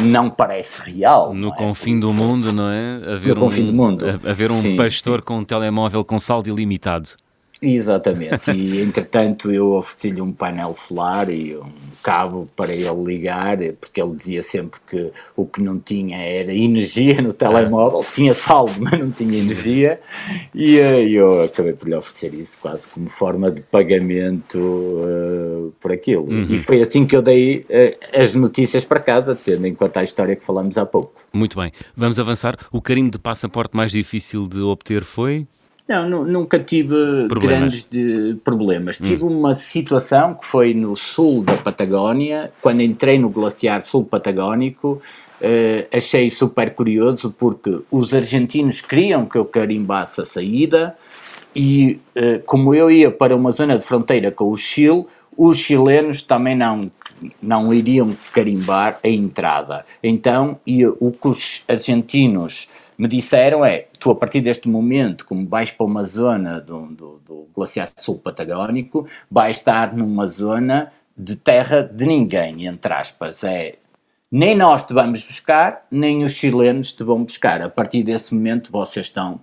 não 0.03 0.31
parece 0.31 0.91
real. 0.91 1.35
No 1.35 1.49
é? 1.49 1.57
confim 1.57 1.99
do 1.99 2.13
mundo, 2.13 2.53
não 2.53 2.69
é? 2.69 3.15
Haver 3.15 3.35
no 3.35 3.43
um, 3.43 3.45
confim 3.47 3.67
do 3.67 3.73
mundo. 3.73 4.05
Haver 4.25 4.51
um 4.51 4.61
sim, 4.61 4.77
pastor 4.77 5.21
sim. 5.21 5.25
com 5.25 5.39
um 5.39 5.45
telemóvel 5.45 6.05
com 6.05 6.19
saldo 6.19 6.49
ilimitado. 6.49 7.11
Exatamente, 7.63 8.51
e 8.53 8.81
entretanto 8.81 9.53
eu 9.53 9.73
ofereci-lhe 9.73 10.23
um 10.23 10.33
painel 10.33 10.75
solar 10.75 11.29
e 11.29 11.55
um 11.57 11.71
cabo 12.03 12.49
para 12.57 12.73
ele 12.73 13.05
ligar, 13.05 13.59
porque 13.79 14.01
ele 14.01 14.17
dizia 14.17 14.43
sempre 14.43 14.81
que 14.89 15.13
o 15.37 15.45
que 15.45 15.61
não 15.61 15.79
tinha 15.79 16.17
era 16.17 16.55
energia 16.55 17.21
no 17.21 17.35
telemóvel, 17.35 18.01
ah. 18.01 18.13
tinha 18.13 18.33
saldo, 18.33 18.73
mas 18.81 18.99
não 18.99 19.11
tinha 19.11 19.39
energia, 19.39 20.01
e 20.55 20.79
uh, 20.79 21.07
eu 21.07 21.45
acabei 21.45 21.75
por 21.75 21.87
lhe 21.87 21.95
oferecer 21.95 22.33
isso 22.33 22.59
quase 22.61 22.89
como 22.89 23.09
forma 23.09 23.51
de 23.51 23.61
pagamento 23.61 24.59
uh, 24.59 25.73
por 25.79 25.93
aquilo. 25.93 26.31
Uhum. 26.31 26.47
E 26.51 26.63
foi 26.63 26.81
assim 26.81 27.05
que 27.05 27.15
eu 27.15 27.21
dei 27.21 27.67
uh, 27.69 28.19
as 28.19 28.35
notícias 28.35 28.87
para 28.87 29.01
casa, 29.01 29.37
tendo 29.37 29.67
em 29.67 29.75
conta 29.75 30.01
a 30.01 30.03
história 30.03 30.35
que 30.35 30.45
falamos 30.45 30.79
há 30.79 30.87
pouco. 30.87 31.13
Muito 31.31 31.59
bem, 31.59 31.71
vamos 31.95 32.19
avançar. 32.19 32.57
O 32.73 32.81
carimbo 32.81 33.11
de 33.11 33.19
passaporte 33.19 33.77
mais 33.77 33.93
difícil 33.93 34.49
de 34.49 34.61
obter 34.61 35.03
foi? 35.03 35.47
Não, 35.91 36.25
nunca 36.25 36.57
tive 36.61 37.27
problemas. 37.27 37.41
grandes 37.41 37.87
de, 37.91 38.37
problemas. 38.45 39.01
Hum. 39.01 39.05
Tive 39.05 39.25
uma 39.25 39.55
situação 39.55 40.35
que 40.35 40.47
foi 40.47 40.73
no 40.73 40.95
sul 40.95 41.43
da 41.43 41.57
Patagónia, 41.57 42.53
quando 42.61 42.81
entrei 42.81 43.19
no 43.19 43.29
glaciar 43.29 43.83
sul 43.83 44.05
patagónico, 44.05 45.03
uh, 45.41 45.97
achei 45.97 46.31
super 46.31 46.73
curioso 46.75 47.35
porque 47.37 47.81
os 47.91 48.15
argentinos 48.15 48.81
queriam 48.81 49.27
que 49.27 49.37
eu 49.37 49.45
carimbasse 49.45 50.21
a 50.21 50.25
saída 50.25 50.97
e 51.57 51.99
uh, 52.17 52.41
como 52.47 52.73
eu 52.73 52.89
ia 52.89 53.11
para 53.11 53.35
uma 53.35 53.51
zona 53.51 53.77
de 53.77 53.85
fronteira 53.85 54.31
com 54.31 54.49
o 54.49 54.57
Chile, 54.57 55.07
os 55.37 55.59
chilenos 55.59 56.23
também 56.23 56.57
não 56.57 56.89
não 57.43 57.75
iriam 57.75 58.17
carimbar 58.33 58.99
a 59.05 59.09
entrada. 59.09 59.85
Então, 60.03 60.59
e, 60.67 60.87
o 60.87 61.13
que 61.13 61.29
os 61.29 61.65
argentinos 61.69 62.69
me 63.01 63.09
disseram 63.09 63.65
é, 63.65 63.87
tu 63.99 64.11
a 64.11 64.15
partir 64.15 64.43
deste 64.43 64.69
momento, 64.69 65.25
como 65.25 65.49
vais 65.49 65.71
para 65.71 65.87
uma 65.87 66.05
zona 66.05 66.61
do, 66.61 66.83
do, 66.89 67.21
do 67.27 67.49
glaciar 67.55 67.89
sul 67.97 68.19
patagónico, 68.19 69.09
vais 69.31 69.57
estar 69.57 69.97
numa 69.97 70.27
zona 70.27 70.93
de 71.17 71.35
terra 71.35 71.83
de 71.83 72.05
ninguém, 72.05 72.67
entre 72.67 72.93
aspas, 72.93 73.43
é 73.43 73.77
nem 74.31 74.55
nós 74.55 74.85
te 74.85 74.93
vamos 74.93 75.23
buscar, 75.23 75.87
nem 75.91 76.25
os 76.25 76.33
chilenos 76.33 76.93
te 76.93 77.03
vão 77.03 77.25
buscar. 77.25 77.63
A 77.63 77.71
partir 77.71 78.03
desse 78.03 78.35
momento 78.35 78.71
vocês 78.71 79.07
estão 79.07 79.41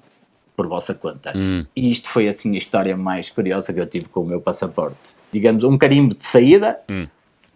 por 0.56 0.68
vossa 0.68 0.94
conta. 0.94 1.34
Hum. 1.36 1.66
E 1.76 1.92
isto 1.92 2.10
foi 2.10 2.28
assim 2.28 2.54
a 2.54 2.60
história 2.60 2.96
mais 2.96 3.32
curiosa 3.32 3.74
que 3.74 3.80
eu 3.80 3.88
tive 3.88 4.06
com 4.08 4.22
o 4.22 4.26
meu 4.26 4.40
passaporte. 4.40 5.16
Digamos, 5.32 5.64
um 5.64 5.80
carimbo 5.80 6.14
de 6.14 6.26
saída, 6.26 6.80
hum. 6.88 7.08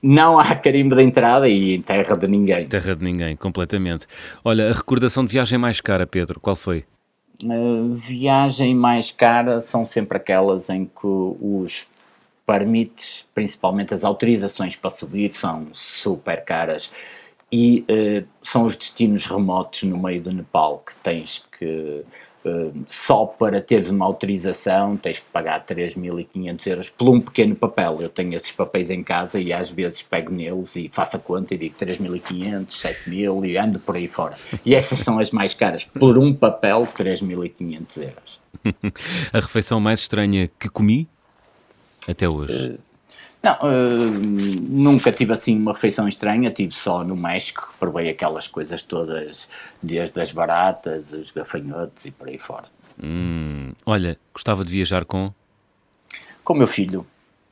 Não 0.01 0.39
há 0.39 0.55
carimbo 0.55 0.95
de 0.95 1.03
entrada 1.03 1.47
e 1.47 1.75
em 1.75 1.81
terra 1.81 2.15
de 2.15 2.27
ninguém. 2.27 2.67
Terra 2.67 2.95
de 2.95 3.03
ninguém, 3.03 3.35
completamente. 3.35 4.07
Olha, 4.43 4.69
a 4.69 4.73
recordação 4.73 5.25
de 5.25 5.31
viagem 5.31 5.59
mais 5.59 5.79
cara, 5.79 6.07
Pedro, 6.07 6.39
qual 6.39 6.55
foi? 6.55 6.85
A 7.43 7.95
viagem 7.95 8.75
mais 8.75 9.11
cara 9.11 9.61
são 9.61 9.85
sempre 9.85 10.17
aquelas 10.17 10.69
em 10.69 10.85
que 10.85 11.07
os 11.07 11.87
permites, 12.45 13.25
principalmente 13.33 13.93
as 13.93 14.03
autorizações 14.03 14.75
para 14.75 14.89
subir, 14.89 15.33
são 15.33 15.67
super 15.73 16.43
caras 16.43 16.91
e 17.51 17.85
uh, 17.89 18.27
são 18.41 18.65
os 18.65 18.77
destinos 18.77 19.25
remotos 19.25 19.83
no 19.83 19.97
meio 19.97 20.21
do 20.21 20.31
Nepal 20.31 20.83
que 20.85 20.95
tens 20.95 21.43
que 21.57 22.03
só 22.87 23.25
para 23.25 23.61
teres 23.61 23.89
uma 23.89 24.05
autorização 24.05 24.97
tens 24.97 25.19
que 25.19 25.25
pagar 25.31 25.63
3.500 25.65 26.67
euros 26.67 26.89
por 26.89 27.09
um 27.09 27.21
pequeno 27.21 27.55
papel. 27.55 27.99
Eu 28.01 28.09
tenho 28.09 28.33
esses 28.33 28.51
papéis 28.51 28.89
em 28.89 29.03
casa 29.03 29.39
e 29.39 29.53
às 29.53 29.69
vezes 29.69 30.01
pego 30.01 30.31
neles 30.31 30.75
e 30.75 30.89
faço 30.91 31.17
a 31.17 31.19
conta 31.19 31.53
e 31.53 31.57
digo 31.57 31.75
3.500, 31.79 32.67
7.000 32.69 33.47
e 33.47 33.57
ando 33.57 33.79
por 33.79 33.95
aí 33.95 34.07
fora. 34.07 34.35
E 34.65 34.73
essas 34.73 34.99
são 34.99 35.19
as 35.19 35.31
mais 35.31 35.53
caras. 35.53 35.83
Por 35.83 36.17
um 36.17 36.33
papel, 36.33 36.87
3.500 36.87 38.01
euros. 38.01 38.39
a 39.31 39.39
refeição 39.39 39.79
mais 39.79 40.01
estranha 40.01 40.49
que 40.59 40.69
comi 40.69 41.07
até 42.07 42.27
hoje? 42.27 42.71
Uh, 42.71 42.90
não, 43.43 43.53
uh, 43.53 44.11
nunca 44.69 45.11
tive 45.11 45.33
assim 45.33 45.57
uma 45.57 45.73
refeição 45.73 46.07
estranha, 46.07 46.51
tive 46.51 46.75
só 46.75 47.03
no 47.03 47.15
México, 47.15 47.73
provei 47.79 48.09
aquelas 48.09 48.47
coisas 48.47 48.83
todas, 48.83 49.49
desde 49.81 50.21
as 50.21 50.31
baratas, 50.31 51.11
os 51.11 51.31
gafanhotos 51.31 52.05
e 52.05 52.11
por 52.11 52.27
aí 52.27 52.37
fora. 52.37 52.65
Hum, 53.01 53.73
olha, 53.85 54.17
gostava 54.33 54.63
de 54.63 54.71
viajar 54.71 55.05
com? 55.05 55.33
Com 56.43 56.53
o 56.53 56.57
meu 56.57 56.67
filho. 56.67 57.05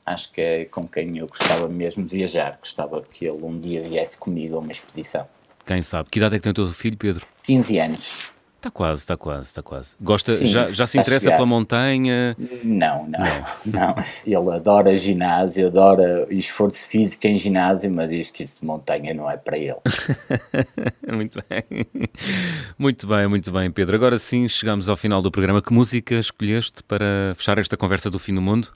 Acho 0.06 0.32
que 0.32 0.42
é 0.42 0.66
com 0.66 0.88
quem 0.88 1.18
eu 1.18 1.28
gostava 1.28 1.68
mesmo 1.68 2.04
de 2.04 2.18
viajar. 2.18 2.58
Gostava 2.60 3.02
que 3.02 3.26
ele 3.26 3.44
um 3.44 3.60
dia 3.60 3.82
viesse 3.82 4.18
comigo 4.18 4.56
a 4.56 4.60
uma 4.60 4.72
expedição. 4.72 5.28
Quem 5.66 5.82
sabe? 5.82 6.10
Que 6.10 6.20
idade 6.20 6.36
é 6.36 6.40
que 6.40 6.44
tem 6.44 6.52
o 6.52 6.56
teu 6.56 6.68
filho, 6.68 6.98
Pedro? 6.98 7.26
15 7.44 7.80
anos. 7.80 8.32
Está 8.60 8.70
quase, 8.70 9.00
está 9.00 9.16
quase, 9.16 9.44
está 9.44 9.64
quase. 9.64 9.96
Gosta, 10.02 10.36
Sim, 10.36 10.46
já, 10.48 10.70
já 10.70 10.86
se 10.86 11.00
interessa 11.00 11.32
pela 11.32 11.46
montanha? 11.46 12.36
Não, 12.62 13.08
não, 13.08 13.20
não, 13.66 13.96
não. 13.96 13.96
Ele 14.28 14.54
adora 14.54 14.94
ginásio, 14.98 15.68
adora 15.68 16.28
esforço 16.30 16.86
físico 16.90 17.26
em 17.26 17.38
ginásio, 17.38 17.90
mas 17.90 18.10
diz 18.10 18.30
que 18.30 18.44
isso 18.44 18.60
de 18.60 18.66
montanha 18.66 19.14
não 19.14 19.32
é 19.32 19.38
para 19.38 19.58
ele. 19.58 19.78
muito 21.10 21.42
bem. 21.50 21.88
Muito 22.78 23.08
bem, 23.08 23.28
muito 23.28 23.50
bem, 23.50 23.72
Pedro. 23.72 23.96
Agora 23.96 24.18
sim, 24.18 24.50
chegamos 24.50 24.90
ao 24.90 24.98
final 24.98 25.22
do 25.22 25.32
programa. 25.32 25.62
Que 25.62 25.72
música 25.72 26.16
escolheste 26.16 26.84
para 26.84 27.34
fechar 27.38 27.58
esta 27.60 27.78
conversa 27.78 28.12
do 28.12 28.20
fim 28.20 28.36
do 28.36 28.42
mundo? 28.42 28.74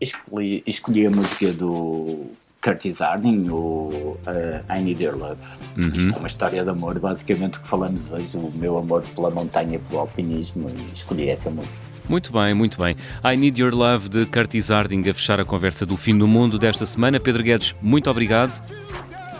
Escolhi, 0.00 0.62
escolhi 0.66 1.06
a 1.06 1.10
música 1.10 1.52
do 1.52 2.30
Curtis 2.66 2.98
Harding, 2.98 3.48
o 3.48 4.18
uh, 4.26 4.76
I 4.76 4.80
Need 4.80 5.00
Your 5.00 5.16
Love. 5.16 5.40
Uhum. 5.76 5.92
Isto 5.94 6.16
é 6.16 6.18
uma 6.18 6.26
história 6.26 6.64
de 6.64 6.68
amor, 6.68 6.98
basicamente 6.98 7.58
o 7.58 7.60
que 7.60 7.68
falamos 7.68 8.10
hoje, 8.10 8.28
o 8.34 8.50
meu 8.56 8.76
amor 8.76 9.02
pela 9.14 9.30
montanha, 9.30 9.78
pelo 9.78 10.00
alpinismo, 10.00 10.68
e 10.68 10.92
escolhi 10.92 11.28
essa 11.28 11.48
música. 11.48 11.78
Muito 12.08 12.32
bem, 12.32 12.54
muito 12.54 12.76
bem. 12.82 12.96
I 13.24 13.36
Need 13.36 13.62
Your 13.62 13.72
Love 13.72 14.08
de 14.08 14.26
Curtis 14.26 14.70
Harding 14.70 15.08
a 15.08 15.14
fechar 15.14 15.38
a 15.38 15.44
conversa 15.44 15.86
do 15.86 15.96
fim 15.96 16.18
do 16.18 16.26
mundo 16.26 16.58
desta 16.58 16.84
semana. 16.84 17.20
Pedro 17.20 17.44
Guedes, 17.44 17.72
muito 17.80 18.10
obrigado. 18.10 18.60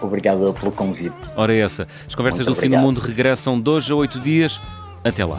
Obrigado 0.00 0.52
pelo 0.52 0.70
convite. 0.70 1.16
Ora, 1.34 1.52
é 1.52 1.58
essa. 1.58 1.88
As 2.06 2.14
conversas 2.14 2.46
muito 2.46 2.54
do 2.54 2.58
obrigado. 2.58 2.78
fim 2.78 2.86
do 2.86 2.86
mundo 2.86 3.00
regressam 3.00 3.60
hoje 3.66 3.90
a 3.90 3.96
oito 3.96 4.20
dias. 4.20 4.60
Até 5.02 5.24
lá. 5.24 5.38